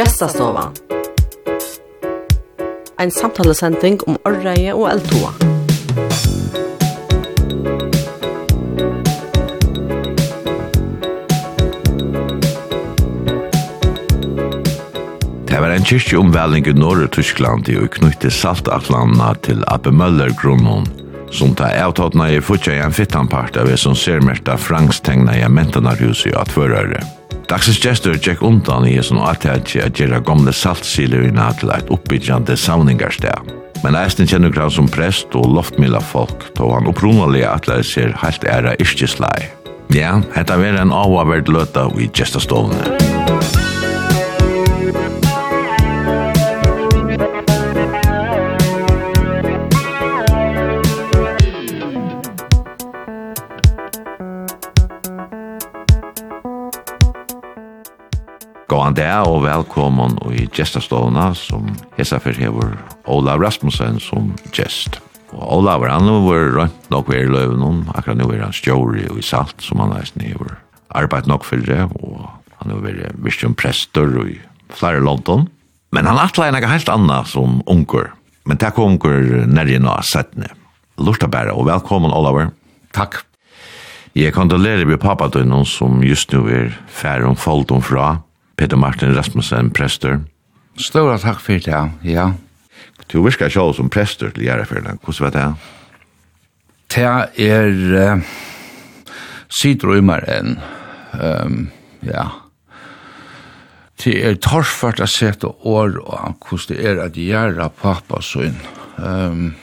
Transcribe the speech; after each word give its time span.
Gestastova. 0.00 0.70
Ein 2.96 3.10
samtalesending 3.12 3.98
om 4.08 4.14
orreie 4.24 4.72
og 4.72 4.86
eldtoa. 4.88 5.34
Det 15.50 15.60
var 15.60 15.68
en 15.68 15.84
kyrkjeomvæling 15.84 16.72
i 16.72 16.76
Norge-Tyskland 16.80 17.68
i 17.68 17.76
og 17.76 17.92
knytte 18.00 18.32
Saltatlanda 18.32 19.34
til 19.44 19.60
Abbe 19.68 19.92
Møller-grunnen, 19.92 20.88
som 21.28 21.52
ta 21.52 21.74
avtattna 21.84 22.32
i 22.32 22.40
futja 22.40 22.80
i 22.80 22.84
en 22.88 22.96
fittanpart 22.96 23.60
av 23.60 23.68
det 23.68 23.76
som 23.84 23.92
ser 23.92 24.24
merta 24.24 24.56
frangstegna 24.56 25.36
i 25.36 25.48
mentanarhuset 25.60 26.32
i 26.32 26.38
atførere. 26.40 27.04
Dagsens 27.50 27.80
gestur 27.82 28.14
tjekk 28.14 28.44
undan 28.46 28.84
i 28.86 28.92
hesson 28.94 29.18
atætje 29.26 29.82
at 29.82 29.98
gjerra 29.98 30.20
gamle 30.22 30.52
i 30.54 31.32
til 31.58 31.72
eit 31.74 31.88
oppbyggjande 31.90 32.54
savningarsteg. 32.54 33.50
Men 33.82 33.96
eisen 33.98 34.28
kjenner 34.30 34.52
krav 34.54 34.70
som 34.70 34.86
prest 34.86 35.34
og 35.34 35.48
loftmila 35.56 35.98
folk, 36.12 36.46
tog 36.54 36.76
han 36.76 36.86
opprunalig 36.86 37.42
atleir 37.48 37.82
ser 37.82 38.14
heilt 38.22 38.46
æra 38.46 38.76
yrkjeslai. 38.78 39.50
Ja, 39.90 40.20
hetta 40.36 40.60
vera 40.62 40.84
en 40.84 40.94
avaverd 40.94 41.50
løta 41.50 41.88
i 41.98 42.06
gestastovene. 42.14 42.86
Musik 43.26 43.69
Gåan 58.70 58.94
det 58.94 59.10
og 59.26 59.40
velkommen 59.42 60.12
og 60.22 60.34
i 60.38 60.44
gestastovna 60.54 61.32
som 61.34 61.72
hesa 61.96 62.20
for 62.22 62.38
hever 62.38 62.76
Ola 63.10 63.34
Rasmussen 63.34 63.96
som 63.98 64.28
gest. 64.54 65.00
Og 65.34 65.42
Olav 65.56 65.82
han 65.90 66.06
var 66.22 66.52
rønt 66.54 66.86
nok 66.92 67.10
ved 67.10 67.32
løven 67.32 67.80
akkurat 67.90 68.20
nå 68.20 68.28
er 68.30 68.44
han 68.44 68.54
stjåri 68.54 69.08
og 69.10 69.18
i 69.18 69.26
salt 69.26 69.58
som 69.66 69.82
han 69.82 69.90
nesten 69.96 70.22
hever 70.22 70.54
arbeid 70.94 71.26
nok 71.26 71.48
for 71.48 71.58
det 71.66 71.80
og 71.98 72.28
han 72.60 72.70
har 72.70 72.84
vært 72.86 73.18
virkelig 73.18 73.56
prester 73.58 74.14
i 74.22 74.38
flere 74.70 75.02
London. 75.02 75.48
Men 75.90 76.06
han 76.06 76.22
atla 76.22 76.46
enn 76.46 76.62
helt 76.62 76.94
anna 76.94 77.24
som 77.26 77.64
unger. 77.66 78.12
Men 78.46 78.62
takk 78.62 78.78
unger 78.78 79.48
nærje 79.50 79.82
nå 79.82 79.98
settene. 80.06 80.54
Lorta 80.94 81.26
bæra 81.26 81.58
og 81.58 81.66
velkommen 81.66 82.14
Oliver. 82.14 82.52
Takk. 82.94 83.24
Jeg 84.14 84.30
kondolerer 84.38 84.86
vi 84.86 84.96
pappa 84.96 85.26
som 85.66 86.02
just 86.04 86.30
nu 86.30 86.46
er 86.46 86.70
færre 86.86 87.26
om 87.26 87.34
foldom 87.34 87.82
fra 87.82 88.20
Peter 88.60 88.76
Martin 88.76 89.14
Rasmussen, 89.16 89.70
prester. 89.72 90.18
Stora 90.76 91.14
takk 91.16 91.38
for 91.40 91.62
det, 91.64 91.78
ja. 92.04 92.26
Du 93.08 93.22
virker 93.24 93.48
ikke 93.48 93.64
som 93.72 93.88
prester 93.88 94.34
til 94.36 94.44
Gjerreferden. 94.44 95.00
Hvordan 95.00 95.24
var 95.24 95.32
det? 95.32 95.46
Det 96.92 97.46
er 97.46 97.72
uh, 97.96 98.20
sidr 99.48 99.96
enn, 99.96 100.58
um, 101.16 101.58
ja. 102.04 102.28
Det 104.04 104.16
er 104.28 104.36
torfart 104.36 105.00
å 105.00 105.08
sette 105.08 105.48
år 105.64 105.96
og 106.04 106.44
hvordan 106.44 106.68
det 106.68 106.84
er 106.84 107.04
at 107.08 107.16
gjøre 107.16 107.72
pappa 107.80 108.20
sin. 108.20 108.60
Um, 109.00 109.54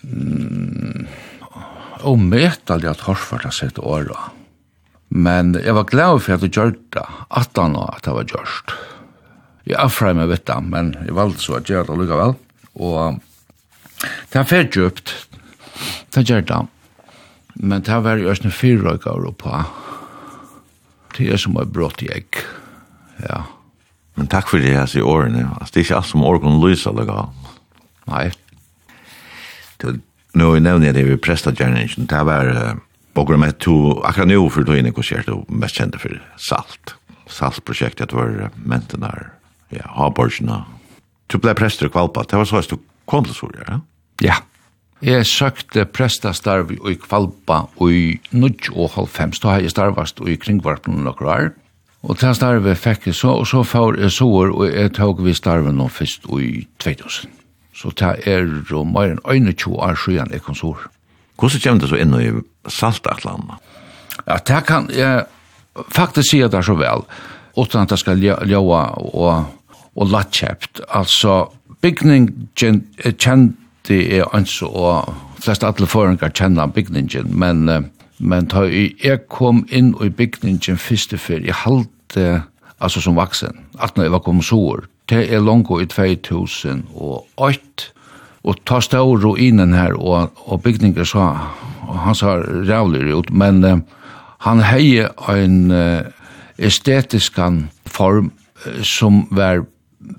mm, 0.00 1.08
og 2.08 2.24
metal 2.24 2.80
det 2.80 2.88
er 2.88 3.04
torfart 3.04 3.52
å 3.52 3.52
sette 3.52 3.84
år 3.84 4.16
og 4.16 4.41
Men 5.12 5.52
jeg 5.60 5.74
var 5.76 5.90
glad 5.90 6.22
for 6.24 6.38
at 6.38 6.40
du 6.40 6.48
gjør 6.48 6.72
det, 6.94 7.04
at 7.36 7.58
han 7.60 7.76
og 7.76 7.90
at 7.92 8.06
det 8.06 8.14
var 8.16 8.28
gjørst. 8.30 8.72
Jeg 9.68 9.78
affrøy 9.78 10.14
meg 10.16 10.30
vet 10.30 10.46
det, 10.48 10.56
men 10.64 10.94
jeg 11.04 11.16
valgte 11.16 11.44
så 11.44 11.58
at 11.58 11.68
jeg 11.68 11.76
gjør 11.76 11.90
det 11.90 11.98
likevel. 12.00 12.32
Og 12.80 13.18
det 14.32 14.40
er 14.40 14.48
fært 14.48 14.76
djupt, 14.78 15.12
det 16.16 16.24
gjør 16.30 16.46
det. 16.48 16.60
Men 17.60 17.84
det 17.84 17.98
var 18.04 18.16
jo 18.18 18.30
også 18.32 18.50
fire 18.56 18.94
år 18.94 19.02
gav 19.04 19.26
på. 19.38 19.58
Det 21.12 21.28
er 21.28 21.40
som 21.40 21.58
er 21.60 21.68
brått 21.68 22.00
i 22.02 22.08
egg. 22.14 22.40
Ja. 23.20 23.42
Men 24.16 24.30
takk 24.32 24.48
for 24.48 24.64
det, 24.64 24.72
jeg 24.72 24.88
sier 24.88 25.08
årene. 25.08 25.44
Altså, 25.58 25.74
det 25.74 25.82
er 25.82 25.86
ikke 25.86 25.98
alt 25.98 26.08
som 26.08 26.24
årene 26.24 26.56
lyser 26.62 26.96
likevel. 26.96 27.28
Nei. 28.08 28.30
Nå 30.32 30.48
nevner 30.64 30.88
jeg 30.88 30.96
det 30.96 31.20
prestet 31.20 31.60
gjerne, 31.60 31.84
Det 31.84 32.24
var... 32.24 32.48
Uh 32.48 32.80
Bogra 33.14 33.36
med 33.36 33.58
to, 33.58 34.00
akkurat 34.04 34.28
nu 34.28 34.50
för 34.50 34.62
då 34.62 34.76
inne 34.76 34.90
koncert 34.90 35.26
du 35.26 35.44
mest 35.48 35.76
kjente 35.76 35.98
for 35.98 36.22
Salt. 36.36 36.94
Saltprojektet 37.26 38.12
var 38.12 38.50
mentenar, 38.64 39.32
ja, 39.68 39.84
Haborgsna. 39.86 40.64
Du 41.26 41.38
ble 41.38 41.54
prester 41.54 41.86
och 41.86 41.92
kvalpa, 41.92 42.24
det 42.28 42.36
var 42.36 42.44
så 42.44 42.56
att 42.56 42.68
du 42.68 42.76
kom 43.04 43.24
til 43.24 43.34
Soria, 43.34 43.64
ja? 43.68 43.80
Ja. 44.20 44.34
Jeg 45.02 45.26
søkte 45.26 45.82
prestastarv 45.84 46.70
i 46.70 46.94
Kvalpa 46.94 47.64
i 47.90 48.20
Nudj 48.30 48.68
og 48.70 48.92
Halvfems. 48.94 49.40
Da 49.42 49.48
har 49.48 49.64
jeg 49.64 49.72
starvast 49.74 50.20
i 50.22 50.36
kringvarpen 50.38 51.00
noen 51.02 51.26
år. 51.26 51.48
Og 52.06 52.18
til 52.18 52.34
starve 52.38 52.76
fikk 52.78 53.08
jeg 53.10 53.16
så, 53.18 53.32
og 53.42 53.46
så 53.50 53.64
får 53.66 53.98
jeg 53.98 54.14
sår, 54.14 54.52
og 54.54 54.70
jeg 54.70 54.92
tok 54.94 55.24
vi 55.26 55.34
starven 55.34 55.74
nå 55.78 55.88
først 55.90 56.30
i 56.38 56.68
2000. 56.78 57.34
Så 57.74 57.90
det 57.98 58.12
er 58.30 58.46
jo 58.70 58.84
mer 58.86 59.16
enn 59.16 59.50
21 59.50 59.74
år 59.74 59.98
siden 59.98 60.30
jeg 60.30 60.42
kom 60.46 60.54
sår. 60.54 60.86
Hvordan 61.38 61.62
kommer 61.64 61.80
det 61.80 61.90
så 61.90 62.00
inn 62.00 62.18
i 62.18 62.30
saltatlandet? 62.70 63.70
Ja, 64.26 64.36
det 64.36 64.60
kan 64.68 64.90
jeg 64.92 65.24
faktisk 65.90 66.30
si 66.30 66.42
det 66.42 66.64
så 66.64 66.76
vel, 66.78 67.04
utan 67.56 67.82
at 67.82 67.94
det 67.94 67.98
skal 68.00 68.22
ljåa 68.22 68.82
og, 69.00 69.48
og 69.96 70.12
lattkjøpt. 70.12 70.84
Altså, 70.94 71.46
bygningen 71.82 72.48
kjente 72.56 73.98
jeg 73.98 74.28
anså, 74.32 74.68
og 74.68 75.42
flest 75.42 75.64
alle 75.66 75.88
foreninger 75.90 76.32
kjenner 76.36 76.70
bygningen, 76.70 77.32
men, 77.38 77.90
men 78.18 78.48
da 78.52 78.66
jeg 78.68 79.24
kom 79.32 79.64
inn 79.70 79.92
i 80.04 80.12
bygningen 80.12 80.78
første 80.78 81.18
før, 81.18 81.42
jeg 81.42 81.58
halte, 81.64 82.42
altså 82.78 83.02
som 83.02 83.18
vaksen, 83.18 83.64
at 83.80 83.96
når 83.96 84.08
jeg 84.08 84.14
var 84.14 84.24
kommet 84.26 84.46
så 84.46 84.60
år, 84.76 84.86
det 85.10 85.24
er 85.34 85.42
langt 85.42 85.72
i 85.82 86.14
2008, 86.14 87.90
og 88.42 88.58
ta 88.66 88.80
stål 88.82 89.26
og 89.26 89.40
inen 89.40 89.74
her, 89.76 89.94
og, 89.94 90.32
og 90.46 90.62
bygninger 90.64 91.06
sa, 91.06 91.26
og 91.86 91.98
han 92.06 92.16
sa 92.18 92.38
rævlig 92.42 93.14
ut, 93.14 93.30
men 93.30 93.62
uh, 93.64 93.76
han 94.46 94.62
heie 94.66 95.08
en 95.30 95.70
uh, 95.70 96.02
estetisk 96.58 97.38
form 97.86 98.32
uh, 98.66 98.82
som 98.82 99.26
var 99.30 99.62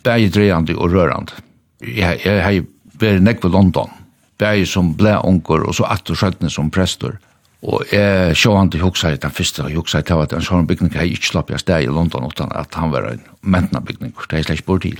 bæg 0.03 0.31
drejande 0.35 0.77
og 0.77 0.95
rørande. 0.95 1.35
Jeg, 1.83 2.21
jeg 2.23 2.45
heie 2.45 2.65
vært 2.99 3.25
nekve 3.25 3.51
London, 3.51 3.91
bæg 4.39 4.63
som 4.71 4.93
ble 4.95 5.17
onker, 5.19 5.67
og 5.67 5.75
så 5.75 5.89
atter 5.91 6.15
skjøttene 6.15 6.51
som 6.51 6.71
prester. 6.71 7.19
Og 7.63 7.83
jeg 7.91 8.35
sjå 8.35 8.55
han 8.57 8.71
til 8.71 8.83
hoksa 8.83 9.13
i 9.13 9.19
den 9.19 9.31
første, 9.31 9.63
og 9.63 9.75
hoksa 9.79 9.99
i 9.99 10.07
tavet, 10.07 10.33
en 10.35 10.43
sånn 10.43 10.67
bygning 10.67 10.95
jeg 10.95 11.15
ikke 11.15 11.29
slapp 11.31 11.51
jeg 11.51 11.63
steg 11.63 11.87
i 11.87 11.91
London, 11.91 12.27
utan 12.27 12.51
at 12.55 12.75
han 12.75 12.91
var 12.91 13.07
en 13.11 13.23
mentna 13.41 13.79
bygning, 13.83 14.11
det 14.15 14.39
er 14.39 14.47
slett 14.47 14.65
bort 14.67 14.83
til. 14.83 14.99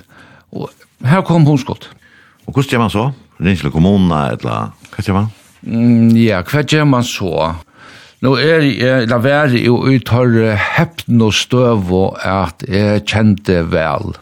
Og 0.55 0.71
her 1.07 1.23
kom 1.27 1.47
hun 1.47 1.59
skott. 1.59 1.89
Og 2.47 2.53
hvordan 2.53 2.69
gjør 2.69 2.83
man 2.83 2.93
så? 2.93 3.05
Rinsle 3.43 3.71
kommune, 3.73 4.19
eller 4.35 4.73
hva 4.93 5.05
gjør 5.05 5.19
man? 5.21 5.29
Mm, 5.63 6.15
ja, 6.19 6.41
hva 6.43 6.63
gjør 6.67 6.89
man 6.89 7.05
så? 7.07 7.53
Nå 8.23 8.37
er 8.39 8.63
jeg, 8.63 9.07
la 9.11 9.17
være 9.19 9.59
jo 9.59 9.81
uttørre 9.89 10.53
hepten 10.55 11.21
og 11.25 11.33
støv 11.35 11.89
og 11.91 12.21
at 12.23 12.63
jeg 12.71 13.03
kjente 13.09 13.57
vel 13.67 14.13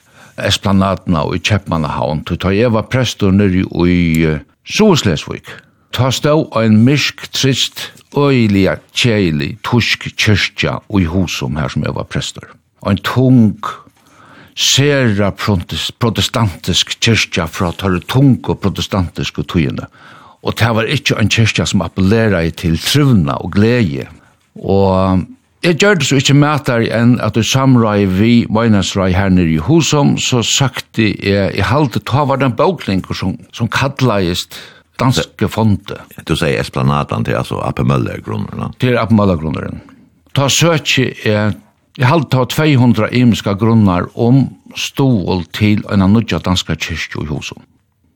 Esplanadna 0.41 1.25
og 1.27 1.35
i 1.37 1.41
Kjeppmannahavn. 1.45 2.23
Da 2.31 2.49
jeg 2.55 2.73
var 2.73 2.87
prester 2.89 3.33
nere 3.35 3.61
i 3.85 4.39
Soslesvik, 4.65 5.49
ta 5.93 6.09
stå 6.13 6.33
en 6.63 6.79
mysk, 6.85 7.27
trist, 7.35 7.91
øylig, 8.17 8.67
kjeilig, 8.97 9.53
tusk 9.67 10.09
kyrkja 10.17 10.79
og 10.87 11.01
i 11.01 11.09
husom 11.09 11.61
her 11.61 11.69
som 11.69 11.85
jeg 11.85 11.95
var 11.95 12.09
prester. 12.09 12.49
En 12.87 12.97
tung 13.05 13.61
sera 14.55 15.31
protestantisk 15.31 16.95
kyrkja 16.99 17.47
fra 17.47 17.71
tar 17.77 17.99
tung 18.11 18.37
og 18.47 18.59
protestantisk 18.63 19.41
og 19.41 19.49
tøyene. 19.53 19.87
Og 20.41 20.57
det 20.57 20.71
var 20.75 20.89
ikke 20.89 21.19
en 21.21 21.29
kyrkja 21.29 21.67
som 21.69 21.83
appellerer 21.85 22.49
til 22.57 22.79
trivna 22.81 23.37
og 23.43 23.53
glede. 23.55 24.07
Og 24.57 25.21
jeg 25.61 25.77
gjør 25.77 25.99
det 25.99 26.07
så 26.09 26.17
ikke 26.17 26.33
mætar 26.41 26.83
enn 26.89 27.19
at 27.21 27.37
du 27.37 27.43
samrøy 27.45 28.07
vi 28.17 28.31
møgnasrøy 28.49 29.13
her 29.13 29.29
nere 29.29 29.53
i 29.53 29.61
husom, 29.61 30.15
så 30.17 30.41
sagt 30.41 30.97
jeg 30.97 31.53
i 31.53 31.65
halte, 31.65 32.01
ta 32.01 32.25
var 32.25 32.41
den 32.41 32.55
bøklinker 32.57 33.13
som, 33.13 33.35
som 33.53 33.69
kallaist 33.69 34.57
danske 35.01 35.49
fonde. 35.49 35.99
Du 36.25 36.33
sier 36.37 36.59
esplanaden 36.61 37.25
til 37.25 37.37
altså 37.37 37.61
Appe 37.65 37.85
Møller-grunnerne? 37.85 38.71
Til 38.81 38.97
Appe 38.97 39.17
Møller-grunnerne. 39.17 39.81
Ta 40.33 40.47
søkje 40.49 41.11
er 41.27 41.53
Jeg 41.97 42.07
halte 42.07 42.39
av 42.39 42.47
200 42.53 43.09
imiska 43.11 43.53
grunnar 43.59 44.07
om 44.15 44.45
stål 44.75 45.43
til 45.51 45.83
en 45.91 46.05
nødja 46.13 46.39
danska 46.39 46.75
kyrkju 46.75 47.25
i 47.25 47.27
husen. 47.27 47.59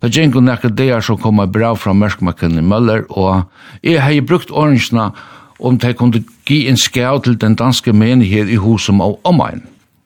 Det 0.01 0.13
gjengu 0.15 0.39
nekka 0.39 0.69
deir 0.69 1.01
som 1.01 1.17
kom 1.17 1.41
bra 1.51 1.73
fra 1.75 1.93
Mørkmakken 1.93 2.57
i 2.59 2.63
Møller, 2.63 3.03
og 3.09 3.43
jeg 3.83 4.01
har 4.01 4.21
brukt 4.21 4.51
orangene 4.51 5.11
om 5.59 5.77
de 5.77 5.93
kunne 5.93 6.23
gi 6.47 6.67
en 6.69 6.77
skjau 6.77 7.19
til 7.19 7.35
den 7.39 7.55
danske 7.55 7.93
menighet 7.93 8.49
i 8.49 8.55
husen 8.55 9.01
av 9.01 9.17
omegn. 9.23 9.63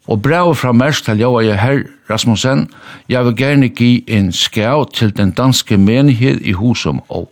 Og 0.10 0.22
brevet 0.22 0.58
fra 0.58 0.72
Mørsk 0.74 1.06
til 1.06 1.22
Joa 1.22 1.44
jeg 1.46 1.60
herr 1.62 1.84
Rasmussen, 2.10 2.70
jeg 3.10 3.26
vil 3.26 3.36
gjerne 3.38 3.70
gi 3.70 4.04
en 4.08 4.32
skjau 4.34 4.86
til 4.94 5.14
den 5.18 5.32
danske 5.32 5.78
menighet 5.78 6.42
i 6.42 6.58
husen 6.58 7.02
av 7.10 7.28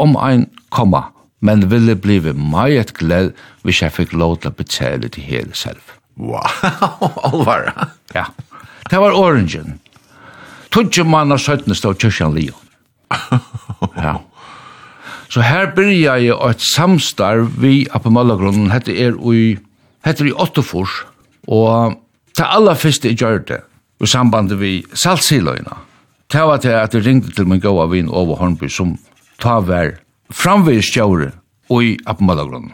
omegn, 0.00 0.46
komma, 0.70 1.10
men 1.42 1.66
ville 1.70 1.96
blive 1.98 2.32
meget 2.32 2.94
glad, 2.94 3.32
hvis 3.62 3.82
jeg 3.82 3.92
fikk 3.92 4.14
lov 4.14 4.38
til 4.40 4.52
å 4.52 4.56
betale 4.56 5.10
det 5.10 5.24
hele 5.26 5.54
selv. 5.58 5.82
Wow, 6.16 6.46
alvar. 7.28 7.72
ja, 8.14 8.26
det 8.90 9.00
var 9.00 9.16
orangen. 9.18 9.80
Tudje 10.72 11.04
mann 11.04 11.34
og 11.34 11.40
søttene 11.42 11.74
stod 11.76 11.98
kyrkjan 12.00 12.36
Leo. 12.36 12.54
ja. 14.06 14.20
Så 15.32 15.42
her 15.44 15.70
byrja 15.74 16.18
jeg 16.20 16.36
et 16.50 16.64
samstarv 16.74 17.56
vi 17.60 17.86
på 17.88 18.12
Møllagrunnen, 18.12 18.70
hette 18.72 18.92
er 18.92 19.16
i, 19.32 19.56
hette 20.04 20.24
er 20.24 20.30
i 20.30 20.36
Ottofors, 20.36 21.02
og 21.48 21.96
det 22.36 22.46
aller 22.46 22.78
første 22.78 23.08
jeg 23.10 23.20
gjør 23.20 23.40
det, 23.48 23.60
i 24.02 24.08
samband 24.08 24.52
vi 24.60 24.82
saltsiløyna. 24.92 25.80
Det 26.32 26.44
var 26.48 26.62
til 26.62 26.76
at 26.76 26.94
jeg 26.94 27.06
ringde 27.06 27.32
til 27.32 27.48
min 27.48 27.60
gåa 27.60 27.88
vin 27.90 28.08
over 28.08 28.38
Hornby, 28.40 28.68
som 28.68 28.94
ta 29.40 29.58
vær 29.60 29.98
framvegis 30.36 30.90
stjaure 30.90 31.32
i 31.72 31.96
Appenbadagrunnen. 32.04 32.72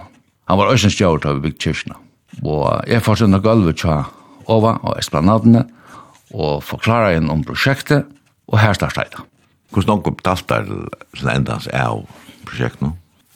Han 0.49 0.59
var 0.59 0.73
øysen 0.73 0.91
stjaure 0.91 1.21
til 1.23 1.39
vi 1.39 1.49
bygd 1.49 1.61
kyrkina. 1.63 1.99
Og 2.43 2.65
jeg 2.89 3.03
får 3.05 3.21
sinne 3.23 3.41
gulvet 3.43 3.81
tja 3.83 4.05
Ova 4.49 4.79
og 4.83 4.97
Esplanadene 4.99 5.65
og 6.35 6.63
forklarer 6.65 7.15
igjen 7.15 7.31
om 7.33 7.45
prosjektet 7.45 8.09
og 8.49 8.59
her 8.61 8.77
starta 8.77 9.05
jeg 9.05 9.15
da. 9.17 9.25
Hvordan 9.75 10.03
kom 10.05 10.17
taltar 10.25 10.65
til 10.65 11.29
endans 11.29 11.69
av 11.77 12.03
prosjektet 12.49 12.87
nå? 12.87 12.95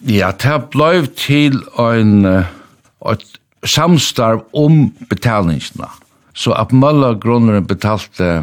Ja, 0.08 0.32
det 0.32 0.56
blei 0.72 1.04
til 1.14 1.60
en, 1.78 2.24
et 2.26 3.26
samstarv 3.62 4.42
om 4.56 4.88
betalingsna. 5.10 5.90
Så 6.34 6.56
Appenbadagrunner 6.56 7.60
betalte 7.60 8.42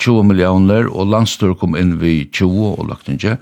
20 0.00 0.26
millioner 0.32 0.88
og 0.88 1.12
landstyr 1.12 1.54
kom 1.60 1.76
inn 1.78 1.96
vi 2.00 2.24
20 2.32 2.72
og 2.72 2.88
lagt 2.90 3.12
ikke. 3.12 3.36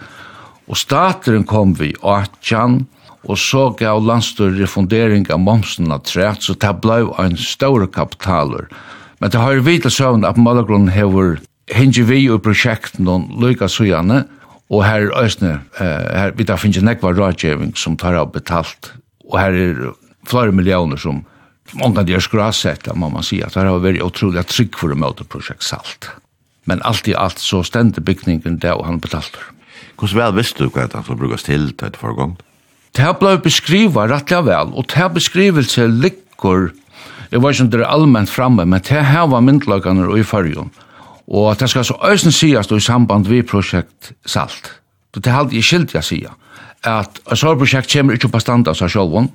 Og 0.70 0.78
stateren 0.80 1.44
kom 1.44 1.74
vi 1.76 1.92
18, 2.00 2.84
og 3.24 3.40
så 3.40 3.68
gav 3.78 4.02
landstøyre 4.04 4.62
refundering 4.62 5.26
av 5.32 5.40
momsen 5.40 5.92
av 5.92 6.04
træt, 6.08 6.44
så 6.44 6.56
det 6.60 6.72
blei 6.84 7.02
en 7.20 7.36
større 7.40 7.88
kapitaler. 7.88 8.68
Men 9.20 9.32
det 9.32 9.40
har 9.40 9.64
vidt 9.64 9.88
søvn 9.92 10.26
at 10.28 10.40
Malagrunnen 10.40 10.92
hever 10.92 11.38
hinge 11.72 12.04
vi 12.04 12.24
i 12.26 12.38
prosjekten 12.38 13.08
og 13.08 13.30
lykka 13.40 13.68
søgjane, 13.68 14.24
og 14.72 14.84
her 14.84 15.06
er 15.06 15.24
Østene, 15.24 15.60
her, 15.78 16.32
vi 16.36 16.44
da 16.48 16.56
finnes 16.60 16.84
nekva 16.84 17.12
rådgjeving 17.12 17.74
som 17.76 17.96
tar 18.00 18.16
av 18.18 18.32
betalt, 18.32 18.92
og 19.28 19.38
her 19.40 19.56
er 19.56 19.80
flere 20.28 20.52
millioner 20.52 21.00
som 21.00 21.22
många 21.72 22.02
av 22.02 22.08
de 22.08 22.16
er 22.16 22.24
skrasett, 22.24 22.88
må 22.96 23.10
man 23.12 23.24
si, 23.24 23.40
at 23.44 23.56
det 23.56 23.64
har 23.64 23.80
vært 23.80 24.04
utrolig 24.04 24.44
trygg 24.48 24.76
for 24.80 24.92
å 24.92 24.98
møte 24.98 25.24
prosjekt 25.28 25.64
Salt. 25.64 26.10
Men 26.64 26.80
alt 26.88 27.08
i 27.08 27.16
alt 27.16 27.40
så 27.40 27.62
stendte 27.64 28.00
bygningen 28.00 28.58
där 28.58 28.74
og 28.74 28.86
han 28.86 28.98
betalter. 28.98 29.40
Hvordan 29.98 30.18
vel 30.18 30.36
visste 30.38 30.64
du 30.64 30.70
hva 30.70 30.88
det 30.90 31.04
som 31.06 31.18
brukes 31.18 31.46
til 31.46 31.70
til 31.72 31.88
et 31.88 31.98
foregang? 31.98 32.36
Det 32.94 33.02
har 33.02 33.16
ble 33.18 33.36
beskrivet 33.42 34.10
rettelig 34.10 34.46
vel, 34.46 34.72
og 34.74 34.86
det 34.86 34.98
har 34.98 35.10
beskrivelse 35.14 35.86
ligger, 35.90 36.70
jeg 37.30 37.42
vet 37.42 37.54
ikke 37.54 37.64
om 37.64 37.70
det 37.70 37.80
er 37.80 37.90
allmenn 37.90 38.30
framme, 38.30 38.66
men 38.66 38.82
det 38.86 39.02
her 39.06 39.26
var 39.30 39.42
myndlagene 39.42 40.06
i 40.18 40.22
fargen. 40.22 40.70
Og 41.26 41.58
det 41.58 41.70
skal 41.70 41.84
så 41.84 41.96
øyne 42.04 42.32
sies 42.32 42.70
i 42.70 42.80
samband 42.80 43.26
vi 43.26 43.42
prosjekt 43.42 44.12
SALT. 44.26 44.70
Det 45.14 45.26
er 45.26 45.38
alltid 45.38 45.62
skilt 45.62 45.94
jeg 45.94 46.04
sier, 46.04 46.36
at 46.84 47.18
et 47.30 47.38
sånt 47.38 47.58
prosjekt 47.58 47.90
kommer 47.92 48.14
ikke 48.14 48.30
på 48.30 48.42
stand 48.42 48.68
av 48.68 48.76
seg 48.78 48.92
selv, 48.92 49.28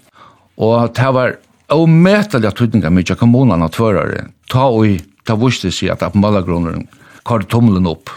og 0.59 0.93
det 0.95 1.13
var 1.15 1.37
omedelig 1.69 2.53
tydninger 2.55 2.93
mye 2.93 3.15
kommunene 3.15 3.67
og 3.67 3.75
tvørere, 3.75 4.27
ta 4.51 4.67
og 4.69 4.99
ta 5.25 5.35
viste 5.39 5.71
seg 5.71 5.93
at 5.93 6.03
på 6.13 6.31
kvar 7.25 7.43
tommelen 7.45 7.87
opp. 7.87 8.09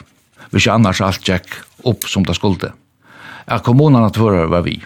Hvis 0.51 0.67
ikke 0.67 0.75
annars 0.77 1.01
alt 1.01 1.27
gikk 1.27 1.55
upp 1.89 2.09
som 2.09 2.25
det 2.27 2.37
skulle. 2.39 2.73
Er 3.47 3.59
kommunerna 3.59 4.11
tvörar 4.11 4.51
var 4.51 4.63
vi. 4.63 4.83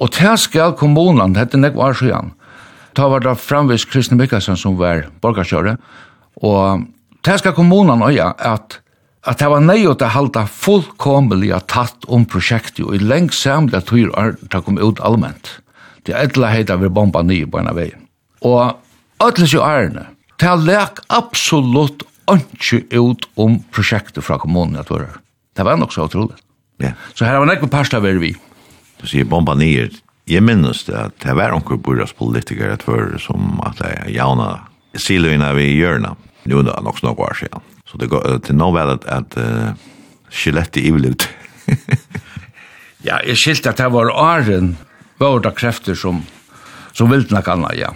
Og 0.00 0.12
til 0.12 0.36
skal 0.38 0.76
kommunen, 0.78 1.36
hette 1.36 1.58
nek 1.60 1.76
var 1.76 1.94
siden, 1.94 2.32
ta 2.94 3.08
var 3.08 3.20
det 3.20 3.36
framvis 3.38 3.84
Kristian 3.84 4.18
Mikkelsen 4.20 4.56
som 4.56 4.78
var 4.78 5.08
borgarkjøret, 5.20 5.80
og 6.42 6.86
til 7.24 7.38
skal 7.38 7.56
kommunen 7.56 8.02
øye 8.02 8.32
at 8.38 8.80
at 9.28 9.36
det 9.36 9.50
var 9.52 9.60
nøy 9.60 9.82
å 9.84 9.96
halda 10.14 10.46
fullkomelig 10.48 11.52
tatt 11.68 12.06
om 12.08 12.24
prosjektet, 12.24 12.86
og 12.86 12.94
i 12.96 13.02
lengt 13.04 13.36
samlet 13.36 13.82
at 13.82 13.92
hyr 13.92 14.08
har 14.14 14.38
det 14.40 14.62
kom 14.64 14.80
ut 14.80 15.00
allmänt. 15.04 15.58
Det 16.04 16.14
er 16.14 16.24
etla 16.24 16.48
heita 16.54 16.78
vi 16.80 16.88
bomba 16.88 17.20
nye 17.22 17.44
på 17.44 17.60
en 17.60 17.68
av 17.68 17.76
veien. 17.76 18.06
Og 18.40 18.80
ætlis 19.20 19.52
jo 19.52 19.60
ærene, 19.60 20.06
det 20.40 20.48
har 20.48 20.62
lek 20.64 21.02
absolutt 21.12 22.06
ikke 22.32 22.80
ut 22.96 23.26
om 23.36 23.58
prosjektet 23.74 24.24
fra 24.24 24.38
kommunen 24.40 24.80
at 24.80 24.88
var 24.88 25.20
Det 25.56 25.66
var 25.66 25.76
nok 25.76 25.92
så 25.92 26.06
utrolig. 26.08 26.36
Ja. 26.80 26.94
Så 27.14 27.26
her 27.28 27.38
var 27.38 27.48
nekve 27.50 27.68
parst 27.68 27.94
av 27.94 28.06
vi. 28.06 28.34
Du 29.00 29.06
sier 29.08 29.28
bomba 29.28 29.54
nyer. 29.58 29.90
Jeg 30.30 30.44
minnes 30.46 30.84
det 30.86 30.96
at 30.96 31.16
det 31.24 31.34
var 31.36 31.54
onker 31.56 31.80
bordas 31.80 32.12
politikere 32.16 32.76
et 32.76 32.84
før 32.86 33.16
som 33.18 33.58
at 33.66 33.80
det 33.80 33.90
er 33.90 34.10
jauna 34.14 34.50
siluina 34.94 35.52
vi 35.56 35.72
hjørna. 35.74 36.14
Nu 36.44 36.62
det 36.62 36.76
nok 36.84 37.00
snakk 37.00 37.18
var 37.18 37.36
siden. 37.36 37.64
Så 37.88 37.98
det 37.98 38.10
går 38.12 38.38
til 38.46 38.56
nå 38.56 38.70
vel 38.72 38.94
at, 38.94 39.06
at 39.10 39.36
uh, 39.36 39.72
skjelett 40.30 40.76
i 40.78 40.86
ivlut. 40.88 41.26
ja, 43.08 43.18
jeg 43.26 43.36
skilte 43.40 43.72
at 43.72 43.82
det 43.82 43.90
var 43.92 44.12
åren 44.14 44.76
vårda 45.20 45.52
krefter 45.56 45.98
som, 45.98 46.22
som 46.92 47.10
vilt 47.10 47.34
nok 47.34 47.48
anna, 47.50 47.74
ja. 47.76 47.90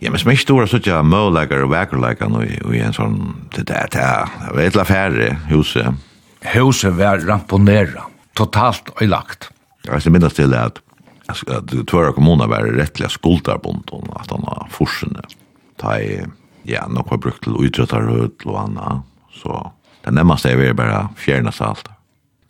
Ja, 0.00 0.08
men 0.08 0.18
som 0.18 0.32
er 0.32 0.40
stora 0.40 0.66
sånn 0.70 1.10
møleikere 1.12 1.66
og 1.66 1.74
vekerleikere 1.74 2.46
i 2.72 2.80
en 2.80 2.96
sånn, 2.96 3.18
det 3.52 3.66
er 3.68 3.90
det, 3.92 4.06
det 4.48 4.54
er 4.54 4.62
et 4.64 4.72
eller 4.72 4.88
færre 4.88 5.34
huset 5.50 6.06
huset 6.54 6.94
var 6.96 7.20
ramponera, 7.26 8.06
totalt 8.36 8.90
øylagt. 9.00 9.50
Jeg 9.86 10.00
skal 10.00 10.12
minnes 10.12 10.36
til 10.36 10.54
at 10.54 10.80
at 11.30 11.72
tvøra 11.86 12.12
kommuner 12.12 12.48
var 12.50 12.66
rettelig 12.76 13.12
skuldarbunden, 13.14 14.08
at 14.18 14.30
han 14.32 14.44
har 14.48 14.68
forsene. 14.74 15.22
Ta 15.80 15.96
i, 16.02 16.20
ja, 16.68 16.86
nok 16.88 17.10
har 17.14 17.22
brukt 17.22 17.44
til 17.44 17.58
utrøttarhøyt 17.58 18.46
og 18.46 18.58
anna, 18.64 19.00
så 19.34 19.70
det 20.04 20.14
nemmeste 20.16 20.52
er 20.52 20.60
vi 20.60 20.72
bare 20.76 21.08
fjerna 21.20 21.52
salt. 21.54 21.88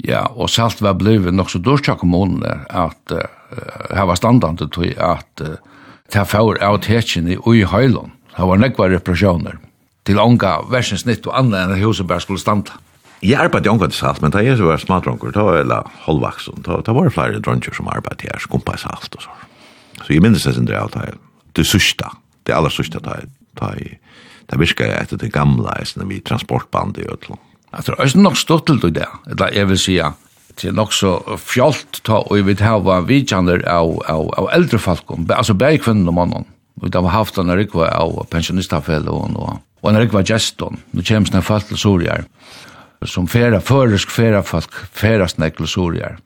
Ja, 0.06 0.24
og 0.32 0.48
salt 0.50 0.80
var 0.80 0.96
blivet 0.96 1.34
nok 1.36 1.50
så 1.52 1.60
dårst 1.60 1.90
av 1.92 1.98
kommunen 2.00 2.44
at 2.46 3.12
uh, 3.12 3.20
her 3.92 4.06
var 4.08 4.16
standande 4.16 4.70
til 4.72 4.94
at 4.96 5.44
uh, 5.44 5.58
ta 6.10 6.24
var 6.24 6.62
av 6.64 6.80
tetsin 6.86 7.28
i 7.28 7.36
ui 7.36 7.66
høylån. 7.68 8.14
Det 8.36 8.46
var 8.48 8.62
nekva 8.62 8.88
represjoner 8.88 9.58
til 10.08 10.18
ånga 10.18 10.62
versensnitt 10.72 11.26
og 11.28 11.36
anna 11.36 11.66
enn 11.66 11.82
huset 11.82 12.08
bare 12.08 12.24
skulle 12.24 12.40
standa. 12.40 12.78
Jeg 13.20 13.36
arbeidde 13.36 13.68
i 13.68 13.72
omkvæmt 13.74 13.94
salt, 13.94 14.22
men 14.24 14.32
da 14.32 14.40
jeg 14.40 14.56
var 14.64 14.80
smadronker, 14.80 15.32
da, 15.34 15.42
var 15.44 15.58
jeg 15.60 15.96
holdvaksen, 16.06 16.62
da, 16.64 16.78
da 16.86 16.94
var 16.96 17.04
det 17.04 17.12
flere 17.12 17.42
dronker 17.44 17.74
som 17.76 17.90
arbeidde 17.92 18.30
her, 18.30 18.40
skumpa 18.40 18.78
i 18.78 18.80
salt 18.80 19.18
og 19.18 19.26
så. 19.26 19.34
Så 20.00 20.14
jeg 20.14 20.24
minnes 20.24 20.46
det 20.46 20.54
sin 20.56 20.68
drev, 20.68 20.88
da, 20.94 21.10
det 21.56 21.66
sørste, 21.68 22.08
det 22.48 22.56
aller 22.56 22.72
sørste, 22.72 23.02
da, 23.04 23.18
da, 23.60 23.74
da 24.48 24.60
virka 24.60 24.88
jeg 24.88 25.04
etter 25.04 25.20
det 25.20 25.32
gamle, 25.34 25.68
eisne, 25.76 26.08
vi 26.08 26.22
transportbandet 26.24 27.04
i 27.04 27.10
Øtland. 27.12 27.42
Jeg 27.70 27.86
tror 27.86 28.00
det 28.00 28.08
er 28.08 28.24
nok 28.24 28.40
stått 28.40 28.66
til 28.70 28.80
det, 28.96 29.06
eller 29.30 29.52
jeg 29.54 29.68
vil 29.68 29.78
si, 29.78 29.98
det 30.56 30.70
er 30.70 30.78
nok 30.78 30.96
så 30.96 31.12
fjolt, 31.38 32.00
ta, 32.08 32.22
og 32.24 32.40
jeg 32.40 32.48
vil 32.48 32.64
ha 32.64 33.00
vidjander 33.04 33.66
av, 33.68 33.98
av, 34.08 34.32
av 34.40 34.48
eldre 34.56 34.80
folk, 34.80 35.12
altså 35.28 35.54
bare 35.54 35.82
kvinnen 35.82 36.08
og 36.08 36.16
mannen. 36.16 36.48
Vi 36.80 36.88
har 36.88 37.12
haft 37.12 37.36
en 37.36 37.52
rikva 37.52 37.90
av 37.92 38.16
pensjonistafell 38.32 39.04
og, 39.12 39.36
og 39.36 39.88
en 39.90 40.00
rikva 40.00 40.24
geston, 40.24 40.80
nå 40.96 41.04
kommer 41.04 41.28
sånne 41.28 41.44
folk 41.44 41.68
til 41.68 41.80
Soriar 41.84 42.24
som 43.08 43.28
færa 43.28 43.60
føresk 43.64 44.10
færa 44.12 44.42
folk 44.44 44.74
færa 44.92 45.28
snekkelsorgar. 45.28 46.18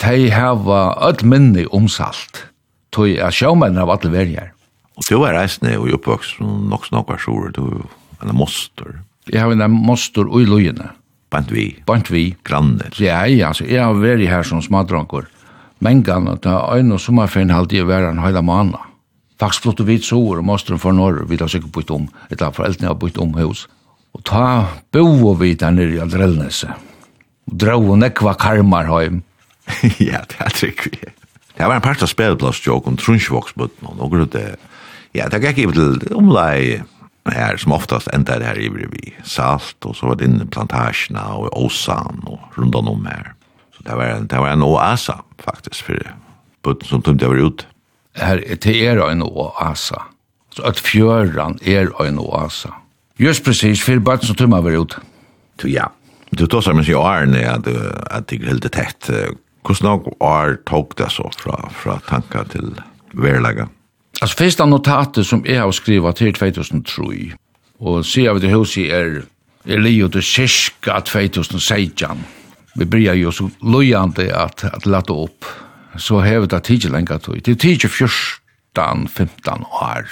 De 0.00 0.30
har 0.30 0.56
öll 1.04 1.24
minni 1.24 1.66
om 1.72 1.88
salt, 1.88 2.46
tog 2.92 3.10
jeg 3.10 3.34
sjåmennene 3.34 3.82
av 3.82 3.90
alle 3.96 4.12
verjar. 4.12 4.52
Og 4.96 5.04
du 5.08 5.18
var 5.20 5.36
reisende 5.36 5.76
og 5.78 5.92
oppvokst 5.98 6.40
nok 6.40 6.86
snakk 6.88 7.10
var 7.10 7.20
sjore, 7.22 7.52
du 7.52 7.82
en 8.22 8.34
moster. 8.34 9.02
Jeg 9.30 9.42
har 9.42 9.52
en 9.52 9.70
moster 9.70 10.26
ui 10.26 10.46
lujene. 10.46 10.90
Bant 11.30 11.50
vi? 11.52 11.70
Bant 11.86 12.08
vi. 12.10 12.32
Granner? 12.44 12.88
Ja, 12.96 13.24
ja, 13.28 13.50
altså, 13.50 13.66
jeg 13.68 13.84
har 13.84 13.98
vært 14.00 14.24
her 14.26 14.46
som 14.46 14.62
smadrankor. 14.64 15.28
Men 15.84 16.02
gann 16.02 16.26
da 16.42 16.62
øyne 16.74 16.96
og 16.96 17.02
sommerferien 17.02 17.52
halde 17.52 17.76
jeg 17.76 17.86
være 17.86 18.10
en 18.10 18.22
høyla 18.22 18.42
måned. 18.42 18.80
Faktisk 19.38 19.68
flott 19.68 19.82
og 19.84 19.86
vidt 19.86 20.06
sover 20.06 20.40
og 20.40 20.48
mosteren 20.48 20.80
for 20.82 20.96
Norge, 20.96 21.28
vi 21.28 21.36
har 21.38 21.50
sikkert 21.50 21.76
bytt 21.76 21.92
om, 21.94 22.08
etter 22.32 22.50
foreldrene 22.50 22.90
har 22.90 22.98
bytt 22.98 23.20
om 23.22 23.36
hos. 23.38 23.68
Og 24.16 24.24
ta 24.26 24.44
bo 24.92 25.34
vi 25.38 25.54
der 25.58 25.74
nere 25.74 25.96
i 25.96 26.02
Aldrelnese. 26.02 26.72
Og 27.48 27.56
dra 27.60 27.76
og 27.78 27.98
nekva 28.00 28.34
karmar 28.38 28.88
heim. 28.90 29.22
ja, 30.10 30.24
det 30.28 30.40
er 30.40 30.54
trygg 30.54 30.84
vi. 30.88 31.00
Det 31.58 31.66
var 31.66 31.76
en 31.76 31.84
part 31.84 32.02
av 32.02 32.10
spelplass 32.10 32.60
jo, 32.62 32.78
om 32.86 32.96
trunsjvoksbutten 32.98 33.88
og 33.90 33.98
noe 33.98 34.28
det. 34.30 34.52
Ja, 35.16 35.26
det 35.32 35.40
gikk 35.42 35.64
ikke 35.64 35.74
til 36.04 36.14
omlai 36.16 36.84
her, 37.28 37.56
som 37.60 37.74
oftast 37.76 38.08
enda 38.14 38.38
her 38.40 38.58
i 38.60 38.68
vi 38.70 39.12
salt, 39.26 39.76
og 39.84 39.96
så 39.96 40.08
var 40.08 40.18
det 40.18 40.28
inne 40.28 40.46
plantasjena 40.48 41.24
og 41.36 41.50
åsan 41.58 42.22
og 42.26 42.38
rundan 42.56 42.88
om 42.88 43.08
her. 43.08 43.34
Så 43.76 43.84
det 43.84 43.96
var, 43.98 44.22
det 44.24 44.38
var 44.38 44.52
en 44.52 44.64
oasa, 44.64 45.18
faktisk, 45.42 45.90
for 45.90 46.14
butten 46.64 46.88
som 46.88 47.02
det 47.18 47.28
var 47.28 47.42
ut. 47.42 47.66
Her, 48.18 48.40
det 48.40 48.74
er 48.74 49.02
en 49.04 49.22
oasa. 49.22 50.06
Så 50.54 50.64
at 50.66 50.80
fjøran 50.80 51.58
er 51.62 51.92
en 52.02 52.18
oasa. 52.22 52.72
Just 53.18 53.44
precis, 53.44 53.82
fyrir 53.82 53.98
barn 53.98 54.22
som 54.22 54.36
tumma 54.36 54.60
var 54.60 54.70
ut. 54.70 54.96
Du, 55.62 55.68
ja. 55.68 55.90
Du 56.30 56.46
tar 56.46 56.60
som 56.60 56.84
sig 56.84 56.94
Arne 56.94 57.50
at, 57.50 57.66
att 58.10 58.28
det 58.28 58.36
är 58.36 58.46
helt 58.46 58.72
tätt. 58.72 59.10
Hvordan 59.62 59.76
snart 59.76 60.06
är 60.20 60.56
tog 60.64 60.92
det 60.96 61.10
så 61.10 61.30
fra, 61.38 61.70
fra 61.70 61.98
tankar 62.08 62.44
til 62.44 62.74
verlaga? 63.12 63.68
Alltså 64.20 64.36
första 64.36 64.66
notatet 64.66 65.26
som 65.26 65.44
jag 65.46 65.62
har 65.62 65.72
skrivit 65.72 66.16
till 66.16 66.34
2003 66.34 67.36
og 67.78 68.04
ser 68.04 68.32
vi 68.34 68.40
det 68.40 68.52
hos 68.52 68.76
i 68.76 68.88
er, 68.88 69.22
är 69.64 69.78
lio 69.78 70.08
till 70.08 70.22
2016. 70.82 72.24
Vi 72.74 72.84
bryr 72.84 73.14
jo 73.14 73.32
så 73.32 73.50
lojande 73.62 74.34
at, 74.34 74.64
at 74.64 74.86
lade 74.86 75.12
opp. 75.12 75.44
Så 75.96 76.20
har 76.20 76.40
vi 76.40 76.46
det 76.46 76.64
tidlig 76.64 76.92
länge 76.92 77.18
tog. 77.18 77.42
Det 77.44 77.48
er 77.48 77.54
tidlig 77.54 77.90
14-15 77.90 79.64
år 79.72 80.06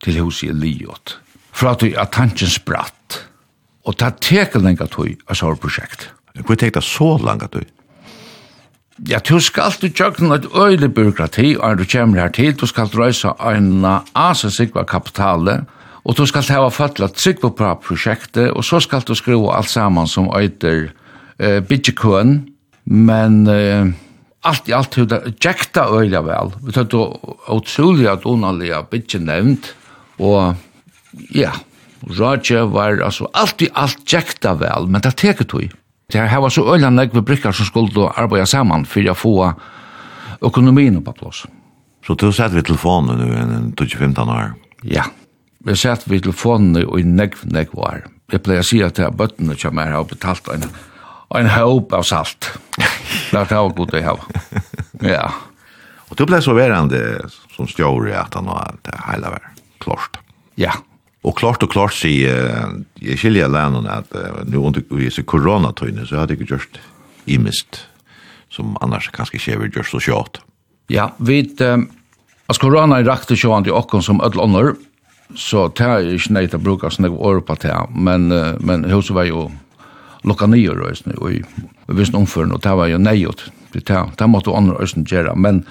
til 0.00 0.20
hos 0.20 0.42
i 0.42 0.52
liot 0.52 1.18
fra 1.56 1.72
at 1.72 1.82
at 1.82 2.12
tanken 2.12 2.50
spratt. 2.52 3.22
Og 3.86 3.96
ta 3.96 4.10
tekel 4.20 4.64
lenge 4.66 4.86
tøy 4.90 5.16
av 5.28 5.38
sånne 5.38 5.60
prosjekt. 5.62 6.10
Hvor 6.44 6.58
tek 6.58 6.74
det 6.74 6.84
så 6.84 7.16
lenge 7.22 7.48
tøy? 7.48 7.64
Ja, 9.08 9.20
du 9.20 9.36
skal 9.44 9.68
alltid 9.68 9.92
tjøkken 9.92 10.32
et 10.32 10.46
øyelig 10.56 10.94
byråkrati, 10.96 11.56
og 11.60 11.78
du 11.78 11.84
kommer 11.84 12.20
her 12.20 12.32
til, 12.32 12.54
du 12.56 12.66
skal 12.66 12.88
røysa 12.88 13.34
en 13.52 13.84
asa 14.16 14.48
sikva 14.50 14.86
kapitale, 14.88 15.66
og 16.04 16.16
du 16.16 16.24
skal 16.26 16.46
hava 16.48 16.70
fattla 16.72 17.10
sikva 17.12 17.50
på 17.52 17.74
prosjektet, 17.84 18.50
og 18.56 18.64
så 18.64 18.80
skal 18.80 19.04
du 19.04 19.14
skriva 19.14 19.58
alt 19.58 19.68
saman 19.68 20.08
som 20.08 20.30
øyder 20.32 20.88
eh, 21.38 21.60
bidjekøen, 21.60 22.46
men 22.86 23.46
eh, 23.52 23.92
alt 24.48 24.68
i 24.70 24.72
alt 24.72 24.96
er 24.96 25.10
det 25.10 25.44
jäkta 25.44 25.90
öliga 25.92 26.22
vel. 26.22 26.54
Vi 26.64 26.72
tar 26.72 26.84
då 26.84 27.20
at 27.48 28.08
att 28.08 28.26
onaliga 28.26 28.82
bytje 28.82 29.18
bidjenevnt, 29.18 29.74
og 30.18 30.54
ja, 31.34 31.52
Roger 32.06 32.68
var, 32.70 33.00
altså, 33.02 33.28
alt 33.32 33.62
i 33.62 33.68
alt 33.74 34.04
tjekta 34.06 34.54
vel, 34.60 34.88
men 34.88 35.02
det 35.02 35.16
teket 35.16 35.48
tog. 35.50 35.72
Det 36.12 36.22
her 36.22 36.40
var 36.40 36.52
så 36.54 36.62
øyla 36.74 36.90
negve 36.90 37.22
brikkar 37.26 37.52
som 37.52 37.66
skulle 37.66 38.10
arbeida 38.14 38.46
saman 38.46 38.84
for 38.86 39.10
å 39.10 39.14
få 39.16 39.36
økonomien 40.46 41.00
på 41.02 41.14
plass. 41.16 41.44
Så 42.06 42.14
du 42.14 42.28
satt 42.30 42.54
vid 42.54 42.68
telefonen 42.68 43.18
nu 43.18 43.32
enn 43.34 43.72
2015 43.74 44.30
år? 44.30 44.52
Ja, 44.86 45.08
vi 45.66 45.74
satt 45.74 46.06
vid 46.06 46.22
telefonen 46.22 46.76
i 46.78 47.02
negv 47.02 47.42
negv 47.50 47.74
år. 47.74 48.04
Jeg 48.30 48.44
pleier 48.46 48.62
å 48.62 48.66
si 48.66 48.78
at 48.82 48.98
det 48.98 49.08
er 49.08 49.16
bøttene 49.18 49.56
som 49.58 49.78
er 49.82 49.94
har 49.96 50.06
betalt 50.06 50.46
en, 50.54 50.68
en 51.34 51.50
håp 51.50 51.94
av 51.96 52.06
salt. 52.06 52.52
Det 52.76 53.40
er 53.40 53.48
det 53.50 53.62
godt 53.74 53.94
å 53.98 54.02
ha. 54.06 54.16
Ja. 55.02 55.26
Og 56.06 56.18
du 56.18 56.22
ble 56.28 56.38
så 56.42 56.54
verande 56.54 57.00
som 57.56 57.66
stjåre 57.66 58.14
at 58.20 58.36
han 58.38 58.46
var 58.46 58.78
det 58.86 58.94
hele 59.08 59.32
var 59.34 59.48
klart. 59.82 60.20
Ja, 60.54 60.76
Og 61.26 61.34
klart 61.34 61.64
og 61.66 61.72
klart 61.72 61.96
sier 61.96 62.46
uh, 62.46 62.76
jeg 63.02 63.18
skiljer 63.18 63.50
lærerne 63.50 63.90
at 63.90 64.12
uh, 64.14 64.42
nå 64.46 64.62
under 64.68 64.84
disse 65.00 65.24
koronatøyene 65.26 66.06
så 66.06 66.20
hadde 66.22 66.36
jeg 66.36 66.44
ikke 66.44 66.54
gjort 66.54 66.80
imist 67.26 67.82
som 68.52 68.76
annars 68.80 69.08
kanskje 69.14 69.40
ikke 69.40 69.60
vil 69.64 69.72
gjøre 69.78 69.90
så 69.90 70.02
kjøtt. 70.06 70.40
Ja, 70.92 71.10
vi 71.18 71.42
um, 71.66 71.88
altså 72.46 72.62
korona 72.62 73.00
er 73.00 73.08
rakt 73.08 73.32
og 73.34 73.40
sjående 73.40 73.68
til 73.68 73.78
åkken 73.78 74.04
som 74.06 74.22
ødel 74.24 74.44
ånder, 74.44 74.74
så 75.34 75.66
det 75.74 75.86
er 75.86 76.12
ikke 76.14 76.36
nøyt 76.36 76.54
å 76.54 76.62
bruke 76.62 76.90
sånne 76.94 77.10
år 77.10 77.42
på 77.46 77.58
det, 77.64 77.74
men, 77.90 78.30
uh, 78.30 78.54
men 78.62 78.86
huset 78.92 79.16
var 79.16 79.26
jo 79.28 79.48
lukka 80.26 80.48
nye 80.50 80.74
røysene, 80.74 81.18
og 81.18 81.34
vi 81.34 81.98
visste 81.98 82.18
omføren, 82.18 82.54
og 82.54 82.62
det 82.62 82.72
var 82.78 82.90
jo 82.90 83.02
nøyt, 83.02 83.48
det, 83.74 83.84
det 83.86 84.30
måtte 84.30 84.54
ånder 84.54 84.78
røysene 84.78 85.06
gjøre, 85.10 85.34
men, 85.38 85.64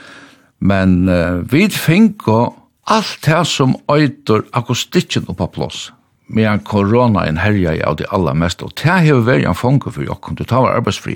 men 0.60 1.02
uh, 1.08 1.42
vi 1.52 1.66
fikk 1.72 2.28
og 2.32 2.62
Alt 2.88 3.26
det 3.26 3.48
som 3.50 3.76
øyder 3.90 4.44
akustikken 4.54 5.26
oppa 5.28 5.48
plås, 5.50 5.94
medan 6.30 6.60
korona 6.60 7.24
en 7.26 7.40
herja 7.42 7.72
i 7.74 7.82
av 7.82 7.96
det 7.98 8.06
aller 8.14 8.34
mest, 8.38 8.62
og 8.62 8.76
det 8.78 8.92
har 8.92 9.24
vært 9.26 9.48
en 9.50 9.58
fange 9.58 9.90
for 9.90 10.06
jokken, 10.06 10.38
det 10.38 10.52
tar 10.52 10.70
arbeidsfri. 10.70 11.16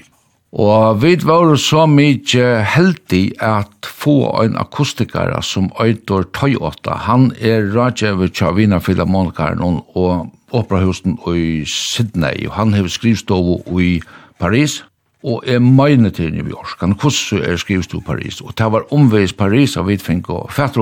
Og 0.50 0.98
vi 1.04 1.14
var 1.22 1.54
så 1.62 1.84
mykje 1.86 2.64
heldig 2.66 3.38
at 3.46 3.86
få 3.86 4.16
en 4.42 4.58
akustikere 4.58 5.44
som 5.46 5.70
øyder 5.78 6.26
Toyota, 6.34 6.98
han 7.06 7.32
er 7.38 7.70
rådgjøver 7.70 8.34
til 8.34 8.56
Vina 8.58 8.80
Philharmonikaren 8.80 9.62
og 9.94 10.34
Operahusen 10.50 11.20
i 11.30 11.66
Sydney, 11.70 12.48
og 12.48 12.54
han 12.58 12.74
har 12.74 12.88
skrivstov 12.90 13.70
i 13.78 14.02
Paris, 14.40 14.84
og 15.24 15.44
er 15.46 15.60
mine 15.60 16.10
til 16.10 16.34
New 16.34 16.50
York. 16.50 16.80
Han 16.82 16.96
kurser 16.98 17.46
er 17.46 17.62
skrivstov 17.62 18.02
i 18.02 18.06
Paris, 18.08 18.42
og 18.42 18.58
det 18.58 18.72
var 18.72 18.90
omveis 18.94 19.34
Paris 19.34 19.78
av 19.78 19.86
vidfink 19.86 20.30
og 20.34 20.50
fætter 20.50 20.82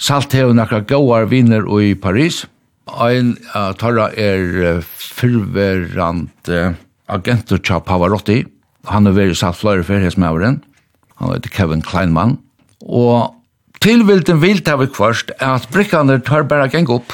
Salt 0.00 0.32
hever 0.32 0.56
nakra 0.56 0.80
góar 0.80 1.26
viner 1.28 1.66
i 1.80 1.92
Paris. 1.94 2.46
Ein 2.88 3.34
uh, 3.52 3.72
tarra 3.76 4.08
er 4.16 4.46
uh, 4.64 4.86
fyrverant 5.12 6.48
uh, 6.48 6.72
agentur 7.12 7.60
tja 7.60 7.82
Pavarotti. 7.84 8.40
Han 8.88 9.10
er 9.10 9.12
veri 9.18 9.36
salt 9.36 9.60
fløyre 9.60 9.84
fyrir. 9.84 10.16
Han 10.16 11.34
heter 11.34 11.52
Kevin 11.52 11.84
Kleinman. 11.84 12.38
Og 12.80 13.36
tilvilden 13.84 14.40
vilt 14.40 14.68
av 14.72 14.80
vi 14.80 14.88
er 14.88 15.50
at 15.50 15.68
brikkaner 15.68 16.24
tar 16.24 16.48
bara 16.48 16.70
geng 16.72 16.88
opp. 16.88 17.12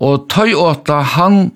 Og 0.00 0.24
tøy 0.32 0.56
åta 0.56 1.02
han 1.02 1.50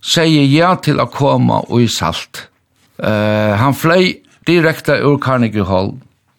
sier 0.00 0.48
ja 0.48 0.72
til 0.80 1.02
å 1.02 1.10
koma 1.12 1.60
og 1.68 1.84
i 1.84 1.88
salt. 1.92 2.48
Uh, 2.96 3.52
han 3.60 3.76
fløy 3.76 4.22
direkte 4.48 4.96
ur 5.04 5.20
Carnegie 5.20 5.68
Hall 5.68 5.98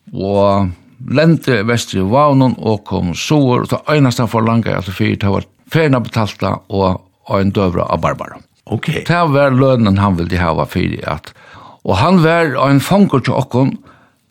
og 0.09 0.73
lente 1.07 1.61
vestri 1.63 2.01
i 2.01 2.05
vavnen 2.05 2.55
og 2.57 2.83
kom 2.87 3.13
sår, 3.15 3.65
og 3.65 3.71
det 3.71 3.79
eneste 3.95 4.27
for 4.29 4.45
langa 4.45 4.79
det 4.83 4.95
fyrt, 4.95 5.21
det 5.23 5.33
var 5.33 5.47
ferna 5.71 6.01
betalta 6.03 6.55
og, 6.67 7.01
og 7.29 7.35
en 7.39 7.53
døvra 7.55 7.87
av 7.89 8.01
Barbara. 8.03 8.39
Okay. 8.69 9.03
Det 9.07 9.21
var 9.33 9.55
lønnen 9.55 9.97
han 9.97 10.17
ville 10.19 10.41
hava 10.41 10.67
fyrt 10.69 11.03
at, 11.09 11.31
og 11.85 11.95
han 11.97 12.19
var 12.23 12.57
en 12.67 12.81
fanger 12.83 13.23
til 13.25 13.37
okkon, 13.37 13.77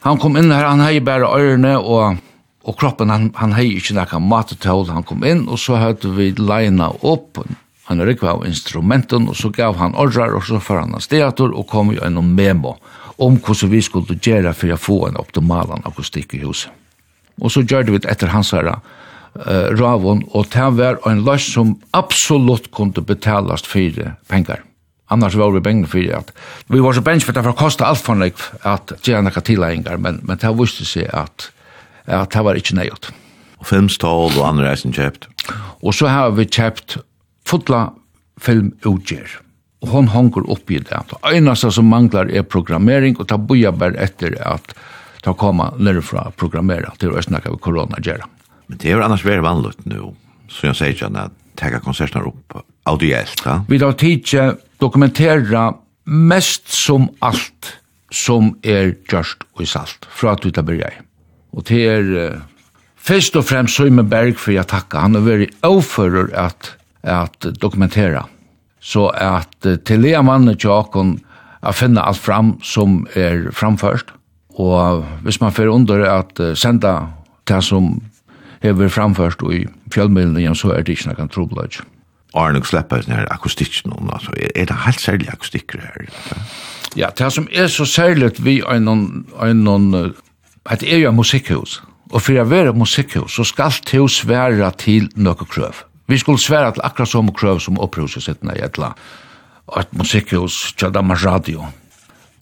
han 0.06 0.18
kom 0.22 0.36
inn 0.38 0.52
her, 0.54 0.68
han 0.68 0.84
hei 0.84 1.00
bare 1.02 1.26
ørene 1.26 1.74
og, 1.78 2.20
og 2.62 2.76
kroppen, 2.78 3.10
han, 3.10 3.30
han 3.38 3.56
hei 3.56 3.72
ikke 3.78 3.96
nekka 3.96 4.20
matetål, 4.22 4.86
han 4.92 5.06
kom 5.06 5.24
inn, 5.26 5.48
og 5.48 5.58
så 5.58 5.80
hørte 5.80 6.12
vi 6.14 6.30
leina 6.38 6.92
opp, 7.02 7.40
han 7.88 8.04
rikva 8.04 8.36
av 8.36 8.44
instrumenten, 8.46 9.30
og 9.32 9.36
så 9.40 9.50
gav 9.54 9.78
han 9.80 9.96
ordrar, 9.98 10.36
og 10.36 10.44
så 10.46 10.60
fyrir 10.62 10.84
han 10.84 10.94
hans 10.94 11.08
steator 11.08 11.54
og 11.56 11.66
kom 11.70 11.94
i 11.94 12.00
en 12.04 12.20
memo 12.36 12.76
om 13.18 13.38
hvordan 13.42 13.72
vi 13.72 13.82
skulle 13.82 14.18
gjøre 14.22 14.54
for 14.54 14.72
å 14.72 14.78
få 14.80 14.98
en 15.08 15.18
optimal 15.20 15.74
akustikk 15.82 16.36
i 16.38 16.44
huset. 16.44 16.70
Og 17.42 17.52
så 17.54 17.62
gjør 17.62 17.90
vi 17.92 18.00
det 18.02 18.10
etter 18.10 18.32
hans 18.32 18.50
herre, 18.54 18.78
uh, 19.38 19.68
ravon, 19.78 20.24
og 20.34 20.48
det 20.54 20.70
var 20.78 20.98
en 21.06 21.22
løs 21.26 21.50
som 21.54 21.76
absolutt 21.94 22.70
kunne 22.74 23.04
betales 23.06 23.66
for 23.66 24.02
penger. 24.30 24.64
Annars 25.08 25.38
var 25.40 25.54
vi 25.54 25.62
bengene 25.64 25.88
for 25.88 26.04
at 26.12 26.32
vi 26.68 26.82
var 26.84 26.92
så 26.92 27.02
bensk 27.04 27.26
for 27.28 27.36
det 27.36 27.44
for 27.46 27.54
å 27.54 27.58
koste 27.58 27.86
alt 27.86 28.02
for 28.04 28.18
meg 28.18 28.36
at 28.68 28.92
gjøre 29.06 29.24
noen 29.24 29.46
tilhengar, 29.46 29.96
men, 29.96 30.20
men 30.22 30.40
det 30.40 30.52
visste 30.58 30.84
seg 30.84 31.08
at, 31.16 31.48
at 32.04 32.34
det 32.34 32.44
var 32.44 32.58
ikke 32.60 32.76
nøyot. 32.76 33.10
Og 33.58 33.70
filmstål 33.70 34.36
og 34.36 34.44
andre 34.44 34.68
reisen 34.68 34.94
kjøpt? 34.94 35.30
Og 35.80 35.96
så 35.96 36.10
har 36.12 36.34
vi 36.36 36.44
kjøpt 36.44 36.98
fotla 37.48 37.88
film 38.42 38.74
utgjør 38.86 39.40
og 39.82 39.90
hon 39.92 40.08
hongur 40.10 40.46
upp 40.50 40.70
i 40.70 40.80
det. 40.82 41.00
Det 41.10 41.18
einaste 41.26 41.70
som 41.74 41.86
manglar 41.90 42.30
er 42.30 42.46
programmering, 42.46 43.16
og 43.18 43.28
ta 43.30 43.38
boja 43.38 43.72
bare 43.72 43.98
etter 44.02 44.34
at 44.42 44.74
ta 45.22 45.34
koma 45.38 45.70
nærfra 45.78 46.28
programmera 46.38 46.94
til 46.98 47.14
å 47.14 47.22
snakka 47.22 47.52
vi 47.54 47.60
korona 47.62 48.00
gjerra. 48.02 48.26
Men 48.68 48.80
det 48.80 48.90
er 48.90 48.98
jo 48.98 49.04
annars 49.06 49.26
veldig 49.26 49.44
vanligt 49.46 49.84
nu, 49.88 50.12
så 50.50 50.70
jeg 50.70 50.78
sier 50.78 50.94
ikke 50.96 51.10
at 51.14 51.36
tega 51.58 51.80
konsertene 51.82 52.30
opp 52.30 52.60
audielt, 52.88 53.40
da? 53.44 53.60
Vi 53.68 53.80
tar 53.80 53.96
tidsi 53.98 54.44
dokumentera 54.80 55.70
mest 56.08 56.70
som 56.72 57.08
alt 57.24 57.74
som 58.14 58.54
er 58.64 58.94
gjørst 59.10 59.44
og 59.54 59.64
i 59.64 59.68
salt, 59.68 60.06
fra 60.08 60.32
at 60.36 60.46
vi 60.46 60.54
tar 60.54 60.66
byrja 60.66 60.92
i. 60.94 61.02
Og 61.56 61.66
det 61.68 61.80
er 61.90 62.08
uh, 62.14 62.40
først 62.96 63.36
og 63.36 63.46
fremst 63.48 63.76
Søyme 63.76 64.04
Berg 64.08 64.38
for 64.40 64.54
jeg 64.54 64.68
takka, 64.70 65.04
han 65.04 65.18
er 65.18 65.26
veldig 65.26 65.50
avfører 65.66 66.32
at, 66.38 66.72
at 67.02 67.50
dokumentera 67.60 68.26
så 68.80 69.08
at 69.14 69.54
uh, 69.66 69.76
til 69.76 70.06
det 70.06 70.18
mannen 70.24 70.56
til 70.56 70.74
åkken 70.74 71.18
å 71.66 71.74
finne 71.74 72.04
alt 72.04 72.22
fram 72.22 72.56
som 72.62 73.02
er 73.18 73.50
framført. 73.52 74.12
Og 74.58 75.04
hvis 75.26 75.40
man 75.42 75.54
får 75.54 75.70
under 75.72 76.04
at 76.06 76.38
uh, 76.40 76.54
senda 76.58 77.12
det 77.48 77.62
som 77.64 77.96
er 78.62 78.88
framført 78.90 79.42
i 79.54 79.64
fjellmiddelen, 79.94 80.56
så 80.58 80.72
er 80.74 80.82
det 80.82 80.98
ikke 80.98 81.12
noen 81.12 81.30
trobladj. 81.32 81.80
Arne 82.36 82.60
slipper 82.66 83.02
den 83.02 83.14
her 83.16 83.28
akustikken 83.32 83.92
nå, 83.92 84.02
altså, 84.12 84.34
er 84.36 84.66
det 84.68 84.82
helt 84.84 85.00
særlig 85.00 85.30
akustikker 85.32 85.80
her? 85.80 86.08
Ja, 86.96 87.08
det 87.18 87.30
som 87.32 87.48
er 87.52 87.70
så 87.72 87.86
særlig 87.88 88.34
vi 88.44 88.58
er 88.60 88.82
noen, 88.82 90.14
at 90.68 90.82
det 90.82 90.92
er 90.92 91.02
jo 91.06 91.14
musikkhus, 91.16 91.80
og 92.12 92.22
for 92.24 92.40
å 92.40 92.46
være 92.48 92.76
musikkhus, 92.76 93.38
så 93.38 93.46
skal 93.48 93.72
det 93.88 93.96
jo 93.96 94.08
svære 94.08 94.70
til 94.80 95.08
noe 95.16 95.48
krøv. 95.48 95.84
Vi 96.08 96.18
skulle 96.18 96.40
svære 96.40 96.72
til 96.72 96.84
akkurat 96.84 97.08
som 97.08 97.28
krøv 97.32 97.60
som 97.60 97.78
oppruset 97.78 98.24
sittende 98.24 98.56
i 98.56 98.64
etla, 98.64 98.94
og 99.68 99.80
et 99.82 99.92
musikkehus 99.92 100.72
Kjadamas 100.80 101.26
Radio, 101.26 101.66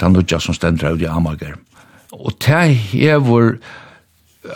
den 0.01 0.15
nudja 0.15 0.39
som 0.39 0.55
stender 0.55 0.95
ut 0.95 1.03
i 1.03 1.11
Amager. 1.11 1.57
Og 2.13 2.33
det 2.47 2.77
hevur, 2.93 3.57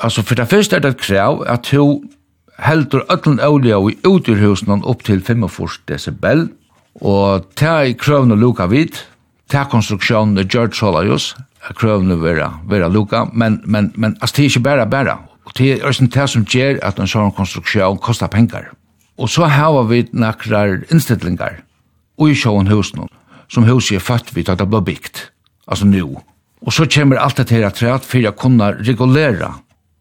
altså 0.00 0.22
for 0.22 0.34
det 0.34 0.48
første 0.48 0.76
er 0.76 0.86
det 0.86 1.00
krav 1.02 1.42
at 1.46 1.70
hun 1.74 2.06
heldur 2.62 3.02
öllun 3.10 3.42
olja 3.42 3.78
og 3.78 3.92
uturhusen 4.06 4.84
upp 4.84 5.04
til 5.04 5.22
45 5.22 5.82
decibel, 5.88 6.48
og 6.94 7.46
det 7.58 7.68
er 7.68 7.92
krøvene 7.98 8.36
luka 8.36 8.66
vid, 8.66 8.94
det 9.50 9.58
er 9.58 9.70
konstruksjonen 9.70 10.38
er 10.38 10.46
gjørt 10.46 10.76
sålajus, 10.76 11.34
krøvene 11.74 12.22
vera, 12.22 12.52
vera 12.68 12.88
luka, 12.88 13.24
men, 13.32 13.60
men, 13.64 13.92
men 13.96 14.16
altså 14.20 14.36
det 14.36 14.44
er 14.44 14.50
ikke 14.54 14.68
bare 14.68 14.86
bare, 14.86 15.18
og 15.44 15.56
det 15.58 15.80
er 15.80 16.06
det 16.14 16.30
som 16.30 16.44
gjør 16.44 16.78
at 16.82 17.00
en 17.00 17.10
sånn 17.10 17.34
konstruksjon 17.34 17.98
kostar 17.98 18.30
pengar. 18.30 18.70
Og 19.20 19.28
så 19.28 19.50
har 19.52 19.84
vi 19.90 20.06
nakrar 20.16 20.80
innstillingar 20.88 21.60
og 22.20 22.30
i 22.32 22.36
sjåan 22.36 22.70
husen 22.72 23.08
som 23.50 23.66
huset 23.66 23.98
er 23.98 24.04
fatt 24.04 24.30
vi 24.32 24.44
at 24.46 24.60
det 24.60 24.68
ble 24.70 24.80
byggt, 24.86 25.24
altså 25.66 25.88
nu. 25.88 26.20
Og 26.60 26.72
så 26.72 26.86
kommer 26.86 27.18
alt 27.18 27.40
det 27.40 27.48
til 27.50 27.64
at 27.66 28.06
for 28.06 28.28
å 28.28 28.36
kunne 28.36 28.72
regulera 28.78 29.56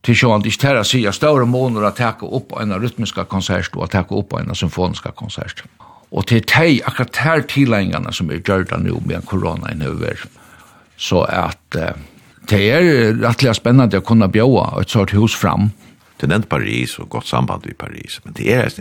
til 0.06 0.16
sjåan, 0.16 0.46
ikke 0.46 0.62
til 0.64 0.80
å 0.80 0.86
si 0.88 1.02
at 1.08 1.18
større 1.18 1.48
måneder 1.50 1.90
å 1.90 1.96
takke 1.96 2.28
opp 2.28 2.54
en 2.60 2.76
rytmiska 2.76 3.26
konsert 3.32 3.76
og 3.76 3.88
å 3.88 3.92
takke 3.92 4.16
opp 4.16 4.36
en 4.38 4.56
symfoniska 4.56 5.12
konsert. 5.18 5.64
Og 6.12 6.26
til 6.30 6.42
de 6.42 6.80
akkurat 6.88 7.20
her 7.24 7.44
tilengene 7.50 8.14
som 8.16 8.32
er 8.32 8.40
gjørt 8.40 8.72
nu 8.82 8.96
med 9.06 9.26
korona 9.30 9.74
i 9.74 9.78
nøver, 9.78 10.24
så 10.98 11.26
at 11.28 11.78
uh, 11.78 11.92
det 12.50 12.62
er 12.72 13.20
rettelig 13.20 13.58
spennende 13.60 14.00
å 14.00 14.06
kunne 14.06 14.32
bjåa 14.32 14.82
et 14.82 14.90
sort 14.90 15.14
hus 15.14 15.36
fram. 15.38 15.70
Det 16.20 16.32
er 16.32 16.48
Paris 16.50 16.98
og 17.00 17.12
godt 17.14 17.30
samband 17.30 17.68
i 17.70 17.78
Paris, 17.78 18.20
men 18.26 18.36
det 18.36 18.50
er 18.52 18.74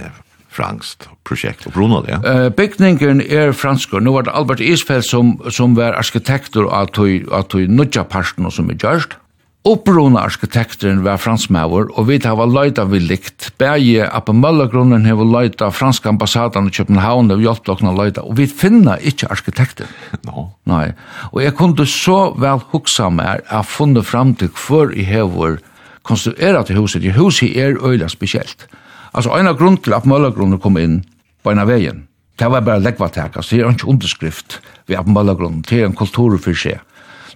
franskt 0.59 1.09
projekt 1.29 1.67
och 1.67 1.73
Bruno 1.73 1.99
det. 2.07 2.17
Eh 2.31 2.37
uh, 2.37 2.49
byggningen 2.59 3.21
är 3.21 3.53
fransk 3.53 3.93
och 3.93 4.03
nu 4.03 4.11
var 4.11 4.23
det 4.23 4.33
Albert 4.41 4.61
Isfeld 4.61 5.05
som 5.05 5.27
som 5.51 5.75
var 5.75 5.93
arkitektur 6.03 6.65
att 6.79 6.93
tog 6.93 7.33
att 7.33 7.49
tog 7.49 7.69
nudja 7.79 8.05
parten 8.05 8.51
som 8.51 8.71
är 8.71 8.77
gjort. 8.85 9.17
Opprona 9.63 10.21
arkitekten 10.21 11.05
var 11.05 11.17
fransmäver 11.17 11.99
och 11.99 12.11
vi 12.11 12.17
har 12.27 12.37
var 12.37 12.47
leita 12.47 12.85
likt. 12.85 13.59
Berge 13.59 14.05
på 14.27 14.33
Möllergrunden 14.33 15.07
har 15.07 15.17
leita 15.41 15.71
franska 15.71 16.09
ambassaden 16.09 16.69
i 16.69 16.71
Köpenhamn 16.71 17.31
och 17.31 17.43
hjälpt 17.43 17.69
oss 17.69 17.83
att 17.83 17.99
leita 18.03 18.21
och 18.23 18.39
vi 18.39 18.47
finna 18.47 19.01
inte 19.01 19.27
arkitekten. 19.27 19.87
No. 20.23 20.53
Nej. 20.65 20.95
Och 21.33 21.43
jag 21.43 21.57
kunde 21.57 21.87
så 21.87 22.35
väl 22.35 22.61
huxa 22.71 23.11
mig 23.11 23.41
att 23.47 23.67
funna 23.67 24.03
fram 24.03 24.35
till 24.35 24.51
för 24.55 24.95
i 24.95 25.03
hevor 25.03 25.59
konstruerat 26.03 26.71
huset. 26.71 27.03
I 27.03 27.11
huset 27.11 27.49
är 27.57 27.89
öjla 27.91 28.09
speciellt. 28.09 28.69
Altså, 29.13 29.33
en 29.35 29.51
av 29.51 29.59
grunnen 29.59 29.81
til 29.83 29.97
at 29.97 30.07
Møllergrunnen 30.09 30.61
kom 30.63 30.79
inn 30.81 31.01
på 31.43 31.53
en 31.53 31.63
av 31.63 31.71
veien, 31.71 32.05
det 32.39 32.49
var 32.53 32.63
bare 32.63 32.83
leggvatek, 32.83 33.37
altså, 33.37 33.57
det 33.57 33.65
er 33.65 33.75
ikke 33.75 33.91
underskrift 33.91 34.59
ved 34.87 34.99
at 35.01 35.11
Møllergrunnen, 35.11 35.65
det 35.67 35.81
er 35.81 35.89
en 35.89 35.99
kultur 35.99 36.37
for 36.39 36.55
seg. 36.55 36.81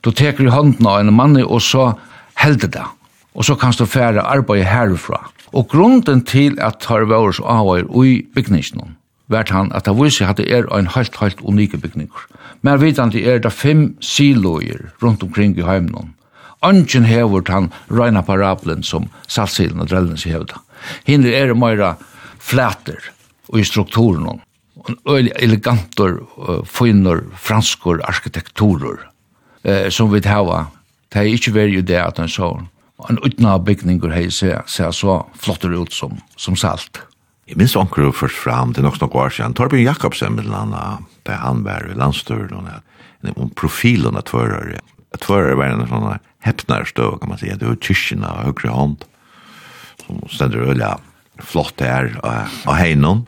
Du 0.02 0.11
teker 0.11 0.47
i 0.47 0.52
hånden 0.52 0.87
av 0.87 1.00
en 1.00 1.14
mann, 1.14 1.38
og 1.43 1.62
så 1.62 1.93
helder 2.43 2.71
det, 2.79 2.87
og 3.35 3.47
så 3.47 3.57
kan 3.59 3.75
du 3.79 3.87
fære 3.87 4.23
arbeid 4.23 4.67
herfra. 4.67 5.21
Og 5.52 5.69
grunden 5.69 6.25
til 6.25 6.57
at 6.61 6.81
det 6.88 7.09
var 7.09 7.33
så 7.33 7.43
og 7.45 8.07
i 8.07 8.23
bygningsen, 8.35 8.97
vært 9.29 9.50
han 9.50 9.73
at 9.73 9.87
det 9.87 9.97
viser 9.97 10.29
at 10.29 10.37
det 10.37 10.50
er 10.52 10.67
en 10.75 10.87
helt, 10.87 11.17
helt 11.21 11.41
unike 11.41 11.79
bygning. 11.79 12.11
Men 12.62 12.81
vidande 12.81 13.23
er 13.23 13.38
det 13.38 13.52
fem 13.52 13.97
siloer 14.00 14.93
rundt 15.02 15.23
omkring 15.23 15.59
i 15.59 15.62
heimen. 15.62 16.14
Angen 16.62 17.05
hever 17.05 17.43
han 17.49 17.73
røyna 17.91 18.23
parabelen 18.23 18.83
som 18.83 19.09
saltsilen 19.26 19.81
og 19.81 19.88
drellens 19.91 20.26
i 20.26 20.31
hevda. 20.31 20.61
Hinn 21.09 21.27
er 21.27 21.55
meira 21.55 21.97
flæter 22.43 23.12
og 23.53 23.61
i 23.61 23.67
strukturen. 23.67 24.41
Og 25.05 25.29
eleganter, 25.39 26.19
finner, 26.67 27.23
franskor, 27.39 28.01
arkitekturer 28.09 29.05
eh, 29.62 29.89
som 29.91 30.11
vi 30.12 30.23
hava. 30.27 30.67
Det 31.12 31.21
er 31.21 31.35
ikke 31.37 31.55
veri 31.55 31.77
jo 31.77 31.85
det 31.87 32.01
at 32.01 32.19
han 32.19 32.31
så 32.31 32.55
en 33.11 33.19
utna 33.27 33.57
bygninger 33.59 34.15
hei 34.15 34.29
se, 34.31 34.55
se 34.71 34.89
så 34.95 35.19
flottere 35.39 35.79
ut 35.79 35.95
som, 35.95 36.17
som 36.37 36.57
salt. 36.59 37.03
Jeg 37.51 37.59
minns 37.59 37.75
anker 37.77 38.12
først 38.15 38.39
fram 38.39 38.73
til 38.75 38.87
nok 38.87 39.01
nok 39.03 39.17
år 39.19 39.33
siden. 39.35 39.55
Torbjørn 39.59 39.85
Jakobsen 39.85 40.37
med 40.39 40.47
landa, 40.49 40.99
der 41.27 41.41
han 41.43 41.65
var 41.67 41.89
i 41.91 41.99
landstøren, 41.99 42.71
om 43.35 43.51
profilen 43.59 44.16
av 44.16 44.25
tvørere. 44.31 44.81
Tvørere 45.21 45.59
var 45.59 45.75
en 45.75 45.88
sånn 45.90 46.07
hepnarstøv, 46.47 47.18
kan 47.21 47.29
man 47.29 47.38
säga. 47.38 47.59
Det 47.59 47.68
var 47.68 47.81
kyrkina 47.83 48.31
og 48.33 48.55
høyre 48.55 48.73
hånd 48.73 49.05
som 50.03 50.21
stender 50.31 50.69
øyla 50.71 50.97
flott 51.43 51.81
her 51.83 52.12
av 52.23 52.77
heinon, 52.79 53.25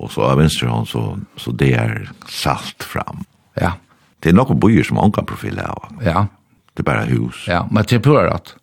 og 0.00 0.10
så 0.10 0.24
av 0.26 0.40
venstre 0.40 0.68
hånd, 0.70 0.88
så, 0.90 1.04
så 1.38 1.52
det 1.54 1.72
er 1.78 2.08
salt 2.30 2.82
fram. 2.82 3.22
Ja. 3.60 3.76
Det 4.22 4.32
er 4.32 4.38
nokon 4.38 4.58
byer 4.62 4.86
som 4.86 4.98
ångan 4.98 5.28
profil 5.28 5.60
av. 5.62 5.90
Ja. 6.02 6.26
Det 6.74 6.82
er 6.82 6.88
bare 6.88 7.06
hus. 7.12 7.44
Ja, 7.46 7.62
men 7.70 7.86
det 7.86 8.00
er 8.00 8.02
pura 8.02 8.24
rett. 8.26 8.54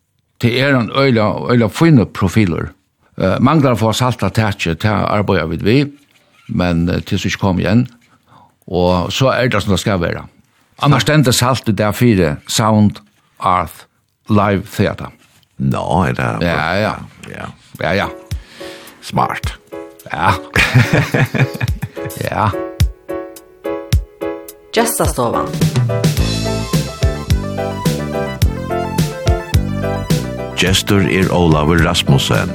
Det 0.42 0.52
er 0.60 0.76
en 0.76 0.90
øyla, 0.98 1.30
øyla 1.54 1.70
fine 1.72 2.06
profiler. 2.10 2.72
Uh, 3.22 3.38
manglar 3.40 3.78
for 3.78 3.96
salta 3.96 4.32
tætje, 4.34 4.76
til 4.82 4.90
arbeider 4.90 5.48
vi 5.52 5.60
vi, 5.62 5.78
men 6.50 6.90
uh, 6.90 7.00
til 7.00 7.20
så 7.22 7.30
ikke 7.30 7.44
kom 7.46 7.62
igjen. 7.62 7.86
Og 8.68 9.12
så 9.14 9.32
er 9.36 9.52
det 9.52 9.62
som 9.64 9.76
det 9.76 9.80
skal 9.84 10.02
være. 10.02 10.26
Annars 10.82 11.06
stendte 11.06 11.34
salt 11.36 11.70
i 11.70 11.76
det 11.78 11.94
fire, 11.96 12.36
sound, 12.50 13.00
Art 13.42 13.86
live 14.30 14.66
theater. 14.70 15.10
Nå, 15.62 16.06
er 16.10 16.14
det... 16.18 16.28
Ja, 16.42 16.74
ja. 16.74 16.94
Ja, 17.30 17.46
ja. 17.80 17.92
ja. 17.94 18.08
Smart. 19.02 19.54
Ja. 20.12 20.34
ja. 22.32 22.50
Gästastovan. 24.74 25.46
Gestur 30.58 31.06
er 31.06 31.30
Olavur 31.30 31.78
Rasmussen. 31.86 32.50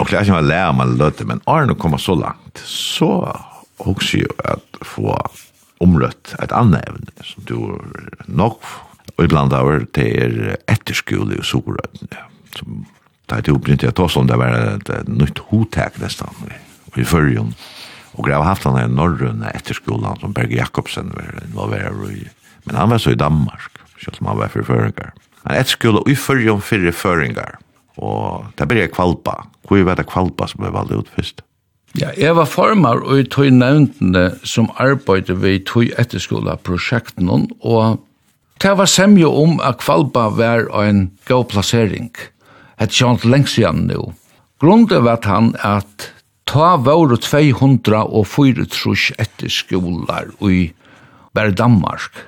Og 0.00 0.08
klart 0.08 0.24
jeg 0.24 0.32
var 0.32 0.40
lærer 0.40 0.72
man 0.72 0.96
løte, 0.96 1.28
men 1.28 1.44
Arne 1.44 1.76
kommer 1.76 2.00
så 2.00 2.16
langt, 2.16 2.64
så 2.64 3.28
også 3.88 4.22
jo 4.22 4.32
at 4.48 4.80
få 4.86 5.16
omrøtt 5.82 6.34
et 6.42 6.54
annet 6.54 6.84
evne 6.88 7.26
som 7.26 7.46
du 7.48 7.56
nok 8.28 8.60
og 9.16 9.24
iblant 9.24 9.54
av 9.56 9.70
det 9.96 10.08
er 10.24 10.56
etterskole 10.70 11.40
og 11.40 11.46
sokrøttene 11.46 12.26
som 12.56 12.84
da 13.30 13.38
er 13.38 13.46
det 13.46 13.54
oppnyttet 13.54 13.88
jeg 13.88 13.96
tås 13.96 14.18
om 14.18 14.28
det 14.28 14.36
var 14.38 14.54
et 14.74 15.08
nytt 15.08 15.40
hotek 15.50 15.98
nesten 16.02 16.52
i 16.98 17.06
førjen 17.06 17.54
og 18.18 18.28
jeg 18.28 18.36
har 18.36 18.44
haft 18.44 18.66
han 18.68 18.76
her 18.76 18.90
norrøn 18.92 19.44
etterskolen 19.52 20.20
som 20.20 20.34
Berge 20.36 20.58
Jakobsen 20.58 21.12
var 21.16 21.44
involverer 21.46 22.10
i. 22.12 22.26
Men 22.66 22.78
han 22.78 22.92
var 22.92 23.00
så 23.00 23.14
i 23.14 23.18
Danmark 23.18 23.80
selv 24.02 24.18
om 24.20 24.32
han 24.32 24.40
var 24.42 24.52
for 24.52 24.66
føringar. 24.66 25.12
Men 25.44 25.56
etterskole 25.56 26.02
i 26.10 26.16
førjen 26.18 26.60
fyrre 26.64 26.92
føringar. 26.92 27.56
Og 28.02 28.50
det 28.58 28.66
ble 28.68 28.82
jeg 28.82 28.92
kvalpa. 28.92 29.42
Hvor 29.68 29.84
var 29.86 29.98
det 29.98 30.08
kvalpa 30.10 30.48
som 30.50 30.62
ble 30.64 30.72
valgt 30.74 30.92
ut 30.92 31.10
først? 31.16 31.44
Ja, 31.98 32.08
jeg 32.16 32.32
var 32.38 32.48
formar 32.48 33.02
og 33.04 33.20
i 33.20 33.24
tog 33.28 33.50
nevntene 33.52 34.30
som 34.48 34.70
arbeidde 34.80 35.36
vi 35.42 35.58
tog 35.68 35.90
etterskola 36.00 36.56
prosjekten 36.64 37.28
og 37.28 38.00
det 38.62 38.72
var 38.78 38.86
semje 38.86 39.26
om 39.26 39.56
at 39.60 39.80
Kvalba 39.82 40.28
var 40.38 40.68
en 40.78 41.08
god 41.26 41.48
plassering. 41.50 42.12
Et 42.78 42.92
kjent 42.94 43.24
lengst 43.26 43.58
igjen 43.58 43.88
nå. 43.88 44.12
Grunden 44.62 45.02
var 45.02 45.18
at 45.18 45.26
han 45.26 45.48
at 45.66 46.12
ta 46.46 46.76
våre 46.78 47.18
200 47.18 48.04
og 48.06 48.28
4 48.30 48.68
trus 48.70 49.08
etterskoler 49.18 50.30
i 50.46 50.70
bare 51.34 51.50
Danmark. 51.58 52.22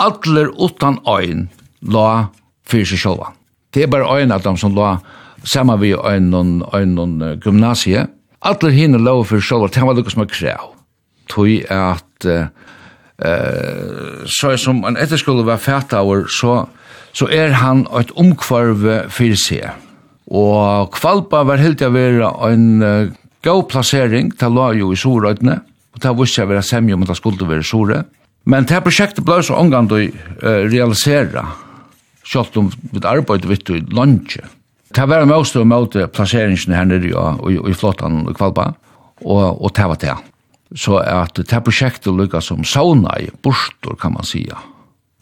Atler 0.00 0.48
utan 0.56 0.98
øyn 1.04 1.50
la 1.82 2.30
fyrir 2.64 2.88
seg 2.88 3.04
sjølva. 3.04 3.34
Det 3.74 3.84
er 3.84 3.92
bare 3.92 4.08
øyn 4.08 4.32
av 4.32 4.42
dem 4.42 4.56
som 4.56 4.72
la 4.74 4.96
saman 5.44 5.82
vi 5.82 5.92
øyn 5.92 6.32
og 6.32 7.44
gymnasie, 7.44 8.06
Alle 8.44 8.70
hinne 8.74 9.00
lov 9.00 9.30
for 9.30 9.40
sjálvar, 9.40 9.72
det 9.72 9.82
var 9.82 9.96
lukka 9.96 10.12
som 10.12 10.24
er 10.24 10.28
krev. 10.28 10.72
Tøy 11.32 11.62
at 11.72 12.26
uh, 12.28 14.24
så 14.28 14.52
som 14.60 14.82
en 14.84 14.98
etterskole 15.00 15.46
var 15.46 15.62
fætaur, 15.62 16.26
så, 16.28 16.66
så 17.16 17.28
er 17.32 17.56
han 17.62 17.86
et 17.96 18.12
omkvarve 18.20 19.06
fyrir 19.08 19.40
seg. 19.40 19.70
Og 20.28 20.92
Kvalpa 20.92 21.44
var 21.48 21.62
helt 21.62 21.80
til 21.80 21.88
å 21.88 21.94
være 21.96 22.32
en 22.50 22.66
uh, 22.84 23.14
god 23.44 23.64
plassering, 23.72 24.34
det 24.36 24.50
la 24.52 24.72
jo 24.76 24.90
i 24.92 24.98
Sorøydene, 24.98 25.62
og 25.94 26.02
det 26.04 26.12
visste 26.18 26.42
jeg 26.42 26.50
være 26.50 26.66
semje 26.66 26.96
om 26.96 27.04
at 27.06 27.14
det 27.14 27.16
skulle 27.20 27.48
være 27.48 27.64
sore. 27.64 28.02
Men 28.44 28.68
det 28.68 28.82
prosjektet 28.84 29.24
ble 29.24 29.38
så 29.40 29.56
omgang 29.56 29.88
til 29.88 30.10
å 30.10 30.12
uh, 30.44 30.66
realisere, 30.68 31.46
selv 32.28 32.60
om 32.60 32.68
vi 32.92 33.00
arbeidet 33.08 33.48
vidt 33.48 33.72
i 33.72 33.80
lunsje. 33.94 34.44
Det 34.94 35.08
var 35.10 35.26
mest 35.26 35.56
og 35.58 35.66
møte 35.66 36.06
plasseringen 36.06 36.74
her 36.76 36.86
nede 36.86 37.10
i, 37.10 37.56
i 37.58 37.74
flottan 37.74 38.22
og 38.28 38.36
kvalpa, 38.36 38.70
og, 39.24 39.42
og 39.58 39.72
det 39.74 39.88
var 39.90 40.00
det. 40.02 40.14
Så 40.74 40.98
at 41.02 41.38
det 41.38 41.62
prosjektet 41.66 42.14
lykket 42.14 42.46
som 42.46 42.64
sauna 42.66 43.18
i 43.22 43.30
bostor, 43.42 43.98
kan 44.00 44.14
man 44.14 44.26
sige. 44.26 44.54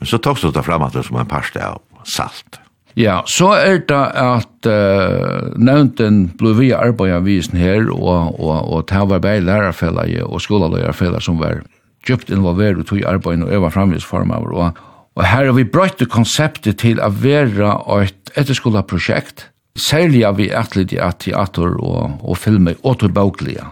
Men 0.01 0.09
så 0.09 0.19
tok 0.19 0.41
du 0.43 0.51
det 0.51 0.65
frem 0.65 0.85
at 0.85 0.97
det 0.97 1.05
som 1.07 1.17
en 1.21 1.29
parste 1.29 1.61
av 1.63 1.81
salt. 2.05 2.59
Ja, 2.99 3.23
så 3.25 3.55
er 3.57 3.79
det 3.89 4.01
at 4.21 4.69
uh, 4.69 5.53
nevnten 5.57 6.27
ble 6.37 6.53
vi 6.59 6.73
arbeidet 6.77 7.23
visen 7.25 7.57
her, 7.57 7.87
og, 7.89 8.35
og, 8.37 8.59
og 8.69 8.83
det 8.91 9.05
var 9.09 9.23
bare 9.25 9.45
lærerfellet 9.45 10.19
og 10.27 10.43
skolaløyerfellet 10.45 11.25
som 11.25 11.41
var 11.41 11.63
djupt 12.05 12.33
involveret 12.35 12.93
i 12.93 13.07
arbeidet 13.09 13.47
og 13.47 13.55
øver 13.55 13.73
fremvisformer. 13.73 14.53
Og, 14.53 14.83
og 15.17 15.25
her 15.25 15.49
har 15.49 15.57
vi 15.57 15.65
brøtt 15.65 16.05
konseptet 16.13 16.83
til 16.85 17.01
å 17.01 17.09
være 17.09 17.79
et 18.03 18.35
etterskolaprosjekt, 18.37 19.49
særlig 19.79 20.25
av 20.29 20.37
vi 20.41 20.51
etterlig 20.53 20.97
i 20.97 21.01
at 21.03 21.23
teater 21.25 21.77
og, 21.81 22.19
og 22.21 22.39
filmer 22.39 22.77
återbåklige. 22.83 23.65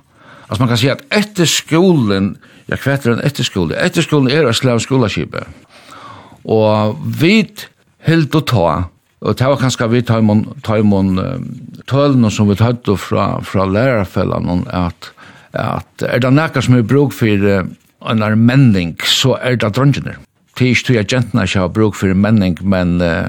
Altså 0.48 0.62
man 0.62 0.70
kan 0.72 0.80
si 0.80 0.90
at 0.90 1.02
etter 1.14 1.48
skolen, 1.48 2.34
ja 2.70 2.78
kvetter 2.80 3.14
en 3.14 3.24
etter 3.26 3.46
skolen, 3.46 3.76
etter 3.78 4.04
skolen 4.06 4.30
er 4.32 4.48
å 4.48 4.54
slags 4.56 4.88
skoleskipet. 4.88 5.46
Og 6.50 6.96
vi 7.20 7.44
helt 8.08 8.34
og 8.34 8.46
ta, 8.48 8.70
og 9.20 9.36
det 9.36 9.50
var 9.52 9.60
kanskje 9.60 9.90
vi 9.92 10.00
tar 10.08 10.24
imon, 10.24 10.46
tar 10.64 10.80
imon 10.80 11.12
tølene 11.90 12.30
som 12.32 12.48
vi 12.48 12.56
tatt 12.58 12.88
fra, 12.98 13.34
fra 13.44 13.66
lærerfellene, 13.68 14.64
at, 14.72 15.12
at 15.52 16.06
er 16.08 16.24
det 16.24 16.32
noe 16.32 16.64
som 16.64 16.78
er 16.78 16.88
bruk 16.88 17.12
for 17.14 17.46
en 18.00 18.24
armenning, 18.24 18.96
så 19.04 19.36
er 19.44 19.60
det 19.60 19.74
dronjener. 19.76 20.16
Det 20.56 20.66
er 20.66 20.74
ikke 20.74 20.86
tog 20.88 21.00
at 21.00 21.12
jentene 21.14 21.44
ikke 21.46 21.62
har 21.62 21.74
bruk 21.76 21.96
for 21.96 22.16
menning, 22.16 22.56
men 22.64 22.96
uh, 23.04 23.28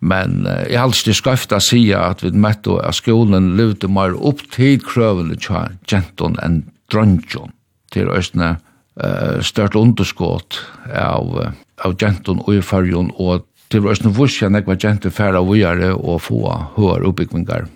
Men 0.00 0.46
jeg 0.48 0.78
har 0.78 0.88
alltid 0.88 1.16
skøyft 1.16 1.52
å 1.52 1.60
si 1.60 1.82
at 1.92 2.24
vi 2.24 2.32
møtte 2.32 2.78
at 2.80 2.96
skolen 2.96 3.52
levde 3.58 3.90
mer 3.92 4.16
opp 4.16 4.40
til 4.54 4.80
krøvene 4.80 5.36
til 5.36 5.76
jenten 5.90 6.38
enn 6.40 6.62
drøntjon. 6.92 7.52
Til 7.92 8.08
østene 8.14 8.54
uh, 8.56 9.38
størt 9.44 9.76
underskått 9.76 10.60
av, 10.88 11.52
av 11.84 11.96
jenten 12.00 12.40
og 12.46 12.54
i 12.56 12.64
fargen, 12.64 13.12
og 13.20 13.44
til 13.70 13.86
østene 13.90 14.14
vursjen 14.16 14.56
jeg 14.56 14.66
var 14.66 14.80
jenton 14.82 15.14
færre 15.14 15.42
og 15.42 15.52
vujere 15.52 15.92
og 15.94 16.22
få 16.24 16.40
hør 16.78 17.06
oppbyggvingar. 17.10 17.68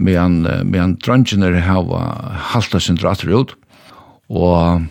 Men, 0.00 0.42
men 0.64 0.96
drøntjoner 1.04 1.58
har 1.64 1.88
halta 2.52 2.80
sin 2.80 2.98
dratter 3.00 3.30
ut, 3.30 3.54
og 4.32 4.86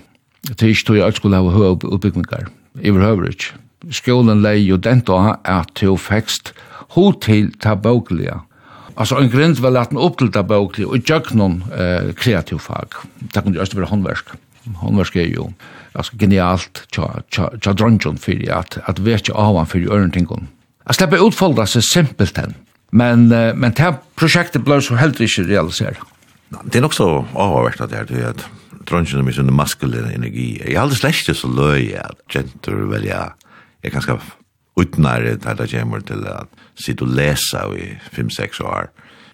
til 0.58 0.72
ikke 0.72 0.88
tog 0.88 1.00
jeg 1.00 1.18
skulle 1.18 1.42
ha 1.42 1.54
hør 1.54 1.76
oppbyggvingar. 1.90 2.50
Iver 2.80 3.06
høver 3.06 3.34
ikke. 3.34 3.58
Skolen 3.96 4.42
leie 4.44 4.66
jo 4.66 4.78
den 4.78 5.02
da 5.08 5.38
at 5.48 5.72
til 5.80 5.98
fekst 5.98 6.54
ho 6.96 7.10
til 7.22 7.52
ta 7.62 7.76
bøkliga. 7.80 8.42
Altså, 9.00 9.20
en 9.20 9.32
grund 9.32 9.62
var 9.64 9.76
laten 9.76 10.00
opp 10.02 10.18
til 10.20 10.32
ta 10.34 10.44
bøkliga, 10.44 10.90
og 10.92 11.08
gjøk 11.08 11.34
noen 11.40 11.62
eh, 11.72 12.12
kreativ 12.20 12.62
fag. 12.66 12.98
Det 13.22 13.44
kunne 13.44 13.58
jo 13.58 13.64
også 13.64 13.80
være 13.80 13.92
håndversk. 13.94 14.34
Håndversk 14.82 15.20
er 15.22 15.30
jo 15.32 15.50
altså, 15.94 16.18
genialt 16.20 16.84
tja, 16.94 17.08
tja, 17.32 17.50
tja 17.62 17.74
dronjon 17.78 18.20
fyrir 18.22 18.52
at, 18.58 18.80
at 18.90 19.02
vet 19.06 19.30
jo 19.30 19.38
av 19.40 19.58
han 19.58 19.70
fyrir 19.70 19.94
ørentingon. 19.96 20.50
Jeg 20.90 20.98
slipper 20.98 21.22
utfolda 21.22 21.68
seg 21.70 21.86
simpelt 21.86 22.38
hen, 22.42 22.56
men, 22.92 23.28
men 23.30 23.76
det 23.78 23.84
her 23.84 24.00
prosjektet 24.18 24.66
ble 24.66 24.80
så 24.82 24.98
heller 24.98 25.22
ikke 25.22 25.46
realisert. 25.46 26.02
Det 26.66 26.80
er 26.80 26.82
nok 26.82 26.98
så 26.98 27.10
avhverst 27.38 27.84
at 27.86 27.92
det 27.92 28.00
er, 28.00 28.08
det 28.10 28.24
er 28.26 28.48
dronjen 28.90 29.22
med 29.26 29.38
sin 29.38 29.54
maskulin 29.54 30.10
energi. 30.10 30.56
Jeg 30.64 30.74
har 30.74 30.88
aldri 30.88 30.98
slett 30.98 31.38
så 31.38 31.50
løy 31.52 31.94
at 32.02 32.18
jenter 32.34 32.82
velja, 32.90 33.28
jeg 33.86 33.94
kan 33.94 34.06
skaffe 34.06 34.39
utnare 34.82 35.36
där 35.36 35.56
det 35.56 35.80
kommer 35.80 36.00
till 36.00 36.28
att 36.28 36.50
sitta 36.76 37.06
och 37.06 37.12
läsa 37.12 37.78
i 37.78 38.00
5-6 38.12 38.62
år. 38.62 38.90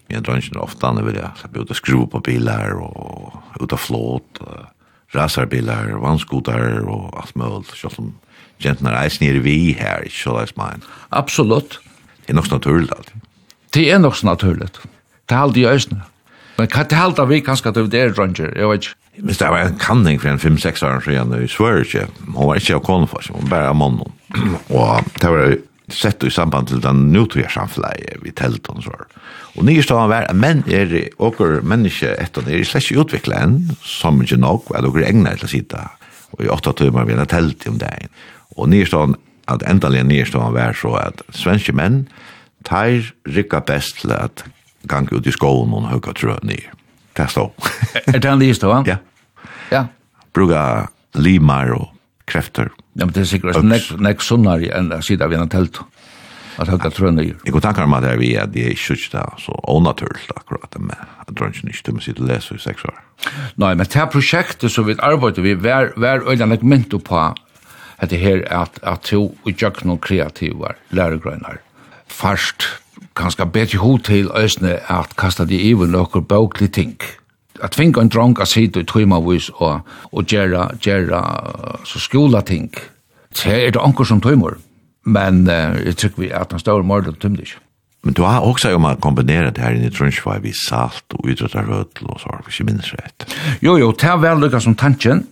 Men 0.08 0.22
drönsen 0.22 0.56
ofta 0.56 0.92
när 0.92 1.02
vill 1.02 1.16
jag 1.16 1.30
släppa 1.40 1.58
ut 1.58 1.70
och 1.70 1.76
skruva 1.76 2.06
på 2.06 2.20
bilar 2.20 2.70
och 2.70 3.34
ut 3.60 3.72
och 3.72 3.80
flåt, 3.80 4.40
rasarbilar, 5.12 5.90
vannskotar 5.90 6.88
och 6.88 7.18
allt 7.20 7.34
möjligt. 7.34 7.66
Så 7.74 7.90
som 7.90 8.14
gentan 8.58 8.86
är 8.86 9.20
nere 9.20 9.38
vi 9.38 9.72
här, 9.72 10.02
inte 10.02 10.16
så 10.16 10.40
läs 10.40 10.56
mine. 10.56 10.80
Absolut. 11.08 11.80
Det 12.26 12.32
är 12.32 12.34
nog 12.34 12.46
så 12.46 12.54
naturligt 12.54 12.92
alltid. 12.92 13.20
Det 13.70 13.90
är 13.90 13.98
nog 13.98 14.16
så 14.16 14.26
naturligt. 14.26 14.80
Det 15.26 15.34
är 15.34 15.38
alltid 15.38 15.62
i 15.62 15.66
ösnen. 15.66 16.00
Men 16.56 16.66
kan 16.66 16.86
det 16.88 16.96
halda 16.96 17.24
vi 17.24 17.40
kanskje 17.44 17.68
at 17.68 17.74
det 17.92 18.00
er 18.00 18.14
drønger, 18.16 18.54
jeg 18.56 18.68
vet 18.68 18.86
ikke. 18.86 18.94
Hvis 19.24 19.38
det 19.40 19.48
var 19.48 19.64
en 19.64 19.78
kanning 19.80 20.20
for 20.20 20.28
en 20.28 20.42
5-6 20.42 20.84
år 20.84 21.00
siden, 21.04 21.32
i 21.40 21.48
Sverige, 21.48 21.84
ikke, 21.86 22.06
hun 22.26 22.50
var 22.50 22.60
ikke 22.60 22.76
av 22.76 22.84
koneforsk, 22.84 23.32
hun 23.32 23.48
bare 23.48 23.70
av 23.70 23.78
mannen. 23.78 24.12
Og 24.68 25.08
det 25.22 25.30
var 25.32 25.56
sett 25.92 26.24
i 26.26 26.30
samband 26.30 26.68
til 26.68 26.82
den 26.82 27.06
nutviga 27.14 27.48
samfunnet 27.52 28.22
vi 28.24 28.32
telt 28.34 28.66
og 28.72 28.82
sånn. 28.84 29.04
Og 29.56 29.64
nye 29.64 29.78
nyrstavan 29.78 30.10
var 30.10 30.26
at 30.28 30.36
menn 30.36 30.64
er, 30.68 30.90
åker 31.22 31.62
menneske 31.64 32.10
etter, 32.20 32.48
er 32.50 32.66
slett 32.66 32.84
ikke 32.84 33.06
utviklet 33.06 33.38
enn, 33.38 33.76
som 33.80 34.18
ikke 34.20 34.40
nok, 34.42 34.72
at 34.76 34.84
åker 34.84 35.06
egnet 35.06 35.40
til 35.40 35.48
å 35.48 35.52
sitte, 35.54 35.84
og 36.36 36.42
i 36.44 36.50
åtta 36.52 36.74
timer 36.76 37.06
vi 37.08 37.16
har 37.16 37.30
telt 37.30 37.64
om 37.70 37.78
dagen. 37.80 38.12
Og 38.56 38.68
nye 38.68 38.82
nyrstavan, 38.82 39.16
at 39.46 39.62
endelig 39.70 40.02
nye 40.02 40.10
nyrstavan 40.10 40.56
var 40.56 40.76
så 40.76 40.96
at 40.98 41.22
svenske 41.30 41.72
menn, 41.76 42.04
tar 42.66 43.12
rikka 43.30 43.62
best 43.64 44.02
til 44.02 44.12
at 44.16 44.42
gang 44.90 45.06
ut 45.12 45.26
i 45.26 45.34
skolen 45.34 45.74
og 45.74 45.88
høyka 45.90 46.14
trø 46.18 46.34
nye 46.46 46.74
det 47.16 47.28
står. 47.32 47.52
er 48.14 48.18
det 48.18 48.30
en 48.30 48.42
list 48.42 48.62
stod, 48.62 48.88
Ja. 48.88 48.98
Ja. 49.72 49.86
Bruga 50.36 50.88
limar 51.14 51.72
og 51.74 51.88
krefter. 52.28 52.70
Ja, 52.96 53.04
men 53.04 53.14
det 53.14 53.24
er 53.24 53.30
sikkert 53.30 53.64
nek, 53.64 53.88
nek 54.02 54.22
sunnar 54.24 54.62
enn 54.62 54.92
å 54.94 55.02
sitte 55.04 55.26
av 55.26 55.34
en 55.34 55.48
telt. 55.52 55.80
At 56.56 56.70
høyga 56.72 56.88
trønne 56.88 57.24
gjør. 57.24 57.40
Jeg 57.44 57.52
går 57.52 57.64
tankar 57.66 57.84
om 57.84 57.94
at 57.98 58.04
det 58.06 58.12
er 58.14 58.20
vi 58.20 58.30
at 58.40 58.52
det 58.54 58.62
er 58.64 58.72
ikke 58.72 58.96
det, 59.12 59.24
så 59.42 59.56
onaturligt 59.68 60.30
akkurat, 60.32 60.78
med 60.80 60.96
at 60.96 61.32
drønnsen 61.36 61.68
ikke 61.68 61.90
til 61.90 61.98
å 61.98 62.04
sitte 62.04 62.24
og 62.24 62.30
lese 62.30 62.56
i 62.56 62.62
seks 62.62 62.86
år. 62.88 63.02
Nei, 63.60 63.74
men 63.74 63.84
det 63.84 63.98
her 63.98 64.08
prosjektet 64.12 64.72
som 64.72 64.86
vi 64.88 64.96
arbeider 65.04 65.44
vi, 65.44 65.52
hver, 65.52 65.92
hver 66.00 66.24
øyne 66.24 66.48
nek 66.54 66.64
mynto 66.64 67.02
på 67.04 67.20
at 67.96 68.10
det 68.12 68.20
her 68.20 68.40
at, 68.52 68.80
at 68.84 69.04
to 69.08 69.30
utjøkken 69.48 69.92
og 69.92 70.00
kreativar 70.04 70.80
læregrøyner. 70.96 71.60
Først 72.08 72.68
kanskje 73.16 73.46
bedre 73.52 73.78
hod 73.78 74.04
til 74.08 74.30
øsne 74.36 74.78
at 74.92 75.16
kasta 75.16 75.44
de 75.44 75.58
iver 75.70 75.88
nokkur 75.90 76.20
bøklig 76.20 76.72
ting. 76.72 76.96
At 77.62 77.74
finne 77.74 78.00
en 78.00 78.12
dronk 78.12 78.40
av 78.40 78.50
sitte 78.50 78.82
i 78.84 78.88
tøymavis 78.88 79.48
og, 79.56 79.80
og 80.12 80.26
gjerra, 80.28 80.68
gjerra 80.84 81.22
så 81.88 82.00
skola 82.02 82.42
ting. 82.44 82.70
Så 83.32 83.50
er 83.52 83.72
det 83.72 83.82
anker 83.82 84.04
som 84.04 84.20
tøymer, 84.20 84.58
men 85.04 85.46
uh, 85.48 85.76
jeg 85.84 85.96
tykker 85.96 86.22
vi 86.22 86.32
at 86.32 86.52
han 86.52 86.60
står 86.60 86.84
mord 86.84 87.08
og 87.08 87.18
tømmer 87.20 87.44
ikke. 87.44 87.62
Men 88.06 88.14
du 88.14 88.22
har 88.22 88.44
også 88.44 88.70
om 88.74 88.84
man 88.86 89.00
kombinere 89.02 89.50
det 89.50 89.62
här 89.62 89.72
i 89.72 89.90
Trunchvai 89.90 90.38
vi 90.42 90.52
salt 90.52 91.04
og 91.14 91.26
utrötar 91.26 91.66
rødl 91.66 92.06
og 92.06 92.20
så 92.20 92.28
har 92.30 92.42
vi 92.46 92.52
inte 92.60 92.72
minst. 92.72 93.36
Jo, 93.62 93.76
jo, 93.76 93.90
det 93.92 94.04
er 94.04 94.16
vel 94.16 94.38
lyckas 94.40 94.62
som 94.62 94.74
tanken. 94.74 95.26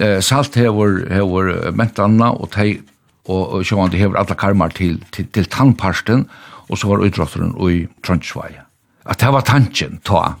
Eh, 0.00 0.20
salt 0.20 0.54
hever, 0.54 1.08
hever 1.10 1.72
mentanna 1.72 2.30
og 2.30 2.50
tei 2.50 2.80
og, 3.26 3.52
og 3.52 3.64
sjåan 3.64 3.90
det 3.90 3.98
hever 3.98 4.16
alla 4.16 4.34
karmar 4.34 4.68
til, 4.68 5.02
til, 5.12 5.26
til 5.34 5.44
tandparsten 5.44 6.28
og 6.68 6.78
så 6.78 6.90
var 6.90 7.04
utdrotteren 7.04 7.54
i 7.68 7.86
Trondheim. 8.04 8.62
At 9.04 9.20
det 9.20 9.32
var 9.34 9.46
tanken, 9.46 9.98
ta. 10.06 10.36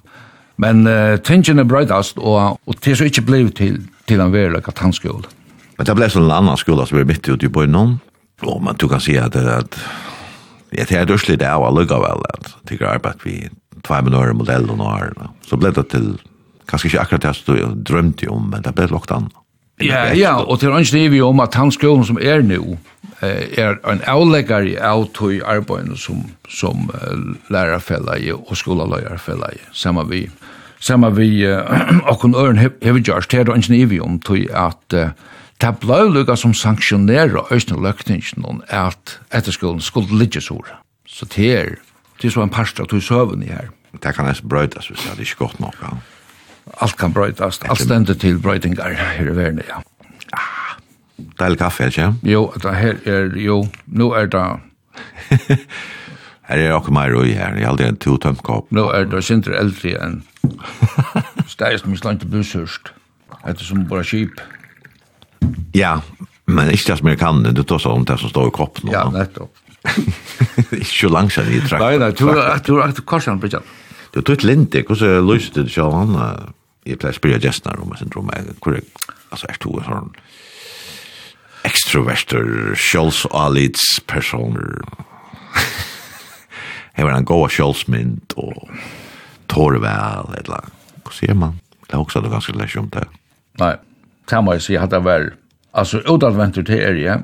Men 0.62 0.86
uh, 0.86 1.18
tanken 1.18 1.58
er 1.58 1.68
brøydast, 1.68 2.18
og, 2.18 2.58
og 2.66 2.80
det 2.84 2.92
er 2.92 3.00
så 3.00 3.08
ikke 3.08 3.26
blevet 3.26 3.56
til, 3.58 3.80
til 4.06 4.22
en 4.22 4.32
verlig 4.32 4.62
at 4.68 4.78
han. 4.78 4.94
Men 5.78 5.88
det 5.88 5.96
ble 5.98 6.08
sånn 6.12 6.28
en 6.28 6.36
annan 6.36 6.60
skola 6.60 6.86
som 6.86 7.00
er 7.00 7.08
midt 7.08 7.26
ute 7.26 7.48
i 7.48 7.52
bøynen, 7.52 7.96
og 8.46 8.62
man 8.62 8.78
du 8.78 8.88
kan 8.90 9.02
si 9.02 9.16
at, 9.18 9.34
at 9.36 9.78
jeg 10.72 10.88
tror 10.88 11.06
det 11.06 11.16
er 11.16 11.24
slitt 11.24 11.42
av 11.46 11.64
vel, 11.64 11.82
at 12.34 12.52
det 12.68 12.80
er 12.80 12.94
arbeid 12.94 13.24
vi 13.26 13.36
tvei 13.82 14.02
med 14.04 14.14
nøyre 14.14 14.36
modell 14.38 14.70
og 14.70 14.78
nøyre. 14.78 15.30
Så 15.46 15.58
ble 15.58 15.72
det 15.74 15.88
til, 15.92 16.12
kanskje 16.70 16.92
ikke 16.92 17.02
akkurat 17.02 17.26
det 17.26 17.58
jeg 17.58 17.78
drømte 17.88 18.30
om, 18.30 18.50
men 18.52 18.64
det 18.64 18.74
ble 18.76 18.88
lagt 18.92 19.12
annet. 19.14 19.41
Ja, 19.86 20.04
ja, 20.16 20.34
og 20.40 20.60
til 20.60 20.74
ønskene 20.74 21.06
er 21.06 21.12
vi 21.12 21.20
om 21.24 21.40
at 21.44 21.54
han 21.58 21.72
skolen 21.74 22.06
som 22.08 22.20
er 22.20 22.44
nå, 22.46 22.76
er 23.22 23.76
en 23.86 24.00
avleggare 24.10 24.72
i 24.72 24.78
tog 25.14 25.42
arbeid 25.46 25.92
som, 25.96 26.24
som 26.48 26.90
lærerfellet 27.50 28.32
og 28.34 28.56
skolaløyerfellet, 28.56 29.62
sammen 29.72 30.10
vi. 30.10 30.28
Sammen 30.82 31.14
vi, 31.16 31.46
og 31.46 32.18
kun 32.18 32.34
øren 32.34 32.58
hever 32.58 32.98
gjørs, 32.98 33.26
det 33.30 33.40
er 33.40 33.52
ønskene 33.54 33.82
er 33.82 33.86
vi 33.86 34.00
om 34.00 34.18
tog 34.18 34.50
at 34.50 34.98
det 35.62 35.70
ble 35.78 36.00
lukka 36.10 36.34
som 36.34 36.54
sanksjonerer 36.54 37.52
øyne 37.54 37.78
løkningen 37.84 38.62
at 38.68 39.18
etterskolen 39.30 39.80
skulle 39.80 40.18
ligge 40.18 40.40
sår. 40.42 40.66
Så 41.06 41.28
det 41.36 41.52
er, 41.54 41.76
det 42.18 42.28
er 42.28 42.34
så 42.34 42.42
en 42.42 42.50
parstrat 42.50 42.90
tog 42.90 43.02
søvn 43.02 43.42
i 43.42 43.52
her. 43.52 43.70
Det 44.02 44.14
kan 44.16 44.26
nesten 44.26 44.48
brøydes 44.48 44.88
hvis 44.88 45.04
det 45.04 45.12
er 45.12 45.20
ikke 45.20 45.44
godt 45.44 45.60
nok, 45.60 45.76
ja. 45.82 45.94
Alt 46.80 46.96
kan 46.96 47.12
brøytast, 47.12 47.64
alt 47.68 47.80
stendet 47.80 48.20
til 48.20 48.38
brøytingar 48.42 48.94
her 48.96 49.28
i 49.28 49.36
verden, 49.36 49.60
ja. 49.68 49.82
Ah, 50.32 50.78
Deil 51.38 51.56
kaffe, 51.56 51.86
ikke? 51.86 52.14
Jo, 52.22 52.52
det 52.62 52.74
her 52.76 52.96
er, 53.06 53.36
jo, 53.36 53.66
nu 53.86 54.10
er 54.16 54.26
det... 54.26 54.46
her 56.48 56.58
er 56.58 56.74
akkur 56.74 56.92
meir 56.96 57.14
ui 57.16 57.32
her, 57.36 57.54
jeg 57.60 57.68
aldri 57.68 57.86
en 57.88 58.00
to 58.00 58.16
tømt 58.16 58.42
kopp. 58.42 58.72
Nu 58.72 58.88
er 58.90 59.04
det 59.08 59.22
sindre 59.24 59.56
eldre 59.60 59.94
enn 60.02 60.22
steist 61.48 61.86
mis 61.86 62.02
langt 62.04 62.24
bushurst, 62.30 62.92
etter 63.44 63.64
som 63.64 63.84
bara 63.88 64.04
kip. 64.06 64.40
Ja, 65.76 66.00
men 66.46 66.72
ikke 66.72 66.92
det 66.92 66.98
som 66.98 67.10
jeg 67.12 67.20
kan, 67.20 67.42
du 67.44 67.62
tar 67.62 67.82
sånn 67.82 68.08
det 68.08 68.18
som 68.20 68.32
står 68.32 68.50
i 68.50 68.56
koppen. 68.56 68.90
Ja, 68.92 69.04
nettopp. 69.12 69.52
Ikke 70.72 70.88
så 70.88 71.10
langt 71.12 71.34
siden 71.34 71.54
i 71.56 71.62
trakt. 71.62 71.82
Nei, 71.82 71.96
nei, 72.00 72.10
du 72.16 72.26
har 72.28 72.56
akkurat 72.56 73.00
korsan, 73.08 73.40
Bridget. 73.42 73.66
Du 74.12 74.20
tog 74.20 74.34
et 74.36 74.44
lindig, 74.44 74.84
hvordan 74.86 75.24
løste 75.24 75.62
du 75.62 75.70
ikke 75.70 75.86
av 75.86 75.94
han? 75.96 76.52
jeg 76.86 76.98
pleier 76.98 77.14
å 77.14 77.18
spørre 77.18 77.40
gestene 77.42 77.82
om 77.82 77.92
jeg 77.94 78.02
syndrom 78.02 78.30
er 78.34 78.42
hvor 78.58 78.72
jeg, 78.76 78.84
altså 79.30 79.46
er 79.50 79.58
to 79.62 79.72
sånn 79.86 80.10
ekstroverter, 81.62 82.74
sjølsalidspersoner. 82.74 84.82
jeg 86.96 87.06
var 87.06 87.14
en 87.14 87.28
god 87.28 87.52
sjølsmynd 87.54 88.34
og 88.40 88.56
tårvel, 89.52 90.32
eller 90.40 90.62
hva 91.04 91.12
sier 91.14 91.36
man? 91.38 91.60
Det 91.86 91.94
er 91.94 92.02
også 92.02 92.22
det 92.24 92.32
ganske 92.32 92.56
lett 92.56 92.80
om 92.80 92.88
det. 92.94 93.06
Nei, 93.60 93.74
det 94.30 94.40
må 94.42 94.50
jeg 94.56 94.64
si 94.66 94.74
at 94.80 94.90
det 94.90 95.02
var, 95.04 95.22
altså 95.76 95.96
utadventur 96.08 96.64
til 96.66 96.80
er 96.82 96.96
jeg, 96.98 97.18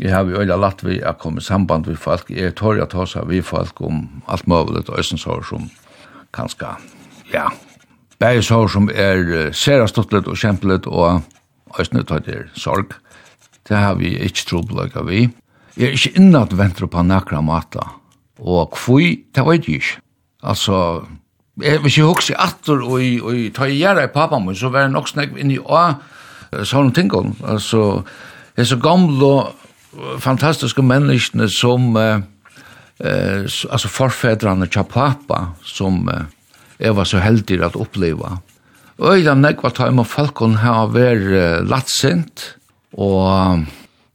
jeg 0.00 0.10
har 0.14 0.24
jo 0.24 0.40
øyla 0.40 0.56
latt 0.56 0.80
vi 0.86 1.02
å 1.04 1.12
komme 1.20 1.42
i 1.42 1.44
samband 1.44 1.84
med 1.90 2.00
folk, 2.00 2.30
jeg 2.32 2.56
tår 2.56 2.80
jeg 2.80 2.88
tåsa 2.94 3.26
vi 3.28 3.42
folk 3.44 3.76
om 3.84 3.96
alt 4.24 4.46
mulig 4.48 4.86
og 4.86 4.96
øyensår 4.96 5.44
som 5.50 5.68
kanskje, 6.32 6.70
ja, 7.34 7.50
Bæri 8.22 8.42
sår 8.46 8.68
som 8.70 8.84
er 8.94 9.50
særa 9.50 9.88
stuttlet 9.90 10.28
og 10.30 10.36
kjempelet 10.38 10.84
og 10.86 11.24
æsne 11.82 12.04
tøyt 12.06 12.28
er 12.30 12.44
sorg. 12.54 12.92
Det 13.66 13.74
har 13.74 13.96
vi 13.98 14.12
ikke 14.14 14.44
trobeløyga 14.46 15.02
vi. 15.08 15.24
Jeg 15.74 15.88
er 15.88 15.96
ikke 15.96 16.20
innad 16.20 16.52
ventre 16.54 16.86
på 16.86 17.02
nakra 17.02 17.40
mata. 17.42 17.82
Og 18.38 18.76
kvui, 18.76 19.24
det 19.34 19.42
vet 19.46 19.66
jeg 19.66 19.80
ikke. 19.80 19.96
Altså, 20.42 20.76
jeg, 21.62 21.80
hvis 21.82 21.96
jeg 21.98 22.06
hukse 22.06 22.36
atter 22.38 22.84
og, 22.86 23.02
og 23.26 23.40
ta 23.56 23.66
i 23.66 23.80
gjerra 23.80 24.04
i 24.06 24.12
pappa 24.14 24.38
min, 24.38 24.54
så 24.54 24.70
var 24.70 24.84
jeg 24.84 24.92
nok 24.92 25.10
snakk 25.10 25.34
inni 25.42 25.56
å 25.58 25.80
sånne 26.62 26.94
tingene. 26.94 27.34
Altså, 27.42 28.04
det 28.54 28.62
er 28.62 28.68
så 28.70 28.78
gamle 28.84 29.32
fantastiske 30.22 30.84
menneskene 30.86 31.48
som, 31.50 31.90
eh, 31.98 32.22
altså 33.42 33.90
forfedrane 33.90 34.70
tja 34.70 34.86
pappa, 34.86 35.48
som... 35.66 36.06
Eh, 36.06 36.30
jeg 36.82 36.96
var 36.98 37.08
så 37.08 37.20
heldig 37.22 37.60
at 37.62 37.78
oppleva. 37.78 38.40
Øyla 39.02 39.34
nekva 39.38 39.70
taim 39.74 40.02
og 40.02 40.08
falkon 40.10 40.58
har 40.62 40.90
vært 40.94 41.64
latsint, 41.70 42.52
og 42.92 43.64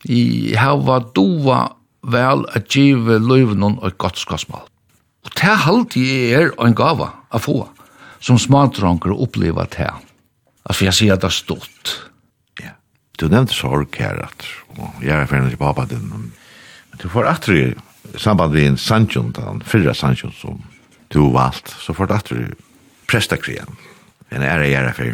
i 0.08 0.54
hava 0.56 1.00
doa 1.16 1.64
vel 2.08 2.46
at 2.56 2.70
give 2.72 3.18
løyvnun 3.20 3.80
og 3.82 3.98
godt 4.00 4.20
skosmal. 4.22 4.68
Og 5.26 5.34
det 5.36 5.56
halde 5.64 6.04
er 6.32 6.54
en 6.64 6.76
gava 6.78 7.10
a 7.32 7.42
få, 7.42 7.66
som 8.20 8.40
smadranker 8.40 9.16
oppleva 9.16 9.68
det. 9.74 9.90
Altså 10.68 10.88
jeg 10.88 11.00
sier 11.00 11.18
at 11.18 11.24
det 11.24 11.32
er 11.32 11.36
stort. 11.36 11.96
Ja, 12.62 12.76
du 13.20 13.28
nevnte 13.32 13.56
sorg 13.56 13.96
her, 14.00 14.22
at, 14.28 14.48
og 14.78 15.04
jeg 15.04 15.16
er 15.16 15.28
ferdig 15.28 15.58
på 15.58 15.66
pappa 15.66 15.88
din, 15.90 16.08
men 16.12 16.32
du 17.02 17.10
får 17.12 17.32
atri 17.34 17.62
samband 18.16 18.56
vi 18.56 18.66
en 18.68 18.80
sannsjon, 18.80 19.34
den 19.36 19.62
fyrra 19.68 19.94
sannsjon 19.96 20.36
som 20.38 20.62
du 21.14 21.30
valgt, 21.34 21.72
så 21.80 21.94
får 21.94 22.10
det 22.12 22.22
du 22.30 22.40
prestakrian. 23.08 23.78
Men 24.30 24.44
er 24.44 24.60
det 24.60 24.72
gjerne 24.72 24.94
for? 24.94 25.14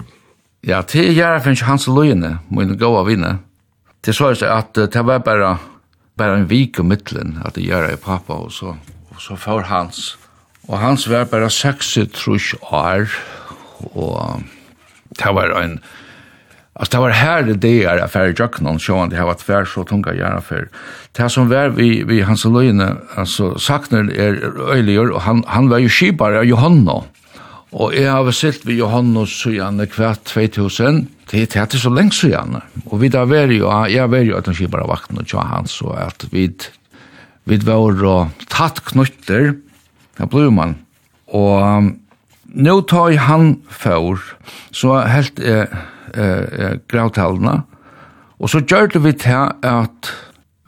Ja, 0.63 0.81
det 0.81 1.03
er 1.03 1.13
gjerne 1.13 1.41
for 1.43 1.53
ikke 1.53 1.69
hans 1.69 1.87
løgne, 1.87 2.37
min 2.49 2.77
gode 2.79 3.05
vinne. 3.09 3.37
Det 4.03 4.15
så 4.15 4.31
er 4.31 4.49
at 4.51 4.75
det 4.75 5.05
var 5.05 5.21
bare, 5.23 5.57
bare 6.17 6.37
en 6.39 6.49
vik 6.49 6.79
om 6.79 6.89
middelen, 6.91 7.37
at 7.45 7.55
det 7.55 7.65
gjør 7.67 7.89
jeg 7.89 7.99
pappa, 8.03 8.33
og 8.33 8.51
så, 8.51 8.75
og 9.13 9.21
så 9.21 9.35
får 9.39 9.67
hans. 9.69 10.17
Og 10.67 10.79
hans 10.79 11.09
var 11.09 11.27
bare 11.27 11.49
6 11.49 11.97
år, 12.61 13.07
og 13.93 14.43
det 15.19 15.35
var 15.35 15.55
en 15.61 15.79
Alltså 16.75 16.97
det 16.97 17.01
var 17.01 17.09
här 17.09 17.43
det 17.43 17.53
där 17.53 17.87
är 17.87 18.03
affär 18.03 18.27
i 18.27 18.33
Jöknon, 18.33 18.79
så 18.79 18.97
han 18.97 19.09
det 19.09 19.17
har 19.17 19.25
varit 19.25 19.41
färd 19.41 19.67
så 19.67 19.83
tunga 19.83 20.13
gärna 20.13 20.41
för. 20.41 20.69
Det 21.11 21.29
som 21.29 21.49
var 21.49 21.69
vi, 21.69 22.03
vi 22.03 22.21
hans 22.21 22.45
löjne, 22.45 22.95
alltså 23.15 23.59
saknar 23.59 24.11
är 24.11 24.71
öjligare, 24.71 25.09
och 25.09 25.21
han, 25.21 25.43
han 25.47 25.69
var 25.69 25.77
ju 25.77 25.89
skibare 25.89 26.39
av 26.39 26.45
Johanna. 26.45 27.03
Og 27.73 27.95
jeg 27.97 28.11
har 28.11 28.31
silt 28.31 28.65
ved 28.67 28.75
Johannes 28.75 29.29
Sujane 29.29 29.87
kvart 29.89 30.23
2000, 30.23 31.07
det 31.31 31.55
är 31.55 31.61
inte 31.61 31.77
så 31.77 31.89
länge 31.89 32.11
Sujane. 32.11 32.61
Och 32.85 33.03
vi 33.03 33.09
där 33.09 33.25
var 33.25 33.35
ju, 33.35 33.93
jag 33.95 34.07
var 34.07 34.17
ju 34.17 34.37
att 34.37 34.45
han 34.45 34.55
skipper 34.55 34.77
av 34.77 34.87
vakten 34.87 35.17
och 35.17 35.27
tja 35.27 35.39
hans, 35.39 35.81
og 35.81 35.97
att 35.97 36.25
vi, 36.31 36.53
vi 37.43 37.57
var 37.57 38.05
och 38.05 38.27
tatt 38.47 38.79
knutter, 38.85 39.55
da 40.17 40.25
ble 40.25 40.51
man. 40.51 40.75
Og 41.27 41.61
um, 41.61 42.83
tar 42.87 43.17
han 43.17 43.61
för, 43.69 44.19
så 44.71 44.99
helt 44.99 45.39
är... 45.39 45.61
eh, 45.61 45.67
eh, 46.13 46.77
gravtallene. 46.87 47.61
Og 48.39 48.49
så 48.49 48.61
gjør 48.61 48.91
det 48.93 49.03
vi 49.03 49.13
til 49.23 49.51
at 49.63 50.13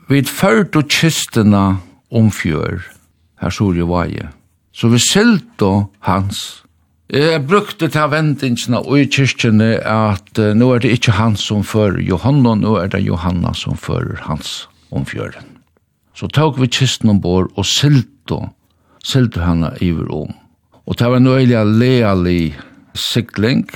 vi 0.10 0.22
førte 0.24 0.84
kistene 0.90 1.80
om 2.14 2.30
fjør, 2.32 2.84
her 3.42 3.50
sur 3.52 3.76
jo 3.76 3.90
vaje. 3.90 4.30
Så 4.76 4.92
vi 4.92 5.00
selte 5.02 5.88
hans. 6.06 6.66
Jeg 7.10 7.44
brukte 7.48 7.88
til 7.92 8.12
vendingsene 8.12 8.82
og 8.82 9.00
i 9.00 9.10
kyrkjene 9.10 9.76
at 9.86 10.40
uh, 10.42 10.54
nå 10.58 10.72
er 10.74 10.82
det 10.82 10.96
ikke 10.98 11.14
han 11.20 11.36
som 11.38 11.62
fører 11.64 12.02
Johanna, 12.02 12.56
nå 12.58 12.76
er 12.82 12.90
det 12.94 13.04
Johanna 13.06 13.54
som 13.54 13.78
fører 13.78 14.18
hans 14.26 14.66
om. 14.90 15.06
Så 16.16 16.28
tok 16.34 16.58
vi 16.58 16.68
kisten 16.72 17.12
ombord 17.12 17.52
og 17.56 17.66
selte, 17.68 18.40
selte 19.04 19.44
henne 19.44 19.74
iver 19.82 20.10
om. 20.10 20.34
Og 20.86 20.98
det 20.98 21.12
var 21.12 21.22
nøyelig 21.22 21.62
lealig 21.78 22.56
sikling, 22.96 23.68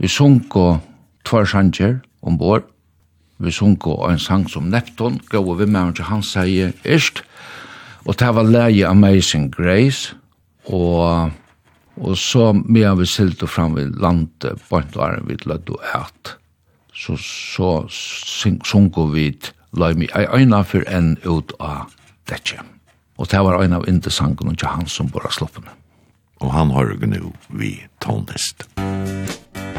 Vi 0.00 0.08
sunko 0.08 0.78
tvær 1.28 1.44
sanger 1.44 1.98
ombord. 2.24 2.64
Vi 3.40 3.52
sunko 3.52 3.98
en 4.08 4.18
sang 4.18 4.46
som 4.48 4.70
Neptun, 4.72 5.18
gav 5.28 5.44
vi 5.58 5.66
med 5.66 5.80
hans 5.80 6.00
han 6.08 6.22
sier 6.24 6.72
erst. 6.84 7.20
Og 8.08 8.16
det 8.16 8.30
var 8.32 8.48
leie 8.48 8.88
Amazing 8.88 9.50
Grace. 9.52 10.14
Og, 10.72 11.30
og 12.00 12.16
så 12.16 12.52
medan 12.64 12.98
vi 13.00 13.06
silte 13.06 13.46
fram 13.46 13.76
ved 13.76 14.00
landet, 14.00 14.56
bant 14.70 14.96
og 14.96 15.04
æren 15.04 15.28
vid 15.28 15.44
lødde 15.44 15.76
og 15.76 15.84
æt. 15.94 16.34
Så, 16.96 17.16
så 17.20 17.70
sunko 18.64 19.04
vi 19.12 19.34
løy 19.76 19.94
mi 20.00 20.08
ei 20.16 20.26
øyna 20.32 20.62
for 20.64 20.84
enn 20.88 21.18
ut 21.28 21.52
av 21.60 21.92
dette. 22.28 22.56
Og 23.20 23.28
det 23.28 23.44
var 23.44 23.60
en 23.60 23.76
av 23.76 23.88
interessantene 23.88 24.56
til 24.56 24.72
han 24.72 24.88
som 24.88 25.12
bare 25.12 25.32
sloppene. 25.32 25.76
Og 26.40 26.52
han 26.56 26.72
har 26.72 26.88
jo 26.88 27.06
nu 27.06 27.32
vi 27.52 27.76
tonest. 28.00 28.64
Musikk 28.80 29.69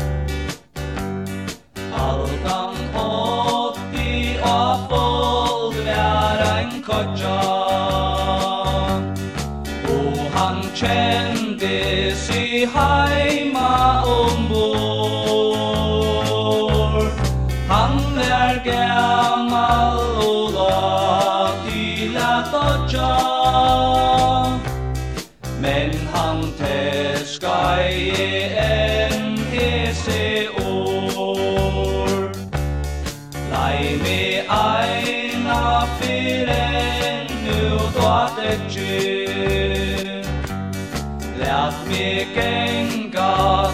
genga 42.36 43.32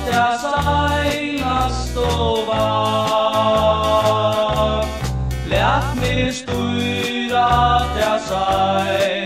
der 0.07 0.31
seinast 0.43 1.97
og 1.97 2.37
var 2.47 3.57
Lært 5.47 5.95
mig 5.95 6.33
styra 6.33 7.79
der 7.97 8.17
seinast 8.29 9.16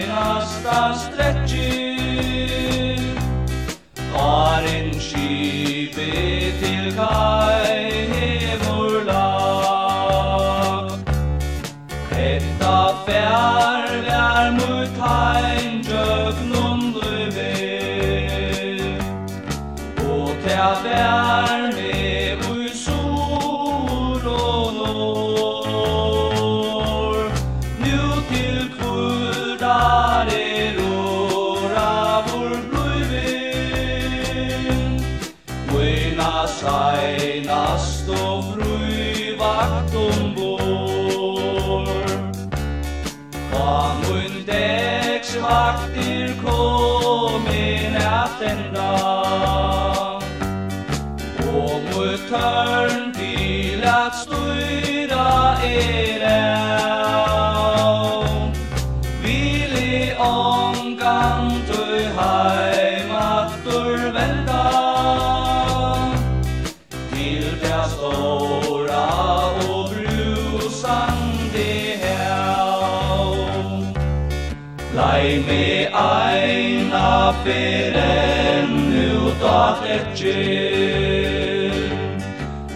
legger 79.91 81.73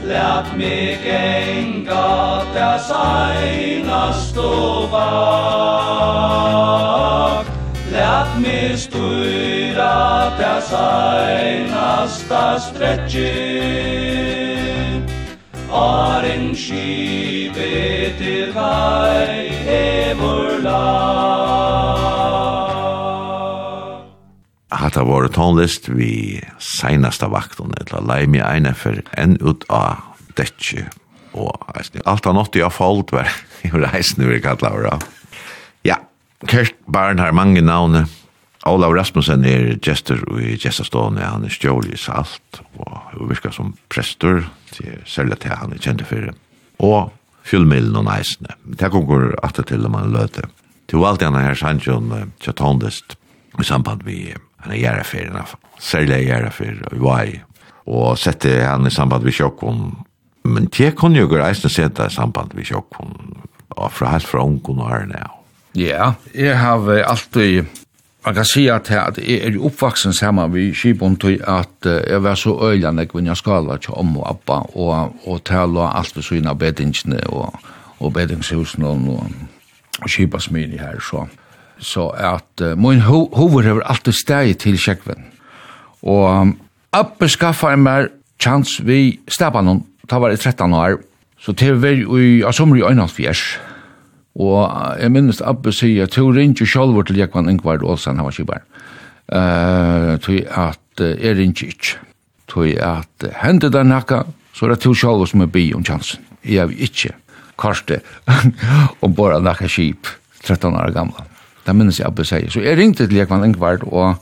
Lät 0.04 0.58
mig 0.58 1.00
gänga 1.06 2.42
där 2.54 2.78
seinast 2.78 4.38
og 4.38 4.92
vak 4.92 5.06
Lært 7.92 8.40
meg 8.40 8.78
styra 8.78 10.32
der 10.40 10.62
seinast 10.62 12.30
der 12.30 12.60
stretcher 12.60 13.36
Aren 15.72 16.56
skive 16.56 18.12
til 18.20 18.54
kai 18.54 19.50
evur 19.68 20.60
lag 20.64 21.35
Hatta 24.96 25.08
var 25.12 25.28
tonlist 25.36 25.90
vi 25.90 26.40
seinasta 26.58 27.28
vakton, 27.28 27.74
etla 27.82 28.00
leimi 28.00 28.40
eina 28.40 28.72
for 28.72 29.02
enn 29.20 29.34
ut 29.44 29.66
av 29.68 30.06
detje, 30.40 30.86
og 31.36 31.52
eisne, 31.76 32.00
alt 32.08 32.24
av 32.24 32.38
nåtti 32.38 32.62
av 32.64 32.72
folk 32.72 33.12
var 33.12 33.28
i 33.68 33.74
reisne 33.74 34.30
vi 34.30 34.38
kallar 34.40 34.88
av. 34.94 35.04
Ja, 35.84 35.98
Kert 36.48 36.80
Barn 36.88 37.20
har 37.20 37.36
mange 37.36 37.60
navne, 37.60 38.06
Olav 38.66 38.96
Rasmussen 38.96 39.44
er 39.44 39.76
gestur 39.84 40.24
i 40.40 40.56
Gestastående, 40.56 41.28
han 41.28 41.44
er 41.44 41.52
stjål 41.52 41.92
i 41.92 42.00
salt, 42.00 42.64
og 42.80 43.28
virka 43.28 43.52
som 43.52 43.76
prestur, 43.92 44.46
særlig 45.04 45.42
til 45.44 45.60
han 45.60 45.76
er 45.76 45.84
kjent 45.84 46.08
fyrir, 46.08 46.32
og 46.80 47.12
fyllmiddelen 47.44 48.00
og 48.00 48.14
eisne. 48.16 48.56
Det 48.64 48.94
konkur 48.96 49.34
at 49.44 49.60
det 49.60 49.68
til 49.74 49.92
om 49.92 50.00
han 50.00 50.16
løte. 50.16 50.48
Til 50.88 51.04
valgt 51.04 51.28
han 51.28 51.36
her 51.36 51.60
sannsjon, 51.60 52.32
tja 52.40 52.56
tondest, 52.56 53.20
i 53.60 53.68
samband 53.68 54.08
vi 54.08 54.32
Han 54.66 54.74
er 54.74 54.82
gjerne 54.82 55.06
ferien, 55.06 55.58
særlig 55.78 56.24
gjerne 56.26 56.52
ferien, 56.52 56.82
i 56.90 57.00
Vai. 57.00 57.40
Og 57.86 58.18
sette 58.18 58.50
han 58.66 58.88
i 58.90 58.94
samband 58.94 59.24
vi 59.24 59.34
sjokkon, 59.36 59.92
Men 60.46 60.68
det 60.78 60.96
kunne 60.96 61.18
jo 61.18 61.30
gjøre 61.30 61.48
eisen 61.50 61.70
sette 61.74 62.06
i 62.06 62.14
samband 62.14 62.54
vi 62.54 62.66
sjokkon, 62.66 63.16
og 63.70 63.92
fra 63.92 64.12
helt 64.12 64.28
fra 64.30 64.44
ungen 64.46 64.82
og 64.82 64.92
ærene. 64.92 65.24
Ja, 65.76 66.12
jeg 66.36 66.60
har 66.60 66.86
alltid, 67.04 67.66
man 68.26 68.36
kan 68.36 68.46
si 68.46 68.68
at 68.70 68.90
jeg 68.90 69.40
er 69.42 69.58
oppvaksen 69.58 70.14
sammen 70.14 70.54
vi 70.54 70.72
Kibon 70.74 71.18
til 71.18 71.42
at 71.42 71.86
jeg 71.86 72.24
var 72.24 72.36
så 72.36 72.54
øyland 72.70 73.00
jeg 73.00 73.10
kunne 73.10 73.36
skala 73.36 73.78
til 73.78 73.94
om 73.94 74.18
og 74.18 74.30
abba, 74.30 74.60
og, 74.78 75.16
og 75.26 75.44
tala 75.44 75.90
alt 75.98 76.16
ved 76.16 76.24
syne 76.24 76.50
av 76.50 76.62
bedingene 76.62 77.20
og, 77.30 77.58
og 78.00 78.14
bedingshusene 78.14 78.88
og, 78.88 79.26
og 80.02 80.10
kibasmini 80.10 80.78
her, 80.78 81.00
så 81.02 81.26
så 81.86 82.10
at 82.18 82.64
uh, 82.66 82.74
min 82.80 83.04
ho 83.06 83.26
hoved 83.38 83.68
har 83.68 83.84
alltid 83.86 84.18
steg 84.18 84.58
til 84.64 84.78
kjekven. 84.82 85.28
Og 86.06 86.26
um, 86.30 86.56
Abbe 86.96 87.28
skaffar 87.30 87.76
meg 87.78 88.10
chans 88.42 88.80
vi 88.86 89.20
stabanon, 89.28 89.84
da 90.10 90.20
var 90.22 90.32
jeg 90.34 90.40
13 90.40 90.74
år, 90.74 91.00
så 91.42 91.54
til 91.54 91.78
vi 91.82 91.98
i 92.02 92.44
asomri 92.48 92.82
i 92.82 92.88
1,5 92.88 93.58
Og 94.36 94.62
jeg 95.00 95.12
minnes 95.12 95.42
Abbe 95.42 95.72
sier, 95.72 96.08
at 96.08 96.16
hun 96.20 96.36
ringer 96.36 96.68
sjálfur 96.68 97.08
til 97.08 97.20
Jekvann 97.22 97.50
Ingvard 97.50 97.84
Olsen, 97.84 98.18
han 98.18 98.26
var 98.26 98.36
kibar. 98.36 98.64
Uh, 99.32 100.16
til 100.22 100.44
at 100.52 101.02
uh, 101.02 101.14
jeg 101.22 101.38
ringer 101.38 101.70
ikke. 101.72 102.00
Til 102.52 102.76
at 102.84 103.24
uh, 103.24 103.32
hendet 103.44 103.74
der 103.74 103.84
nakka, 103.84 104.24
så 104.54 104.66
er 104.66 104.76
det 104.76 104.82
to 104.84 104.94
sjálfur 104.94 105.30
som 105.32 105.46
er 105.46 105.52
bi 105.52 105.70
om 105.74 105.86
chansen. 105.86 106.24
Jeg 106.46 106.70
vil 106.70 106.84
ikke 106.88 107.14
karste 107.60 108.02
om 109.04 109.16
bare 109.16 109.42
nakka 109.42 109.68
skip, 109.72 110.08
13 110.44 110.76
år 110.76 110.92
gamla. 110.94 111.26
Det 111.66 111.76
minnes 111.76 112.00
jeg 112.00 112.08
Abbe 112.08 112.26
sier. 112.28 112.50
Så 112.52 112.62
jeg 112.62 112.78
ringte 112.78 113.08
til 113.08 113.18
Jekvann 113.18 113.46
Ingvard, 113.48 113.86
og, 113.88 114.22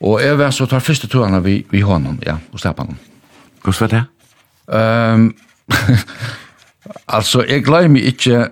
og 0.00 0.20
jeg 0.22 0.38
var 0.38 0.52
så 0.54 0.66
tar 0.68 0.84
første 0.84 1.08
turene 1.08 1.40
vi, 1.44 1.58
vi 1.70 1.80
hånden, 1.80 2.20
ja, 2.26 2.36
og 2.52 2.60
steppet 2.60 2.90
han. 2.90 2.98
Hvordan 3.64 3.80
var 3.80 3.92
det? 3.94 4.04
Um, 4.66 5.34
altså, 7.16 7.44
jeg 7.48 7.64
glemmer 7.64 8.00
ikke... 8.00 8.46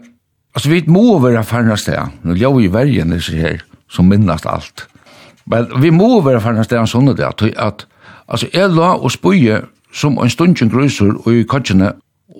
Altså, 0.54 0.70
vi 0.70 0.84
må 0.86 1.18
være 1.18 1.44
færre 1.44 1.76
sted. 1.76 1.98
Nå 2.22 2.36
gjør 2.38 2.58
vi 2.60 2.72
vergen 2.72 3.12
disse 3.12 3.34
her, 3.34 3.64
som 3.90 4.06
minnes 4.08 4.46
alt. 4.46 4.86
Men 5.50 5.68
vi 5.82 5.90
må 5.90 6.20
være 6.24 6.40
færre 6.40 6.64
sted 6.64 6.78
enn 6.80 6.90
sånne 6.90 7.16
det, 7.18 7.26
at, 7.26 7.42
at 7.58 7.86
altså, 8.28 8.48
jeg 8.54 8.70
la 8.72 8.94
og 8.94 9.12
spøye 9.12 9.64
som 9.94 10.18
en 10.18 10.30
stundtjen 10.30 10.70
grøser 10.72 11.12
og 11.14 11.30
i 11.34 11.44
kajene, 11.46 11.92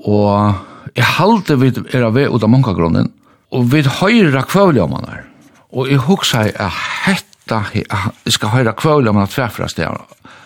og 0.07 0.55
jeg 0.94 1.07
halte 1.18 1.59
vi 1.61 1.70
er 1.92 2.07
av 2.07 2.16
vei 2.16 2.27
ut 2.31 2.42
av 2.42 2.51
munkagrunnen, 2.51 3.11
og 3.55 3.70
vi 3.70 3.83
høyre 3.87 4.42
kvævlig 4.49 4.83
om 4.83 4.97
han 4.99 5.11
her. 5.11 5.23
Og 5.75 5.91
jeg 5.91 6.05
husker 6.07 6.53
at 6.55 6.83
hetta, 7.05 7.65
jeg 7.75 8.33
skal 8.37 8.53
høre 8.55 8.77
kvøle 8.79 9.11
om 9.11 9.19
at 9.23 9.35
tverfra 9.35 9.67
sted, 9.69 9.91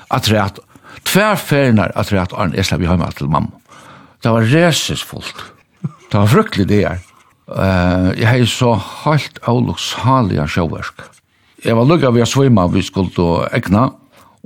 at 0.08 0.24
det 0.24 0.34
rett, 0.34 0.60
tverferner 1.04 1.92
at 1.94 2.08
det 2.10 2.20
at 2.22 2.32
Arne, 2.32 2.56
jeg 2.56 2.68
slapp 2.68 2.84
hjemme 2.84 3.10
til 3.16 3.28
mamma. 3.28 3.52
Det 4.24 4.32
var 4.32 4.48
resesfullt. 4.48 5.44
Det 6.08 6.16
var 6.16 6.32
fryktelig 6.32 6.66
det 6.68 6.80
her. 6.86 7.04
Uh, 7.48 8.12
jeg 8.18 8.28
har 8.28 8.44
så 8.50 8.74
helt 9.04 9.38
avlukshalige 9.48 10.48
sjåversk. 10.52 11.04
Jeg 11.64 11.76
var 11.76 11.88
lukket 11.88 12.14
ved 12.14 12.24
å 12.24 12.28
svima 12.28 12.66
vi 12.72 12.82
skulle 12.86 13.12
til 13.14 13.46
egna, 13.56 13.88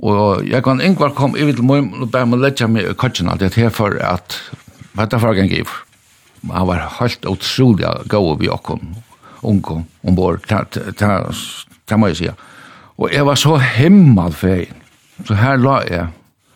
og 0.03 0.43
jeg 0.47 0.63
kan 0.65 0.81
Ingvar 0.81 1.13
kom 1.15 1.37
i 1.37 1.45
vidt 1.47 1.61
møym, 1.63 1.91
og 2.01 2.11
bare 2.11 2.27
må 2.27 2.39
letja 2.41 2.67
meg 2.67 2.89
i 2.89 2.95
kutjena, 2.97 3.35
det 3.39 3.53
er 3.57 3.73
for 3.73 3.95
at, 4.03 4.39
hva 4.93 5.05
er 5.05 5.11
det 5.11 5.19
for 5.21 5.37
gang 5.37 5.51
giver? 5.51 5.75
Han 6.49 6.67
var 6.67 6.87
helt 6.99 7.27
utrolig 7.29 7.91
gau 8.11 8.33
vi 8.39 8.49
okkon, 8.51 8.95
unge 9.43 9.83
ombord, 10.03 10.41
det 11.89 11.99
må 11.99 12.09
jeg 12.11 12.17
si. 12.17 12.29
Og 12.97 13.13
jeg 13.13 13.25
var 13.25 13.39
så 13.39 13.57
himmel 13.57 14.33
feien, 14.37 14.83
så 15.27 15.37
her 15.37 15.57
la 15.61 15.79
jeg. 15.89 16.07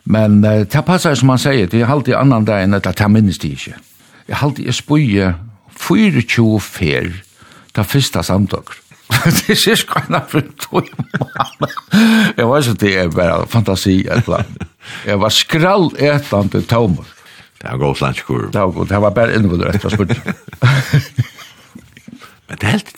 Men 0.08 0.40
uh, 0.44 0.64
det 0.64 0.84
passer 0.86 1.16
som 1.18 1.32
han 1.34 1.40
sier, 1.42 1.68
det 1.68 1.82
er 1.82 1.92
alltid 1.92 2.16
annan 2.16 2.46
dag 2.48 2.64
enn 2.64 2.78
at 2.78 2.88
det 2.88 3.10
minnes 3.12 3.40
det 3.42 3.52
ikke. 3.58 3.76
Jeg 4.28 4.36
har 4.36 4.48
alltid 4.48 4.68
jeg 4.68 4.78
spøye 4.78 5.32
24 5.78 6.60
fer, 6.64 7.10
til 7.74 7.84
første 7.84 8.22
samtøkker. 8.24 8.84
det 9.08 9.54
er 9.54 9.70
ikke 9.72 10.00
en 10.02 10.16
for 10.28 10.48
to 10.60 10.80
Jeg 12.36 12.48
var 12.48 12.58
ikke 12.60 12.74
det 12.80 12.90
er 12.98 13.08
bare 13.08 13.46
fantasi, 13.48 14.02
jeg 15.06 15.20
var 15.20 15.32
skrall 15.32 15.90
etan 15.96 16.48
til 16.52 16.66
Tomer. 16.68 17.08
Det 17.58 17.70
var 17.70 17.76
god 17.76 17.96
slanskur. 17.96 18.50
Det 18.52 18.60
var 18.60 18.70
god, 18.70 18.86
det 18.86 19.00
var 19.02 19.10
bare 19.10 19.34
innvudret, 19.34 19.72
det 19.72 19.84
var 19.84 19.90
spørsmål. 19.90 21.34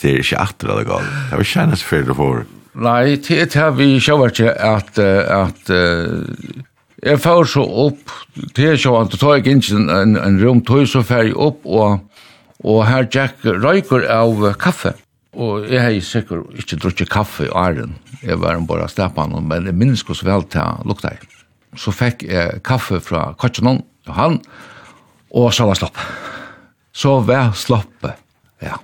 det 0.00 0.14
er 0.14 0.24
ikke 0.24 0.40
atter 0.40 0.72
det 0.78 0.88
galt. 0.88 1.12
Det 1.30 1.38
var 1.40 1.48
kjennes 1.52 1.60
hennes 1.60 1.86
fyrir 1.86 2.16
for. 2.18 2.42
Nei, 2.80 3.16
det 3.18 3.38
er 3.42 3.48
det 3.50 3.68
vi 3.78 3.88
sjåver 4.02 4.30
ikke 4.30 4.52
at, 4.54 4.98
at 5.00 5.72
uh, 5.74 6.66
jeg 7.00 7.20
får 7.24 7.48
så 7.54 7.64
opp, 7.86 8.12
det 8.56 8.66
er 8.74 8.80
sjåver, 8.80 9.08
det 9.10 9.20
tar 9.20 9.38
jeg 9.38 9.46
ikke 9.46 9.78
en, 9.78 10.16
en 10.20 10.40
rom, 10.42 10.60
tog 10.66 10.84
så 10.88 11.02
fer 11.06 11.30
jeg 11.30 11.36
opp, 11.40 11.64
og, 11.64 12.26
og 12.60 12.82
her 12.86 13.08
Jack 13.08 13.40
røyker 13.44 14.04
av 14.12 14.44
kaffe. 14.60 14.94
Og 15.30 15.66
jeg 15.70 15.80
har 15.80 15.96
sikkert 16.04 16.58
ikke 16.58 16.78
drukket 16.82 17.10
kaffe 17.12 17.46
i 17.46 17.52
æren. 17.54 17.94
Jeg 18.20 18.40
var 18.42 18.58
bare 18.68 18.88
stepan, 18.90 19.36
men 19.46 19.68
jeg 19.70 19.78
minnes 19.78 20.02
hvordan 20.04 20.28
vel 20.28 20.46
til 20.52 20.88
lukta 20.90 21.14
jeg. 21.14 21.30
Så 21.78 21.94
fikk 21.94 22.26
jeg 22.26 22.60
kaffe 22.66 22.98
fra 23.00 23.30
Kotjanon, 23.38 23.80
og 24.10 24.14
han, 24.16 24.38
og 25.30 25.52
så 25.54 25.68
var 25.70 25.78
slopp. 25.78 26.00
Så 26.92 27.20
var 27.24 27.54
sloppet, 27.56 28.18
ja. 28.60 28.76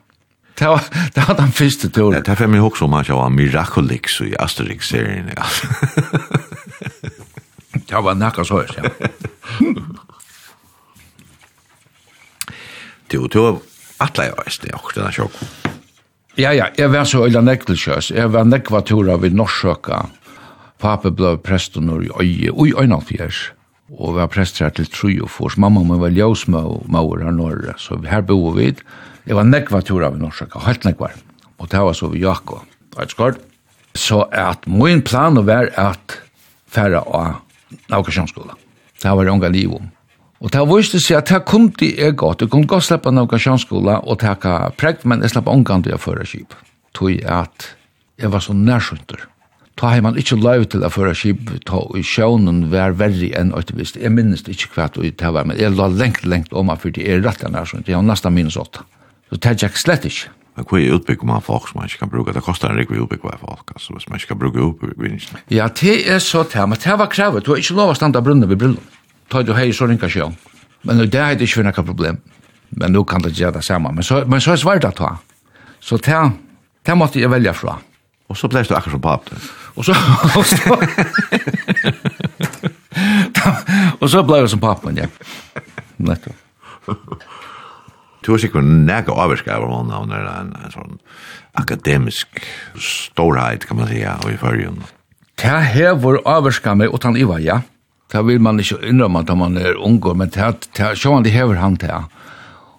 Det 0.58 0.68
var, 0.68 0.84
det 1.14 1.28
var 1.28 1.36
den 1.36 1.52
første 1.52 1.88
turen. 1.92 2.22
Det 2.24 2.32
er 2.32 2.38
for 2.38 2.48
meg 2.48 2.64
også 2.64 2.86
om 2.86 2.94
at 2.96 3.08
jeg 3.10 3.16
var 3.18 3.28
Miraculix 3.28 4.20
i 4.24 4.32
Asterix-serien. 4.40 5.28
Ja. 5.36 5.44
det 7.90 8.04
var 8.06 8.16
nekka 8.16 8.44
så 8.44 8.62
høys, 8.62 8.76
ja. 8.78 8.90
Du, 13.06 13.20
du 13.30 13.38
var 13.38 13.60
atle 14.02 14.24
jeg 14.26 14.34
veist 14.40 14.64
det, 14.64 14.72
akkurat 14.74 14.96
denne 14.98 15.12
sjokk. 15.14 15.36
Ja, 16.36 16.50
ja, 16.52 16.66
jeg 16.76 16.90
var 16.92 17.06
så 17.08 17.22
øyla 17.24 17.40
nekkelkjøs. 17.46 18.10
Jeg 18.12 18.32
var 18.34 18.48
nekva 18.48 18.82
tura 18.84 19.14
vid 19.22 19.36
Norsøka. 19.38 20.02
Pape 20.82 21.12
ble 21.16 21.36
presten 21.40 21.88
i 21.88 22.10
øye, 22.10 22.50
ui 22.52 22.74
øyna 22.76 22.98
fjers. 23.00 23.52
Og 23.94 24.16
var 24.18 24.28
prester 24.28 24.66
her 24.66 24.74
til 24.74 24.88
tru 24.90 25.12
og 25.22 25.30
fors. 25.30 25.56
Mamma 25.56 25.84
min 25.86 26.02
var 26.02 26.12
ljøsmø 26.12 26.58
og 26.58 26.90
mauer 26.90 27.22
her 27.24 27.32
norre, 27.32 27.76
så 27.78 27.96
her 28.02 28.26
bor 28.26 28.50
vi 28.52 28.66
vidt. 28.66 28.82
Det 29.26 29.34
var 29.34 29.46
nekva 29.48 29.80
tur 29.82 30.04
av 30.06 30.14
i 30.14 30.22
Norsaka, 30.22 30.60
helt 30.68 30.84
nekva. 30.86 31.10
Og 31.58 31.68
det 31.72 31.82
var 31.82 31.96
så 31.98 32.08
vi 32.12 32.22
Jakob, 32.22 32.62
et 33.02 33.10
skort. 33.10 33.40
Så 33.96 34.22
at 34.30 34.66
min 34.70 35.02
plan 35.02 35.38
var 35.46 35.72
at 35.80 36.20
færre 36.70 37.00
av 37.02 37.40
Naukasjonsskola. 37.90 38.54
Det 39.02 39.10
var 39.18 39.32
unga 39.32 39.48
liv 39.50 39.72
om. 39.74 39.88
Og 40.38 40.52
det 40.52 40.62
viste 40.68 41.00
seg 41.00 41.18
at 41.18 41.30
det 41.32 41.40
kom 41.48 41.70
til 41.74 41.96
er 41.98 42.12
godt. 42.12 42.44
Det 42.44 42.50
kom 42.52 42.66
godt 42.68 42.86
slippe 42.86 43.10
Naukasjonsskola 43.10 44.02
og 44.04 44.20
takka 44.22 44.70
prekt, 44.78 45.06
men 45.08 45.24
jeg 45.24 45.34
slapp 45.34 45.48
unga 45.50 45.80
til 45.82 45.96
å 45.96 46.00
føre 46.00 46.26
skip. 46.28 46.54
Tog 46.94 47.24
at 47.24 47.72
jeg 48.20 48.30
var 48.32 48.44
så 48.44 48.54
nærsynter. 48.54 49.26
Ta 49.76 49.90
har 49.92 50.04
man 50.04 50.16
ikke 50.16 50.38
lov 50.40 50.68
til 50.72 50.84
å 50.86 50.92
føre 50.92 51.12
skip, 51.16 51.50
ta 51.68 51.82
i 51.98 52.04
sjånen 52.06 52.68
vær 52.72 52.94
verri 52.96 53.32
enn 53.36 53.52
øytevist. 53.56 53.98
Jeg 54.00 54.14
minnes 54.14 54.44
det 54.46 54.54
ikke 54.54 54.70
hva 54.76 54.86
det 54.94 55.32
var, 55.34 55.44
men 55.44 55.58
jeg 55.58 55.74
la 55.74 55.90
lengt, 55.92 56.24
lengt 56.24 56.54
om, 56.56 56.70
for 56.80 56.94
det 56.94 57.04
er 57.04 57.20
rett 57.24 57.44
og 57.44 57.52
her, 57.52 57.82
Jeg 57.84 57.96
har 57.96 58.06
nesten 58.06 58.32
minus 58.32 58.56
åtta. 58.56 58.86
Så 59.28 59.38
det 59.42 59.52
er 59.52 59.70
ikke 59.70 59.82
slett 59.82 60.04
ikke. 60.08 60.32
Men 60.56 60.64
hva 60.70 60.78
er 60.80 60.94
utbygg 60.96 61.24
man 61.28 61.42
folk 61.44 61.66
som 61.68 61.80
man 61.80 61.88
ikke 61.90 62.00
kan 62.04 62.10
bruke? 62.12 62.32
Det 62.32 62.42
koster 62.44 62.70
en 62.72 62.78
rikvig 62.80 63.02
utbygg 63.04 63.26
av 63.28 63.42
folk, 63.42 63.72
altså, 63.74 63.92
hvis 63.92 64.06
man 64.08 64.20
ikke 64.20 64.30
kan 64.32 64.40
bruke 64.40 64.62
utbyggvinningene. 64.64 65.42
Ja, 65.52 65.66
det 65.68 65.96
er 66.08 66.22
så 66.24 66.46
det, 66.48 66.62
men 66.68 66.80
det 66.80 66.94
var 66.96 67.10
krevet. 67.12 67.44
Du 67.44 67.52
har 67.52 67.60
ikke 67.60 67.76
lov 67.76 67.92
å 67.92 67.98
standa 67.98 68.22
brunnen 68.24 68.48
ved 68.48 68.62
brillen. 68.62 68.80
Ta 69.28 69.42
du 69.44 69.52
hei, 69.56 69.68
så 69.74 69.88
ringa 69.90 70.08
sjøen. 70.08 70.38
Men 70.86 71.02
det 71.02 71.20
er 71.20 71.36
ikke 71.42 71.66
noe 71.66 71.84
problem. 71.84 72.22
Men 72.70 72.92
nu 72.94 73.02
kan 73.04 73.22
det 73.22 73.34
gjøre 73.36 73.58
det 73.58 73.64
samme. 73.66 73.92
Men 73.92 74.06
så, 74.06 74.22
men 74.26 74.40
så 74.40 74.54
er 74.54 74.62
svært 74.62 74.86
å 74.88 74.94
ta. 74.96 75.10
Så 75.82 75.98
det, 76.02 76.22
det 76.86 76.96
måtte 76.96 77.20
jeg 77.20 77.30
velge 77.30 77.52
fra. 77.54 77.76
Og 78.30 78.38
så 78.38 78.48
ble 78.50 78.62
du 78.66 78.74
akkurat 78.74 78.96
som 78.96 79.02
pap. 79.04 79.28
Og 79.76 79.84
så... 79.84 79.92
Og 80.38 80.44
så 80.46 80.56
og 84.00 84.08
så 84.10 84.22
ble 84.26 84.38
jeg 84.40 84.50
som 84.52 84.62
papen, 84.62 84.96
ja. 84.98 85.06
Nettopp. 86.02 86.36
Du 88.26 88.32
har 88.32 88.42
sikkert 88.42 88.66
nægge 88.66 89.14
avvirka 89.14 89.54
av 89.54 89.68
hon 89.70 89.92
av 89.94 90.10
en, 90.10 90.50
en 90.58 90.72
sånn 90.74 90.98
akademisk 91.54 92.40
storheit, 92.82 93.68
kan 93.68 93.78
man 93.78 93.86
säga, 93.86 94.16
og 94.24 94.32
i 94.34 94.40
fyrjun. 94.40 94.82
Det 95.38 95.60
hever 95.76 96.18
avvarska 96.26 96.74
meg 96.74 96.94
utan 96.94 97.16
iva, 97.16 97.38
ja. 97.38 97.60
Det 98.10 98.22
vil 98.26 98.42
man 98.42 98.58
ikke 98.58 98.80
innrømme 98.86 99.22
da 99.26 99.34
man 99.38 99.56
er 99.58 99.78
unger, 99.78 100.14
men 100.18 100.30
det, 100.34 100.68
det, 100.74 100.92
sjåan 100.98 101.22
det 101.22 101.34
hever 101.36 101.60
han 101.62 101.78
til, 101.78 101.94
ja. 101.94 102.02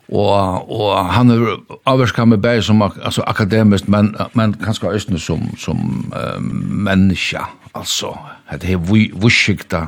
Og, 0.08 0.72
og 0.72 1.12
han 1.12 1.32
er 1.32 1.58
avvarska 1.88 2.26
meg 2.28 2.44
bare 2.44 2.64
som 2.64 2.84
altså, 2.84 3.24
akademisk, 3.28 3.88
men, 3.92 4.14
men 4.40 4.56
kanskje 4.60 4.94
østene 5.00 5.20
som, 5.20 5.48
som 5.60 6.12
uh, 6.12 6.40
menneska, 6.42 7.48
altså. 7.72 8.18
Det 8.52 8.76
er 8.76 8.84
vusikta 9.16 9.88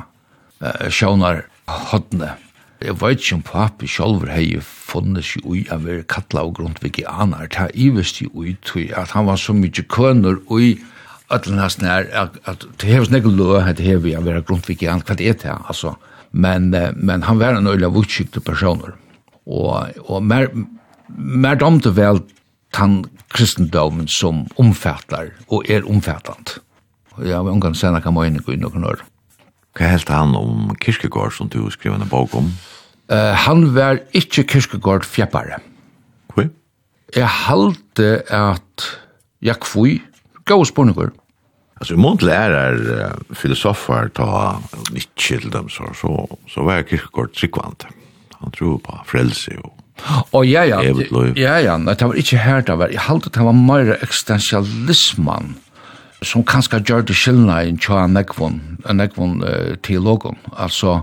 uh, 0.64 0.88
sjånar 0.88 1.44
hodne. 1.92 2.36
Jeg 2.80 2.96
vet 3.00 3.20
ikke 3.20 3.36
om 3.36 3.42
papi 3.44 3.88
selv 3.90 4.22
hei 4.32 4.54
funnet 4.64 5.26
seg 5.28 5.44
ui 5.44 5.66
av 5.72 5.84
å 5.84 5.98
kattla 6.08 6.46
og 6.48 6.54
grunn 6.56 6.78
veganer. 6.80 7.50
Det 7.52 7.66
er 7.66 7.74
ivest 7.76 8.22
i 8.24 8.28
ui 8.32 8.54
tui 8.64 8.86
at 8.96 9.12
han 9.12 9.28
var 9.28 9.36
så 9.40 9.52
mykje 9.56 9.84
kønner 9.92 10.40
ui 10.48 10.78
ætlen 11.30 11.60
hans 11.60 11.76
nær 11.82 12.08
at 12.16 12.64
det 12.80 12.88
hevs 12.88 13.12
nek 13.12 13.28
lø 13.28 13.60
at 13.60 13.76
det 13.78 13.86
hevi 13.86 14.14
av 14.16 14.24
å 14.24 14.30
være 14.30 14.46
grunn 14.48 14.64
veganer. 14.64 15.04
Hva 15.04 15.18
er 15.18 15.36
det 15.42 15.52
altså? 15.60 15.94
Men, 16.32 16.70
men 16.96 17.26
han 17.26 17.40
var 17.42 17.58
en 17.58 17.68
øyla 17.68 17.90
vutskikte 17.92 18.40
personer. 18.40 18.96
Og, 19.44 19.92
og 20.06 20.24
mer, 20.24 20.48
mer 21.08 21.60
domte 21.60 21.92
vel 21.96 22.22
tan 22.72 23.02
kristendomen 23.34 24.08
som 24.08 24.46
omfattar 24.62 25.34
og 25.50 25.68
er 25.70 25.86
omfattant. 25.90 26.58
Og 27.18 27.26
jeg 27.26 27.44
vil 27.44 27.56
omgang 27.58 27.76
senere 27.76 28.02
kan 28.04 28.14
man 28.16 28.32
ikke 28.32 28.50
gå 28.50 28.56
inn 28.56 28.64
noen 28.64 28.86
år. 28.88 29.02
Hva 29.76 29.92
helt 29.92 30.10
han 30.10 30.34
om 30.38 30.74
Kirkegård 30.82 31.34
som 31.36 31.50
du 31.52 31.62
skrev 31.70 31.94
en 31.94 32.08
bok 32.10 32.34
om? 32.38 32.50
Uh, 33.10 33.32
han 33.46 33.68
var 33.74 34.02
ikke 34.16 34.46
Kirkegård 34.50 35.06
fjeppare. 35.06 35.60
Hva? 36.34 36.48
Jeg 37.16 37.30
halte 37.46 38.10
at 38.30 38.90
jeg 39.42 39.58
kvui, 39.62 39.98
gav 40.46 40.64
spurningur. 40.68 41.10
Alltså 41.80 41.94
imorgon 41.96 42.28
lärar 42.28 43.14
filosofer 43.32 44.10
ta 44.12 44.58
Nietzsche 44.92 45.38
til 45.40 45.52
dem 45.54 45.70
så, 45.72 45.88
så, 45.96 46.12
så 46.50 46.66
var 46.66 46.84
Kirkegård 46.84 47.32
tryggvant. 47.34 47.86
Han 48.40 48.52
tror 48.56 48.78
på 48.78 49.00
frelse 49.06 49.56
och 49.64 49.80
Og 50.32 50.46
ja, 50.46 50.64
ja, 50.64 50.80
ja, 50.82 51.58
ja, 51.60 51.76
det 51.76 52.06
var 52.06 52.16
ikke 52.18 52.38
her 52.40 52.62
det 52.64 52.76
var, 52.78 52.92
jeg 52.92 53.04
halte 53.04 53.30
det 53.34 53.44
var 53.44 53.56
mer 53.56 53.92
eksistensialismen 54.00 55.56
som 56.22 56.44
kanskje 56.44 56.82
gjør 56.84 57.06
det 57.08 57.16
skillene 57.16 57.56
i 57.68 57.76
tja 57.80 58.04
nekvon, 58.10 58.60
nekvon 58.92 59.40
uh, 59.44 59.76
teologen. 59.84 60.36
Altså, 60.52 61.00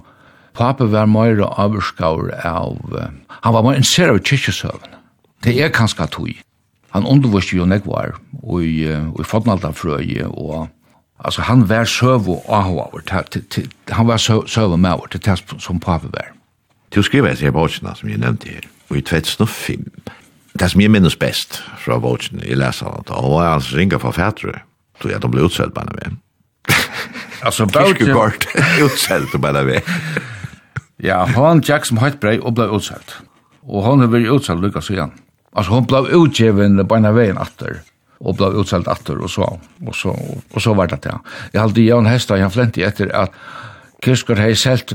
pape 0.57 0.87
var 0.91 1.09
mer 1.09 1.41
avskaur 1.47 2.31
av, 2.45 2.77
uh, 2.93 3.09
han 3.41 3.55
var 3.55 3.65
mer 3.65 3.79
interessert 3.79 4.13
av 4.13 4.21
kyrkjesøven. 4.21 4.97
Det 5.45 5.57
er 5.61 5.73
kanskje 5.73 6.09
tog. 6.13 6.43
Han 6.95 7.05
undervurste 7.05 7.57
jo 7.57 7.67
nekvar, 7.69 8.17
og 8.43 8.63
i, 8.63 8.87
uh, 8.89 9.09
i 9.17 9.25
fodnaldarfrøye, 9.25 10.29
og 10.29 10.69
altså, 11.17 11.41
han 11.49 11.65
var 11.69 11.89
søv 11.89 12.29
og 12.37 12.45
ahover, 12.47 13.01
han 13.89 14.07
var 14.07 14.17
søv 14.21 14.71
og 14.71 14.79
maver, 14.79 15.09
til 15.11 15.25
det 15.25 15.39
som 15.61 15.81
pape 15.81 16.13
var. 16.13 16.33
Du 16.95 17.01
skriver 17.03 17.33
etter 17.33 17.51
bøkene 17.51 17.91
som 17.97 18.09
jeg 18.09 18.21
nevnte 18.21 18.53
her, 18.53 18.69
og 18.89 19.01
i 19.01 19.03
2005, 19.03 19.89
det 20.57 20.71
som 20.71 20.81
jeg 20.81 20.89
minnes 20.89 21.17
best 21.19 21.59
fra 21.81 21.97
bøkene 22.01 22.45
leser 22.45 22.61
leserne, 22.61 23.17
og 23.17 23.33
var 23.33 23.57
altså 23.57 23.77
ringa 23.77 23.99
forfattere, 24.01 24.61
tror 25.01 25.11
jag 25.11 25.21
de 25.21 25.31
blev 25.31 25.45
utsällt 25.45 25.73
bara 25.73 25.85
med. 25.85 26.15
Alltså 27.41 27.65
Bautgård 27.65 28.45
utsällt 28.79 29.31
bara 29.31 29.63
med. 29.63 29.81
ja, 30.97 31.29
hon 31.35 31.61
Jack 31.65 31.85
som 31.85 31.97
hett 31.97 32.19
brei 32.19 32.39
och 32.39 32.53
blev 32.53 32.73
utsällt. 32.75 33.15
Och 33.61 33.83
hon 33.83 33.99
har 33.99 34.07
blivit 34.07 34.31
utsällt 34.31 34.63
lika 34.63 34.81
så 34.81 34.93
igen. 34.93 35.11
Alltså 35.53 35.71
hon 35.71 35.85
blev 35.85 36.07
utgiven 36.07 36.87
bara 36.87 37.11
vägen 37.11 37.37
efter 37.37 37.79
och 38.17 38.35
blev 38.35 38.53
utsällt 38.55 38.87
efter 38.87 39.17
och 39.17 39.29
så 39.29 39.59
och 39.87 39.95
så 39.95 40.19
och 40.51 40.61
så 40.61 40.73
var 40.73 40.87
det 40.87 41.01
det. 41.01 41.19
Jag 41.51 41.61
hade 41.61 41.81
ju 41.81 41.97
en 41.97 42.05
hästa 42.05 42.37
jag 42.37 42.53
flänt 42.53 42.77
i 42.77 42.83
efter 42.83 43.15
att 43.15 43.31
Kirskor 44.05 44.35
har 44.35 44.53
sålt 44.53 44.93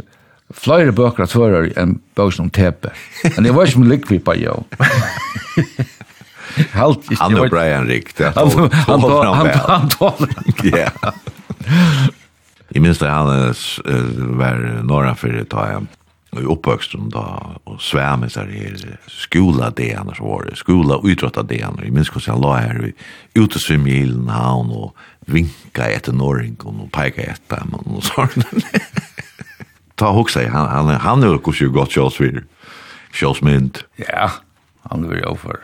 flera 0.55 0.93
böcker 0.93 1.23
att 1.23 1.33
föra 1.33 1.67
en 1.77 2.01
bok 2.15 2.35
som 2.35 2.51
tepe. 2.51 2.91
Men 3.35 3.45
det 3.45 3.53
var 3.53 3.67
ju 3.67 3.79
mycket 3.79 4.01
likvipa 4.01 4.35
jo. 4.35 4.65
Halt 6.79 7.09
ikke. 7.11 7.21
Han 7.23 7.39
og 7.39 7.51
Brian 7.51 7.89
Rick. 7.89 8.13
Han 8.19 8.35
han 8.87 9.01
han 9.01 9.91
han. 10.01 10.29
Ja. 10.73 10.91
Jeg 12.73 12.83
minns 12.83 12.99
det 13.03 13.11
han 13.11 13.53
var 14.39 14.63
norra 14.87 15.13
fyrir 15.19 15.45
ta 15.51 15.67
jeg 15.71 15.91
i 16.41 16.49
oppvøksten 16.49 17.11
da, 17.13 17.25
og 17.69 17.81
svæmis 17.85 18.39
her 18.41 18.49
skola 19.11 19.69
det 19.77 19.91
han 19.93 20.09
så 20.17 20.25
var, 20.25 20.47
det, 20.49 20.57
skola 20.63 20.97
utrotta 21.05 21.45
det 21.45 21.61
han, 21.61 21.77
jeg 21.83 21.93
minns 21.93 22.09
hvordan 22.09 22.33
han 22.33 22.45
la 22.45 22.53
her 22.57 22.87
i 22.89 22.93
utesvim 23.37 23.85
i 23.87 23.99
ilden 24.07 24.31
han, 24.33 24.73
og 24.73 24.95
vinka 25.29 25.91
etter 25.93 26.17
Norring, 26.17 26.57
og 26.65 26.89
peika 26.95 27.27
etter 27.35 27.61
ham, 27.61 27.77
og 27.85 28.01
sånn. 28.09 28.47
Ta 30.01 30.09
hoksa, 30.17 30.47
han, 30.49 30.71
han, 30.73 30.95
han 31.05 31.23
er 31.23 31.35
jo 31.35 31.43
hvordan 31.43 31.77
godt 31.77 31.99
sjåsvir, 31.99 32.41
sjåsmynd. 33.13 33.85
Ja, 34.01 34.31
han 34.89 35.05
er 35.05 35.21
jo 35.21 35.37
for 35.43 35.61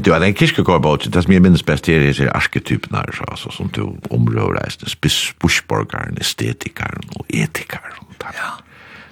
Men 0.00 0.04
Du 0.04 0.12
har 0.12 0.22
en 0.24 0.34
kirkegårdbåt, 0.34 1.10
det 1.12 1.20
som 1.22 1.32
jeg 1.32 1.42
minnes 1.44 1.62
best 1.62 1.84
her 1.90 2.00
er 2.00 2.30
arketypen 2.32 2.94
her, 2.96 3.10
altså, 3.28 3.50
som 3.52 3.68
du 3.68 3.98
omrører 4.08 4.56
reisende, 4.56 4.88
spissbursborgeren, 4.88 6.16
estetikeren 6.16 7.04
og 7.18 7.26
etikeren. 7.28 7.98
Ja. 8.32 8.54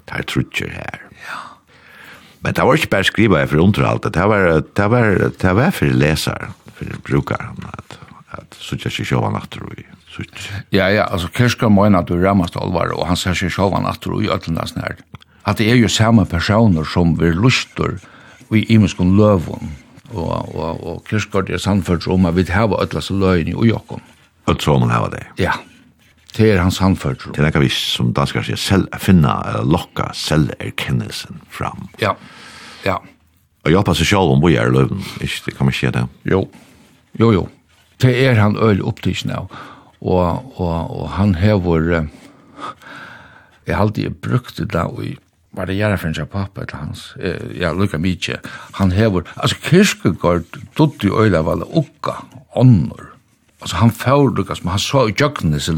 Det 0.09 0.15
er 0.17 0.23
trutcher 0.25 0.71
her. 0.73 1.03
Ja. 1.27 1.41
Men 2.41 2.57
det 2.57 2.65
var 2.65 2.79
ikke 2.81 2.89
bare 2.95 3.05
skriva 3.05 3.43
for 3.45 3.61
underhalt, 3.61 4.09
det 4.15 4.25
var, 4.33 4.63
det 4.77 4.87
var, 4.91 5.13
det 5.43 5.53
var 5.59 5.75
for 5.77 5.93
leser, 5.93 6.47
for 6.79 7.03
brukeren, 7.05 7.67
at, 7.69 7.99
at 8.39 8.57
så 8.57 8.79
ikke 8.81 9.05
sjåvan 9.05 9.37
atter 9.37 9.67
og 9.67 9.75
i 9.77 9.85
sutt. 10.09 10.47
Ja, 10.73 10.87
ja, 10.89 11.05
altså 11.05 11.29
kirka 11.29 11.69
mener 11.69 12.01
at 12.01 12.09
du 12.09 12.17
rammast 12.17 12.57
alvar, 12.57 12.95
og 12.97 13.05
han 13.11 13.21
ser 13.21 13.37
seg 13.37 13.53
sjåvan 13.53 13.85
atter 13.85 14.17
og 14.17 14.25
i 14.25 14.33
ötlendas 14.33 14.73
nær. 14.79 14.97
At 15.45 15.61
det 15.61 15.69
er 15.69 15.77
jo 15.77 15.93
samme 15.93 16.25
personer 16.25 16.89
som 16.89 17.13
vi 17.21 17.29
lustur, 17.37 17.99
og 18.49 18.57
i 18.57 18.65
imenskon 18.73 19.13
løvun, 19.21 19.69
og, 20.15 20.55
og, 20.55 20.85
og 20.87 21.03
Kirskård 21.09 21.51
er 21.51 21.61
sannført 21.61 22.07
om 22.09 22.27
at 22.29 22.37
vi 22.37 22.47
har 22.49 22.73
ødla 22.73 23.03
så 23.05 23.17
løgn 23.17 23.51
i 23.53 23.69
Jokken. 23.69 24.01
Og 24.49 24.63
så 24.63 24.79
man 24.81 24.91
har 24.91 25.11
det? 25.13 25.27
Ja, 25.39 25.53
det 26.37 26.53
er 26.53 26.63
hans 26.63 26.79
sannført 26.81 27.27
om. 27.27 27.35
Det 27.35 27.43
er 27.43 27.51
ikke 27.51 27.65
vi 27.65 27.71
som 27.73 28.13
danskar 28.17 28.47
sier, 28.47 28.61
selv 28.61 28.89
finne, 29.03 29.33
eller 29.49 29.69
lokka 29.69 30.11
selverkennelsen 30.17 31.43
fram. 31.53 31.89
Ja, 32.01 32.15
ja. 32.87 32.99
Og 33.67 33.75
hjelpa 33.75 33.93
seg 33.99 34.09
selv 34.09 34.33
om 34.33 34.43
vi 34.45 34.57
er 34.57 34.71
løven, 34.73 35.03
ikke 35.21 35.49
det 35.49 35.57
kan 35.59 35.69
man 35.69 35.77
skje 35.77 35.93
det? 35.97 36.05
Jo, 36.31 36.45
jo, 37.21 37.33
jo. 37.35 37.47
Det 38.01 38.15
er 38.23 38.39
han 38.39 38.57
øyelig 38.57 38.87
opptidsen 38.87 39.33
av. 39.35 39.51
Og, 39.99 40.55
og, 40.63 40.77
og 40.95 41.09
han 41.17 41.35
hever, 41.35 41.89
jeg 43.67 43.75
har 43.75 43.83
alltid 43.83 44.21
brukt 44.23 44.61
det 44.61 44.71
da, 44.73 44.87
og 44.87 45.19
var 45.57 45.69
det 45.69 45.79
gjerne 45.79 45.99
for 45.99 46.09
en 46.09 46.27
pappa 46.31 46.65
til 46.69 46.79
hans, 46.79 47.05
eh, 47.21 47.61
ja, 47.61 47.73
lukka 47.73 47.99
mykje, 47.99 48.41
han 48.79 48.93
hever, 48.93 49.25
altså 49.37 49.57
kirkegård 49.65 50.59
dutt 50.77 51.05
i 51.05 51.13
øyla 51.13 51.43
var 51.45 51.63
det 51.63 51.69
ukka, 51.73 52.19
ånder, 52.57 53.09
altså 53.61 53.77
han 53.77 53.91
fyrir 53.91 54.37
lukka, 54.37 54.55
som 54.55 54.69
han 54.69 54.79
så 54.79 55.07
i 55.09 55.15
jøkken 55.17 55.57
disse 55.57 55.73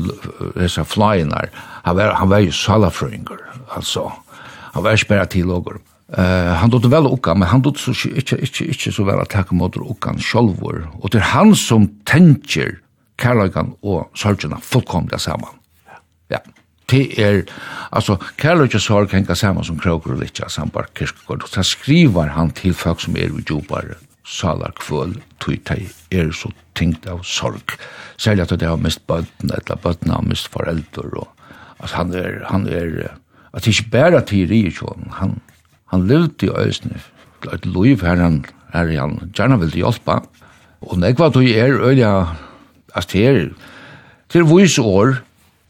disse 0.57 0.85
flyene, 0.85 1.47
han 1.85 1.97
var, 1.97 2.17
han 2.19 2.31
var 2.31 2.43
jo 2.45 2.53
salafrøyngur, 2.53 3.41
altså, 3.77 4.11
han 4.75 4.85
var 4.85 4.99
ikke 4.99 5.15
bare 5.15 5.47
ågur. 5.47 5.81
Uh, 6.11 6.59
han 6.59 6.71
dutt 6.71 6.89
vel 6.91 7.07
ukka, 7.07 7.37
men 7.39 7.47
han 7.47 7.63
dutt 7.63 7.79
så 7.79 7.93
ikke, 7.95 8.19
ikke, 8.19 8.37
ikke 8.43 8.65
ikke 8.75 8.93
så 8.93 9.05
vel 9.07 9.21
at 9.23 9.31
takk 9.31 9.53
mot 9.55 9.77
ukkan 9.79 10.19
sjolvor, 10.19 10.89
og 10.99 11.13
det 11.13 11.21
er 11.21 11.31
han 11.37 11.55
som 11.55 11.87
tenker 12.03 12.81
kærløygan 13.21 13.77
og 13.87 14.11
sørgjena 14.19 14.59
fullkomlega 14.65 15.21
saman. 15.23 15.55
Ja. 15.87 16.01
ja 16.35 16.41
det 16.91 17.19
er, 17.19 17.43
altså, 17.93 18.17
kærløyke 18.41 18.81
sorg 18.83 19.13
hengar 19.15 19.39
saman 19.39 19.65
som 19.65 19.79
kroker 19.79 20.15
og 20.15 20.23
litja 20.23 20.49
sambar 20.49 20.91
kirkegård, 20.95 21.45
og 21.47 21.49
så 21.49 21.65
skriver 21.67 22.35
han 22.37 22.51
til 22.51 22.75
folk 22.75 23.01
som 23.01 23.17
er 23.17 23.31
i 23.31 23.45
jobar 23.49 23.95
salar 24.31 24.73
kvöl, 24.79 25.17
tui 25.41 25.59
tei 25.67 25.89
er 26.15 26.31
så 26.37 26.53
tingt 26.79 27.07
av 27.11 27.23
sorg, 27.27 27.77
særlig 28.21 28.47
at 28.47 28.59
det 28.61 28.69
har 28.69 28.81
mist 28.81 29.03
bøtten, 29.11 29.51
eller 29.51 29.81
bøtten 29.83 30.13
har 30.15 30.27
mist 30.27 30.51
foreldre, 30.53 31.25
og 31.25 31.29
altså, 31.81 31.97
han 31.97 32.15
er, 32.15 32.43
han 32.51 32.69
er, 32.69 33.17
at 33.53 33.65
det 33.65 33.75
ikke 33.75 33.91
bare 33.91 34.21
til 34.27 34.53
i 34.53 34.71
han, 35.19 35.41
han 35.91 36.07
levde 36.07 36.47
i 36.47 36.51
øysene, 36.51 37.01
et 37.53 37.67
liv 37.67 38.05
her 38.05 38.21
han, 38.21 38.45
her 38.75 38.93
han, 38.93 39.19
gjerne 39.35 39.59
vil 39.65 39.81
hjelpe, 39.83 40.21
og 40.81 40.99
nekva 40.99 41.31
tui 41.31 41.53
er 41.57 41.75
øyla, 41.81 42.37
altså, 42.95 43.11
det 43.13 43.27
er, 43.27 43.43
det 44.33 44.41
er 44.41 44.55
vis 44.55 44.79
år, 44.79 45.19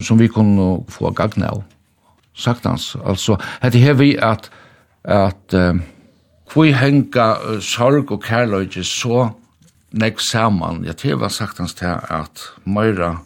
som 0.03 0.19
vi 0.19 0.29
kunne 0.31 0.83
få 0.89 1.11
gagna 1.15 1.51
av. 1.51 1.63
Sagtans, 2.37 2.95
altså, 3.05 3.35
hette 3.61 3.79
her 3.81 3.97
vi 3.99 4.13
at, 4.15 4.49
at 5.03 5.55
uh, 5.57 5.81
hvor 6.51 6.71
henga 6.75 7.27
sorg 7.63 8.11
og 8.11 8.23
kærløyge 8.23 8.83
så 8.87 9.29
nek 9.91 10.19
saman, 10.23 10.85
ja, 10.87 10.95
det 10.95 11.19
var 11.19 11.31
sagtans 11.31 11.75
til 11.75 11.91
at 11.91 12.43
meira, 12.65 13.17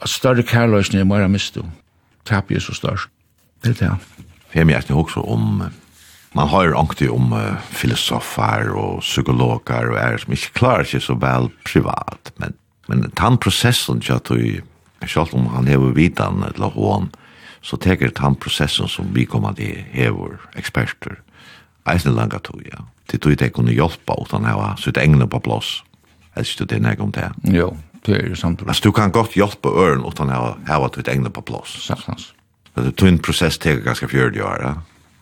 at 0.00 0.08
større 0.08 0.42
kærløyge 0.42 1.00
er 1.00 1.08
meira 1.08 1.28
mistu, 1.28 1.62
tap 2.24 2.50
er 2.50 2.60
så 2.60 2.74
størst. 2.74 3.08
Det 3.64 3.76
er 3.76 3.88
det. 3.88 4.24
Jeg 4.54 4.66
mjerti 4.66 4.92
også 4.92 5.20
om, 5.20 5.62
man 6.34 6.48
har 6.48 6.74
angti 6.76 7.08
om 7.08 7.32
uh, 7.32 7.60
filosofar 7.70 8.70
og 8.74 9.00
psykologar 9.00 9.90
og 9.92 9.98
er 9.98 10.20
som 10.20 10.32
ikke 10.32 10.54
klarer 10.60 10.88
seg 10.88 11.02
så 11.04 11.16
vel 11.20 11.50
privat, 11.66 12.32
men, 12.38 12.56
men 12.88 13.10
tann 13.16 13.38
processen 13.38 14.00
til 14.00 14.16
at 14.16 14.28
du 14.28 14.60
selv 15.06 15.34
om 15.34 15.46
han 15.52 15.66
hever 15.66 15.94
vidan 15.96 16.44
eller 16.46 16.72
hån, 16.74 17.10
så 17.64 17.76
teker 17.76 18.12
han 18.20 18.36
processen 18.36 18.88
som 18.88 19.08
vi 19.14 19.24
kommer 19.24 19.54
til 19.56 19.84
hever 19.92 20.36
eksperter, 20.56 21.16
eisen 21.88 22.14
langa 22.16 22.38
tog, 22.38 22.62
ja. 22.68 22.84
Til 23.08 23.20
tog 23.20 23.32
ikke 23.32 23.50
kunne 23.58 23.72
hjelpa 23.72 24.16
utan 24.20 24.44
hava 24.48 24.74
sitt 24.80 24.96
egne 25.00 25.26
på 25.28 25.40
plass. 25.44 25.82
Helst 26.36 26.58
du 26.58 26.64
det 26.64 26.80
nek 26.82 27.00
om 27.00 27.12
det? 27.12 27.28
Jo, 27.52 27.74
det 28.06 28.16
er 28.16 28.28
jo 28.28 28.36
samtidig. 28.36 28.68
Altså, 28.68 28.88
du 28.88 28.92
kan 28.92 29.12
godt 29.12 29.36
hjelpe 29.36 29.68
øren 29.68 30.04
utan 30.04 30.32
hava, 30.32 30.54
hava 30.66 30.88
sitt 30.94 31.08
egne 31.08 31.30
på 31.30 31.44
plass. 31.44 31.76
Saktans. 31.84 32.32
Det 32.74 33.02
er 33.02 33.06
en 33.06 33.20
prosess 33.22 33.58
teker 33.58 33.84
ganske 33.84 34.08
fjördig 34.08 34.42
år, 34.44 34.60
ja. 34.64 34.74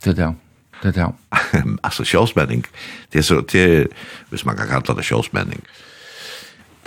Det 0.05 0.15
er 0.15 0.19
det, 0.19 0.35
det 0.83 0.97
er 0.97 0.99
det. 1.03 1.65
Altså, 1.87 2.05
sjålsmenning, 2.05 2.65
det 3.13 3.19
er 3.19 3.23
så, 3.23 3.41
det 3.53 3.63
er, 3.63 3.87
hvis 4.31 4.45
man 4.47 4.57
kan 4.57 4.71
kalla 4.71 4.97
det 4.99 5.05
sjålsmenning, 5.05 5.63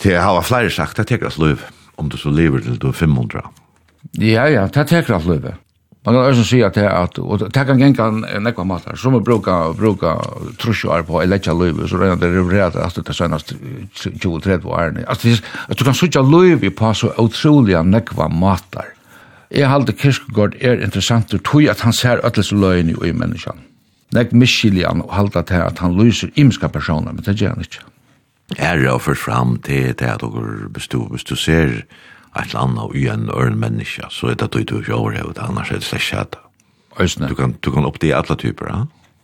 det 0.03 0.17
har 0.19 0.41
flere 0.41 0.69
sagt, 0.69 0.97
det 0.97 1.07
teker 1.07 1.27
oss 1.27 1.37
løyve 1.39 1.63
om 1.97 2.09
du 2.09 2.17
så 2.17 2.31
lever 2.33 2.63
til 2.65 2.79
du 2.81 2.89
er 2.89 2.97
500. 2.97 3.45
Ja, 4.21 4.47
ja, 4.51 4.67
det 4.67 4.87
teker 4.87 5.17
alt 5.17 5.29
løyve. 5.29 5.55
Man 6.05 6.13
kan 6.13 6.21
også 6.21 6.43
si 6.45 6.59
at 6.61 6.75
det 6.77 6.85
at, 6.85 7.17
og 7.17 7.39
det 7.41 7.61
kan 7.65 7.79
genka 7.81 8.11
nekva 8.39 8.63
matar, 8.63 8.95
som 8.95 9.15
vi 9.15 9.23
bruka, 9.25 9.71
bruka 9.73 10.13
trusjoar 10.61 11.01
på 11.07 11.23
i 11.23 11.25
letja 11.25 11.53
løyve, 11.53 11.87
så 11.89 11.97
regner 11.97 12.19
det 12.21 12.29
revereret 12.35 12.77
at 12.77 12.99
det 12.99 13.09
er 13.09 13.17
senast 13.17 13.55
20-30 13.97 14.67
årene. 14.69 15.05
Altså, 15.09 15.41
at 15.69 15.79
du 15.79 15.83
kan 15.83 15.97
sutja 15.97 16.21
løyve 16.21 16.69
på 16.69 16.93
så 16.93 17.09
utroliga 17.17 17.81
nekva 17.81 18.29
matar. 18.29 18.91
Jeg 19.49 19.69
halte 19.69 19.93
Kirkegaard 19.97 20.59
er 20.61 20.83
interessant, 20.83 21.33
og 21.33 21.43
tog 21.43 21.65
at 21.73 21.81
han 21.81 21.93
ser 21.93 22.21
øtles 22.25 22.51
løyene 22.53 22.93
i 23.01 23.11
menneskene. 23.11 23.65
Nek 24.13 24.33
miskiljan 24.33 25.01
og 25.01 25.13
halda 25.13 25.41
til 25.41 25.65
at 25.65 25.81
han 25.81 25.97
lyser 25.97 26.29
imska 26.37 26.69
personer, 26.69 27.11
men 27.11 27.25
det 27.25 27.39
gjør 27.39 27.55
han 27.55 27.65
ikke 27.65 27.81
er 28.57 28.89
og 28.91 29.01
først 29.01 29.21
fram 29.21 29.57
til 29.57 29.93
det 29.99 30.05
at 30.05 30.21
dere 30.21 30.69
bestod, 30.73 31.09
hvis 31.09 31.23
du 31.23 31.35
ser 31.35 31.81
et 32.35 32.49
eller 32.49 32.59
annet 32.59 32.95
i 32.95 33.07
en 33.07 33.29
øren 33.29 33.59
menneske, 33.59 34.03
så 34.09 34.27
er 34.27 34.33
det 34.33 34.69
du 34.69 34.79
ikke 34.79 34.93
overhevet, 34.93 35.37
annars 35.39 35.71
er 35.71 35.75
det 35.75 35.83
slett 35.83 36.01
skjedd. 36.01 36.37
Øsne. 36.99 37.27
Du 37.27 37.35
kan, 37.35 37.55
du 37.65 37.71
kan 37.71 37.85
oppdi 37.85 38.11
alle 38.11 38.35
typer, 38.35 38.65
ja? 38.69 38.83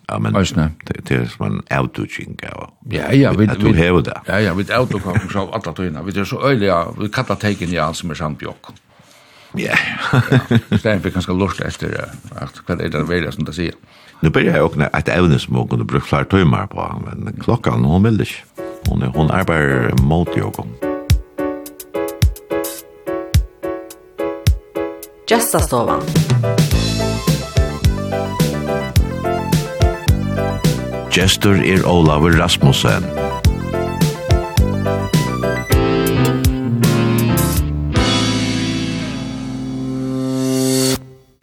Ja, 0.09 0.17
men 0.19 0.35
Øsne. 0.35 0.71
det, 0.87 1.09
det 1.09 1.17
er 1.17 1.27
som 1.27 1.45
en 1.45 1.61
autotjing, 1.71 2.39
ja. 2.43 2.67
Ja, 2.91 3.13
ja, 3.15 3.31
vi... 3.31 3.47
At 3.47 3.61
du 3.61 3.73
hever 3.73 4.01
det. 4.01 4.13
Ja, 4.27 4.39
ja, 4.39 4.53
vi 4.53 4.65
autokommer 4.71 5.29
så 5.31 5.45
av 5.45 5.53
alle 5.53 5.75
tøyene. 5.75 6.03
Vi 6.05 6.19
er 6.19 6.23
så 6.23 6.39
øyelig, 6.43 6.71
vi 6.99 7.07
kallar 7.07 7.39
teiken 7.39 7.71
i 7.71 7.77
alt 7.79 7.97
som 7.97 8.11
er 8.11 8.19
samt 8.19 8.41
jokk. 8.41 8.73
Ja. 9.59 9.75
Stein 10.79 11.01
fikk 11.03 11.15
ganske 11.19 11.35
lort 11.35 11.59
etter 11.63 11.95
hva 12.31 12.75
det 12.75 12.87
er 12.87 12.93
det 12.93 13.07
velja 13.07 13.31
som 13.35 13.47
det 13.47 13.55
sier. 13.55 13.75
Nu 14.21 14.29
börjar 14.29 14.57
jag 14.57 14.65
åkna 14.65 14.87
ett 14.87 15.09
ävne 15.09 15.39
som 15.39 15.55
hon 15.55 15.67
kunde 15.67 15.85
bruka 15.85 16.05
flera 16.05 16.25
timmar 16.25 16.67
på, 16.67 17.03
men 17.05 17.33
klockan 17.43 17.83
hon 17.83 18.03
vill 18.03 18.21
inte. 18.21 18.70
Hon, 18.89 19.01
hon 19.15 19.31
arbeider 19.31 19.93
mot 20.01 20.37
jogon. 20.37 20.75
Gästastovan. 25.29 26.01
Gestur 31.11 31.55
er 31.55 31.87
Olavur 31.87 32.31
Rasmussen. 32.39 33.03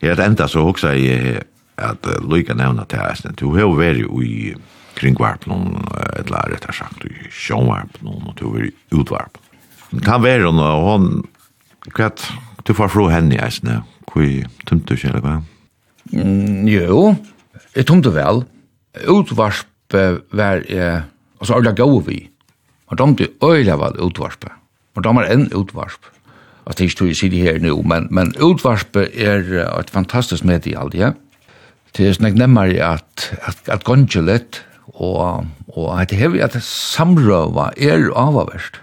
Jeg 0.02 0.10
er 0.16 0.22
enda 0.24 0.46
så 0.48 0.62
hoksa 0.64 0.94
jeg 0.96 1.42
at 1.76 2.06
uh, 2.06 2.30
Lyga 2.32 2.54
nevna 2.56 2.84
til 2.88 3.02
Eisen. 3.04 3.34
Du 3.36 3.52
har 3.56 3.68
vært 3.76 4.04
i 4.24 4.54
kringvarpen, 4.98 5.78
eller 6.18 6.52
rett 6.52 6.66
og 6.68 6.76
sagt, 6.76 7.06
i 7.06 7.30
sjånvarp 7.32 8.00
noen, 8.04 8.30
og 8.30 8.36
til 8.38 8.48
å 8.48 8.54
være 8.56 8.72
utvarpen. 8.98 9.44
Men 9.92 10.04
ta 10.04 10.18
vær 10.20 10.44
hun, 10.44 10.60
og 10.60 10.86
hun, 10.88 11.08
hon, 11.86 11.92
kvett, 11.96 12.26
du 12.68 12.74
får 12.76 12.92
fra 12.92 13.06
henne 13.14 13.36
i 13.36 13.40
eisene, 13.42 13.80
er 14.18 14.48
tømte 14.66 14.90
du 14.90 14.96
ikke, 14.96 15.12
eller 15.12 15.24
hva? 15.24 15.36
Mm, 16.10 16.66
jo, 16.68 17.02
jeg 17.76 17.86
tømte 17.88 18.12
vel. 18.14 18.42
Utvarpet 19.08 20.24
var 20.34 20.64
jeg, 20.66 21.02
altså, 21.38 21.54
alle 21.54 21.74
gav 21.76 21.94
vi. 22.08 22.24
Man 22.90 23.00
tømte 23.00 23.28
øyla 23.44 23.76
vel 23.78 23.98
utvarpet. 24.08 24.52
Man 24.96 25.06
tømmer 25.06 25.28
en 25.30 25.46
utvarp. 25.54 26.08
Og 26.66 26.76
det 26.76 26.84
er 26.84 26.90
ikke 26.90 27.06
du 27.06 27.16
sier 27.16 27.36
her 27.38 27.60
nå, 27.62 27.76
men, 27.88 28.08
men 28.12 28.34
utvarpet 28.44 29.14
er 29.16 29.46
et 29.78 29.92
fantastisk 29.92 30.44
medie, 30.44 30.76
alt, 30.76 30.96
ja. 30.98 31.14
Det 31.96 32.04
er 32.04 32.16
snakk 32.18 32.36
nemmere 32.36 32.76
at, 32.84 33.30
at, 33.48 33.62
at 33.72 33.84
gongelet, 33.86 34.60
og, 34.94 35.46
og 35.68 35.88
at 36.00 36.10
det 36.10 36.18
hever 36.18 36.44
at 36.44 36.56
samrøva 36.64 37.70
er 37.76 38.08
avaverst. 38.16 38.80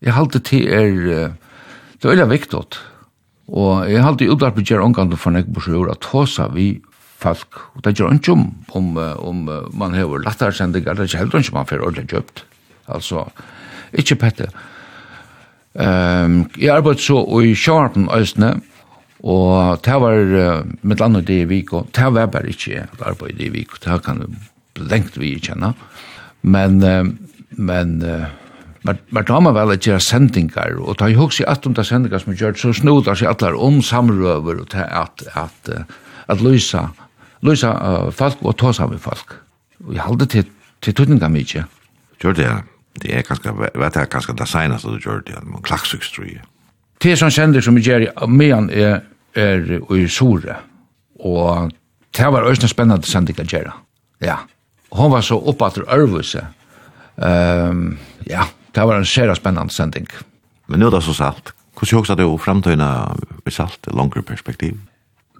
Jeg 0.00 0.16
halte 0.16 0.40
til 0.40 0.68
er, 0.68 1.34
det 2.00 2.04
er 2.04 2.14
veldig 2.14 2.30
viktig, 2.30 2.62
og 3.50 3.90
jeg 3.90 4.04
halte 4.04 4.24
i 4.24 4.30
udarpet 4.30 4.68
gjør 4.68 4.86
omgang 4.86 5.12
for 5.18 5.34
nek 5.34 5.50
borsjord 5.52 5.90
at 5.92 6.06
hosa 6.12 6.46
vi 6.54 6.80
folk, 7.20 7.60
og 7.76 7.84
det 7.84 7.96
gjør 7.98 8.14
ikke 8.16 8.32
om, 8.32 8.46
om, 8.72 8.96
om 8.96 9.40
man 9.76 9.94
hever 9.94 10.22
lattere 10.24 10.54
sendinger, 10.56 10.94
det 10.94 11.04
er 11.04 11.10
ikke 11.10 11.24
helt 11.24 11.34
ikke 11.40 11.56
man 11.58 11.68
får 11.68 11.84
ordentlig 11.84 12.08
kjøpt. 12.14 12.44
Altså, 12.88 13.26
ikke 13.92 14.16
pette. 14.22 14.48
Um, 15.74 16.50
jeg 16.58 16.72
arbeidde 16.74 17.02
så 17.04 17.20
i 17.44 17.52
Sjarpen 17.54 18.08
Østene, 18.14 18.56
og 19.20 19.82
det 19.84 19.98
var, 20.02 20.16
uh, 20.32 20.70
mitt 20.82 21.02
andre 21.04 21.20
det 21.22 21.42
i 21.44 21.50
Viko, 21.50 21.84
det 21.94 22.08
var 22.14 22.32
bare 22.32 22.50
ikke 22.50 22.72
jeg 22.72 22.88
arbeidde 23.06 23.44
i 23.46 23.52
Viko, 23.54 23.78
det 23.84 24.00
kan 24.06 24.24
lengt 24.88 25.18
vi 25.20 25.34
kjenner. 25.42 25.74
Men, 26.42 26.78
men, 27.50 27.96
men, 28.82 29.00
men 29.12 29.26
da 29.28 29.40
man 29.44 29.56
vel 29.56 29.74
ikke 29.74 29.90
gjør 29.90 30.04
sendingar, 30.04 30.78
og 30.80 30.96
da 31.00 31.10
jeg 31.10 31.20
husker 31.20 31.48
at 31.52 31.66
om 31.68 31.74
det 31.76 31.84
sendingar 31.88 32.22
som 32.22 32.32
er 32.32 32.40
gjørt, 32.40 32.60
så 32.62 32.72
snodar 32.76 33.18
seg 33.18 33.28
alle 33.28 33.52
om 33.60 33.80
samrøver 33.84 34.62
og 34.62 34.70
til 34.72 34.86
at, 34.86 35.24
at, 35.36 35.72
at 36.32 36.44
lysa, 36.44 36.86
lysa 37.44 37.74
folk 38.16 38.40
og 38.40 38.56
ta 38.60 38.72
sammen 38.76 39.02
folk. 39.02 39.36
Og 39.84 39.94
jeg 39.96 40.04
halde 40.04 40.28
til, 40.32 40.48
til 40.80 40.96
tøtninga 40.96 41.28
mykje. 41.32 41.66
Gjør 42.20 42.36
det, 42.36 42.48
det 43.02 43.12
er 43.16 43.26
ganske, 43.26 43.52
vet 43.56 43.96
jeg 43.96 44.12
ganske 44.12 44.36
det 44.36 44.48
seneste 44.48 44.92
du 44.92 44.98
gjør 45.00 45.22
det, 45.28 45.42
men 45.44 45.62
klaksukstruje. 45.64 46.40
Det 47.00 47.14
er 47.14 47.20
sånn 47.20 47.32
sender 47.32 47.64
som 47.64 47.78
gjør 47.80 48.10
medan 48.28 48.68
er, 48.76 49.00
er 49.32 49.76
i 49.96 50.06
Sore, 50.12 50.58
og 51.20 51.70
det 52.16 52.32
var 52.32 52.48
også 52.48 52.68
spennende 52.68 53.08
sendingar 53.08 53.48
gjør 53.48 53.70
Ja 54.20 54.42
hon 54.90 55.10
var 55.12 55.22
så 55.22 55.38
oppe 55.38 55.66
etter 55.66 55.86
Ørvuse. 55.86 56.44
Um, 57.16 57.98
ja, 58.26 58.46
det 58.74 58.84
var 58.86 58.98
en 58.98 59.08
sera 59.08 59.34
spennende 59.38 59.74
sending. 59.74 60.08
Men 60.70 60.80
nå 60.80 60.90
er 60.90 60.98
det 60.98 61.04
så 61.06 61.16
salt. 61.16 61.52
Hvordan 61.78 62.00
husker 62.00 62.18
du 62.18 62.26
fremtøyene 62.38 62.88
i 63.46 63.52
salt, 63.54 63.88
langere 63.88 64.22
perspektiv? 64.26 64.78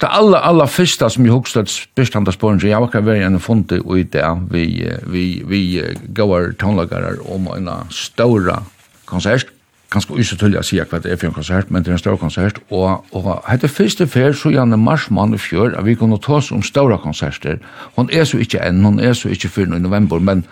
Det 0.00 0.08
alla 0.08 0.38
alla 0.38 0.66
första 0.66 1.10
som 1.10 1.26
jag 1.26 1.32
huxat 1.32 1.68
bestanda 1.94 2.32
spåren 2.32 2.60
så 2.60 2.66
jag 2.66 2.80
var 2.80 3.00
väl 3.00 3.22
en 3.22 3.40
fonte 3.40 3.80
och 3.80 3.98
i 3.98 4.02
det 4.02 4.46
vi 4.50 4.92
vi 5.06 5.42
vi 5.46 5.94
går 6.08 6.54
tonlagare 6.58 7.18
om 7.28 7.46
en 7.46 7.70
stora 7.90 8.62
konsert 9.04 9.46
ganske 9.90 10.14
usetullig 10.14 10.60
å 10.60 10.64
si 10.66 10.78
hva 10.78 11.00
det 11.02 11.10
er 11.10 11.18
for 11.18 11.30
en 11.30 11.36
konsert, 11.36 11.70
men 11.70 11.82
det 11.82 11.90
er 11.90 11.96
en 11.98 12.02
større 12.02 12.20
konsert, 12.20 12.60
og, 12.70 13.06
og 13.16 13.30
hette 13.48 13.70
første 13.70 14.06
fer 14.10 14.36
så 14.36 14.52
gjerne 14.54 14.78
marsmann 14.80 15.34
i 15.34 15.40
fjør 15.40 15.74
at 15.78 15.86
vi 15.86 15.96
kunne 15.98 16.20
ta 16.22 16.38
oss 16.38 16.52
om 16.54 16.62
større 16.66 16.98
konserter. 17.02 17.58
Hun 17.96 18.10
er 18.14 18.28
så 18.28 18.38
ikke 18.42 18.62
enn, 18.62 18.84
hun 18.86 19.02
er 19.02 19.16
så 19.18 19.32
ikke 19.34 19.50
før 19.50 19.74
i 19.74 19.82
november, 19.82 20.22
men 20.22 20.46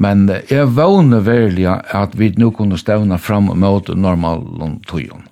Men 0.00 0.30
jeg 0.48 0.68
vågner 0.76 1.20
veldig 1.20 1.66
at 1.92 2.14
vi 2.16 2.30
nå 2.38 2.52
kunne 2.56 2.78
stevne 2.78 3.18
fram 3.18 3.50
mot 3.58 3.88
normal 3.88 4.46
tøyen. 4.88 5.26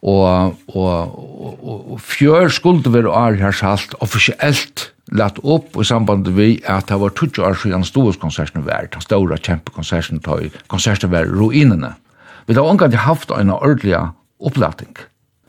Og, 0.00 0.54
og, 0.68 1.18
og, 1.66 1.90
og 1.92 2.00
fjør 2.00 2.48
skulle 2.48 2.92
være 2.94 3.10
år 3.10 3.36
her 3.42 3.52
salt 3.52 3.92
offisielt 4.00 4.92
lagt 5.12 5.42
opp 5.42 5.76
i 5.76 5.84
samband 5.84 6.30
med 6.30 6.62
at 6.64 6.88
det 6.88 7.00
var 7.02 7.10
20 7.10 7.44
år 7.44 7.58
siden 7.58 7.84
Storskonserten 7.84 8.64
var, 8.64 8.88
den 8.94 9.02
store 9.02 9.36
kjempekonserten, 9.36 10.22
konserten 10.68 11.10
var 11.10 11.26
ruinene. 11.26 11.92
Mm 11.92 12.11
Vi 12.46 12.54
har 12.54 12.62
omgang 12.62 12.94
haft 12.96 13.30
en 13.30 13.50
ordentlig 13.50 13.96
opplating. 14.40 14.96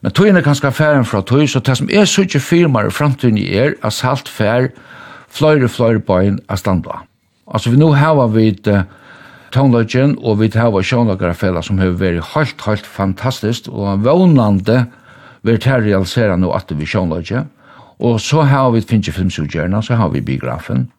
Men 0.03 0.11
tøyen 0.11 0.35
er 0.35 0.43
ganske 0.43 0.71
færen 0.71 1.05
fra 1.05 1.21
tøy, 1.21 1.45
så 1.47 1.59
det 1.63 1.77
som 1.79 1.89
er 1.91 2.05
sykje 2.05 2.41
firmaer 2.43 2.89
i 2.91 2.91
fremtiden 2.91 3.37
er, 3.39 3.77
er 3.83 3.89
salt 3.89 4.27
fær, 4.29 4.67
fløyre, 5.31 5.69
fløyre 5.71 6.03
bøyen 6.03 6.41
er 6.49 6.59
standa. 6.59 6.99
Altså 7.47 7.71
vi 7.71 7.79
nå 7.79 7.93
har 7.95 8.19
vi 8.33 8.49
uh, 8.67 8.83
toneløgjen, 9.55 10.17
og 10.19 10.41
vi 10.41 10.51
har 10.53 10.75
sjånlagerfella 10.81 11.63
som 11.63 11.79
har 11.79 11.95
vært 11.95 12.33
helt, 12.33 12.61
helt 12.67 12.85
fantastisk, 12.85 13.69
og 13.71 14.03
vånande 14.03 14.85
vi 15.43 15.57
tar 15.57 15.83
realisera 15.83 16.35
nå 16.35 16.51
at 16.51 16.71
vi 16.75 16.85
sjånløgjen, 16.85 17.47
og 18.03 18.19
så 18.19 18.43
har 18.43 18.71
vi 18.75 18.81
finnes 18.81 19.15
filmsugjerna, 19.15 19.81
så 19.81 19.95
har 19.95 20.11
vi 20.11 20.21
biografen. 20.21 20.89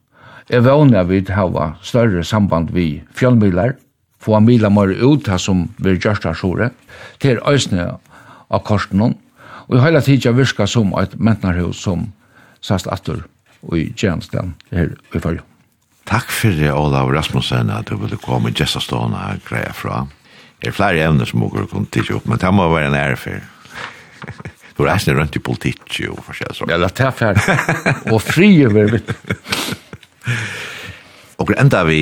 Jeg 0.49 0.65
vånner 0.65 1.05
vi 1.09 1.21
har 1.29 1.77
større 1.83 2.25
samband 2.25 2.73
vi 2.73 3.03
fjallmøyler, 3.17 3.77
få 4.25 4.39
en 4.39 4.47
mila 4.49 4.71
mer 4.73 4.93
ut 4.95 5.29
her 5.29 5.41
som 5.41 5.69
vi 5.85 5.97
gjørst 5.99 6.25
her 6.25 6.37
sjore, 6.39 6.71
til 7.21 7.41
øysene 7.45 7.93
av 8.51 8.65
korsen 8.65 9.03
hon, 9.03 9.17
og 9.69 9.79
i 9.79 9.85
hele 9.85 10.01
tiden 10.05 10.37
virka 10.37 10.67
som 10.69 10.93
et 11.01 11.17
mentnarhus 11.21 11.81
som 11.85 12.09
sast 12.65 12.89
atur 12.93 13.25
og 13.65 13.79
i 13.79 13.87
tjenesten 13.97 14.55
her 14.73 14.93
i 15.15 15.21
følge. 15.21 15.45
Takk 16.09 16.29
for 16.29 16.53
det, 16.53 16.69
Olav 16.69 17.09
Rasmussen 17.15 17.73
at 17.73 17.89
du 17.89 17.97
ville 17.97 18.21
komme 18.21 18.53
i 18.53 18.57
gestastående 18.57 19.21
og 19.33 19.47
greia 19.49 19.73
fra. 19.73 20.03
Det 20.61 20.69
er 20.69 20.77
flere 20.77 21.07
evner 21.07 21.29
som 21.29 21.41
dere 21.45 21.69
kunne 21.71 21.89
tidsje 21.93 22.19
opp, 22.19 22.29
men 22.29 22.41
det 22.41 22.53
må 22.53 22.69
være 22.73 22.91
en 22.91 22.99
ære 22.99 23.17
for. 23.21 23.41
Du 24.75 24.83
er 24.83 24.91
reisner 24.91 25.17
rundt 25.17 25.37
i 25.37 25.43
politikk 25.45 25.85
og 26.11 26.21
forskjellig 26.27 26.57
sånn. 26.59 26.73
Ja, 26.73 26.79
det 26.83 26.91
er 27.01 27.13
fer. 27.15 27.41
Og 28.13 28.21
fri 28.25 28.49
over 28.67 28.91
mitt. 28.97 29.13
Og 31.41 31.53
enda 31.57 31.85
vi 31.89 32.01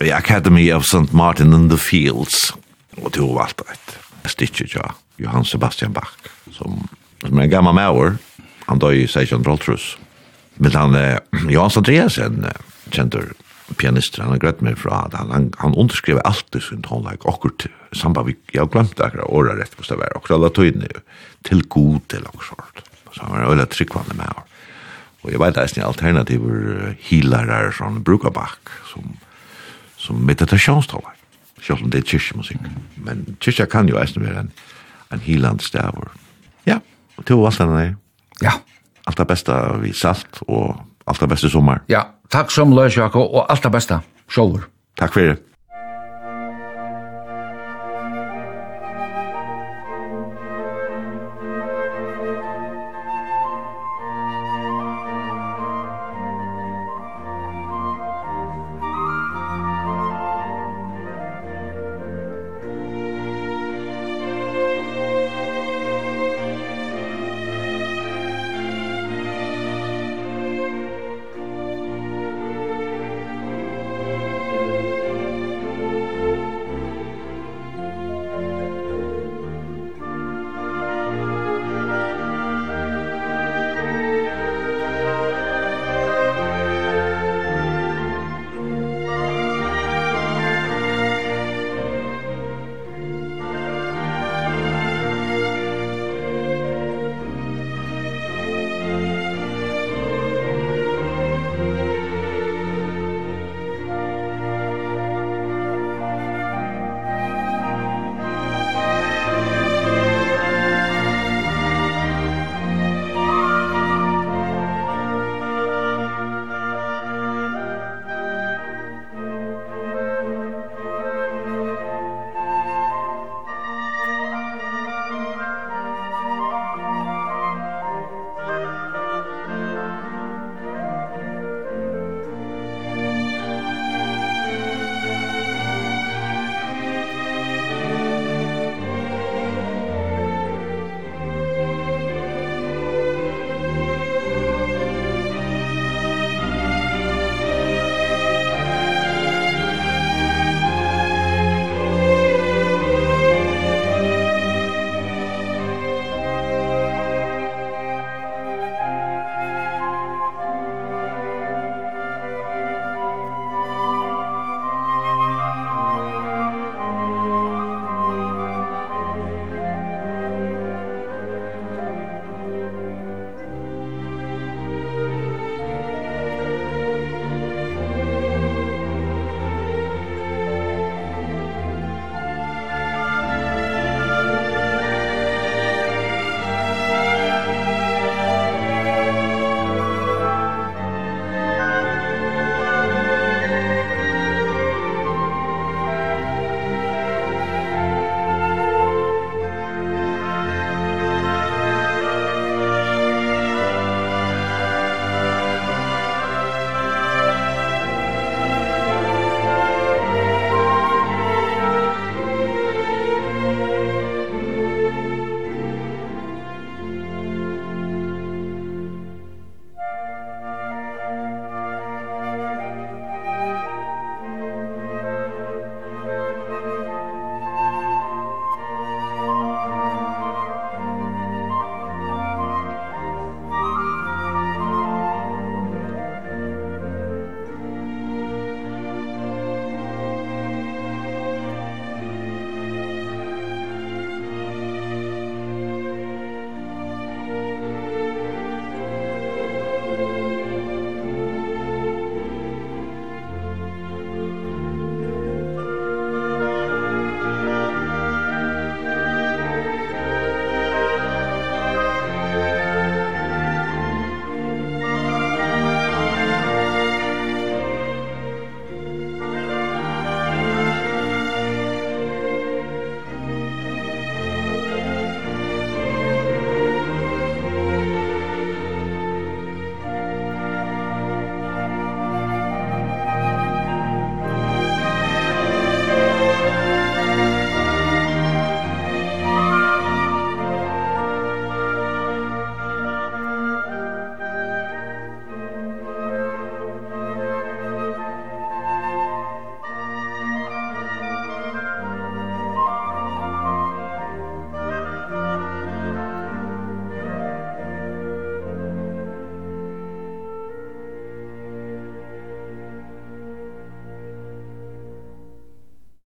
The 0.00 0.16
Academy 0.16 0.70
of 0.72 0.86
St. 0.86 1.12
Martin 1.12 1.52
in 1.52 1.68
the 1.68 1.76
Fields. 1.76 2.54
Og 3.02 3.12
du 3.12 3.34
var 3.34 3.52
et 3.68 4.30
stikje 4.32 4.64
ja, 4.72 4.94
Johan 5.20 5.44
Sebastian 5.44 5.92
Bach, 5.92 6.16
som, 6.56 6.88
som 7.20 7.36
er 7.36 7.44
en 7.44 7.52
gammel 7.52 7.76
mauer, 7.76 8.16
han 8.64 8.80
døg 8.80 8.96
i 8.96 9.04
1612. 9.04 9.98
Men 10.56 10.72
han, 10.72 10.96
eh, 10.96 11.20
Johan 11.52 11.76
Andreasen, 11.76 12.48
kjentur 12.88 13.34
pianister, 13.76 14.24
han 14.24 14.32
har 14.34 14.42
grøtt 14.42 14.64
meg 14.64 14.80
fra, 14.80 15.04
han, 15.12 15.30
han, 15.34 15.52
han 15.60 15.76
underskrev 15.76 16.22
alltid 16.24 16.64
sin 16.64 16.82
tonleik, 16.86 17.28
akkurat 17.28 17.68
samband 17.92 18.30
vi, 18.30 18.38
jeg 18.54 18.64
har 18.64 18.72
glemt 18.72 19.00
akkurat 19.04 19.28
året 19.28 19.60
rett, 19.60 19.76
hvis 19.76 19.92
det 19.92 20.00
var 20.00 20.16
okkur 20.16 20.38
alla 20.38 20.50
tøyne, 20.56 20.88
til 21.46 21.60
god 21.68 22.00
til 22.08 22.24
okkur 22.32 22.54
sort. 22.54 22.86
Så 23.12 23.26
han 23.26 23.36
var 23.36 23.52
veldig 23.52 23.68
tryggvande 23.74 24.16
med 24.16 24.46
Og 25.20 25.32
jeg 25.34 25.40
vet 25.42 25.58
eisen 25.60 25.82
alternativer 25.84 26.94
healere 27.04 27.74
som 27.76 27.98
brukar 28.00 28.32
bak, 28.32 28.72
som 28.88 29.18
som 30.10 30.26
meditationstalar. 30.26 31.14
Selv 31.62 31.84
om 31.84 31.90
det 31.92 32.00
er 32.00 32.08
kyrkjemusikk. 32.08 32.62
Men 33.04 33.24
kyrkja 33.40 33.66
kan 33.70 33.88
jo 33.88 33.98
eisen 34.00 34.24
være 34.24 34.46
en, 34.46 34.52
en 35.12 35.22
hiland 35.22 35.62
stavur. 35.62 36.10
Ja, 36.66 36.80
og 37.16 37.26
til 37.28 37.44
alt 37.46 37.60
denne. 37.60 37.84
Ja. 38.42 38.56
Alt 39.06 39.20
det 39.20 39.26
beste 39.28 39.56
vi 39.82 39.92
salt, 39.96 40.42
og 40.48 40.80
alt 41.06 41.20
det 41.20 41.28
beste 41.28 41.50
sommer. 41.52 41.84
Ja, 41.88 42.02
takk 42.32 42.50
som 42.54 42.72
løs, 42.76 42.96
Jakob, 42.96 43.28
og 43.28 43.46
alt 43.52 43.62
det 43.62 43.72
beste. 43.72 44.00
Sjåver. 44.30 44.66
Takk 44.98 45.14
for 45.14 45.20
det. 45.30 45.38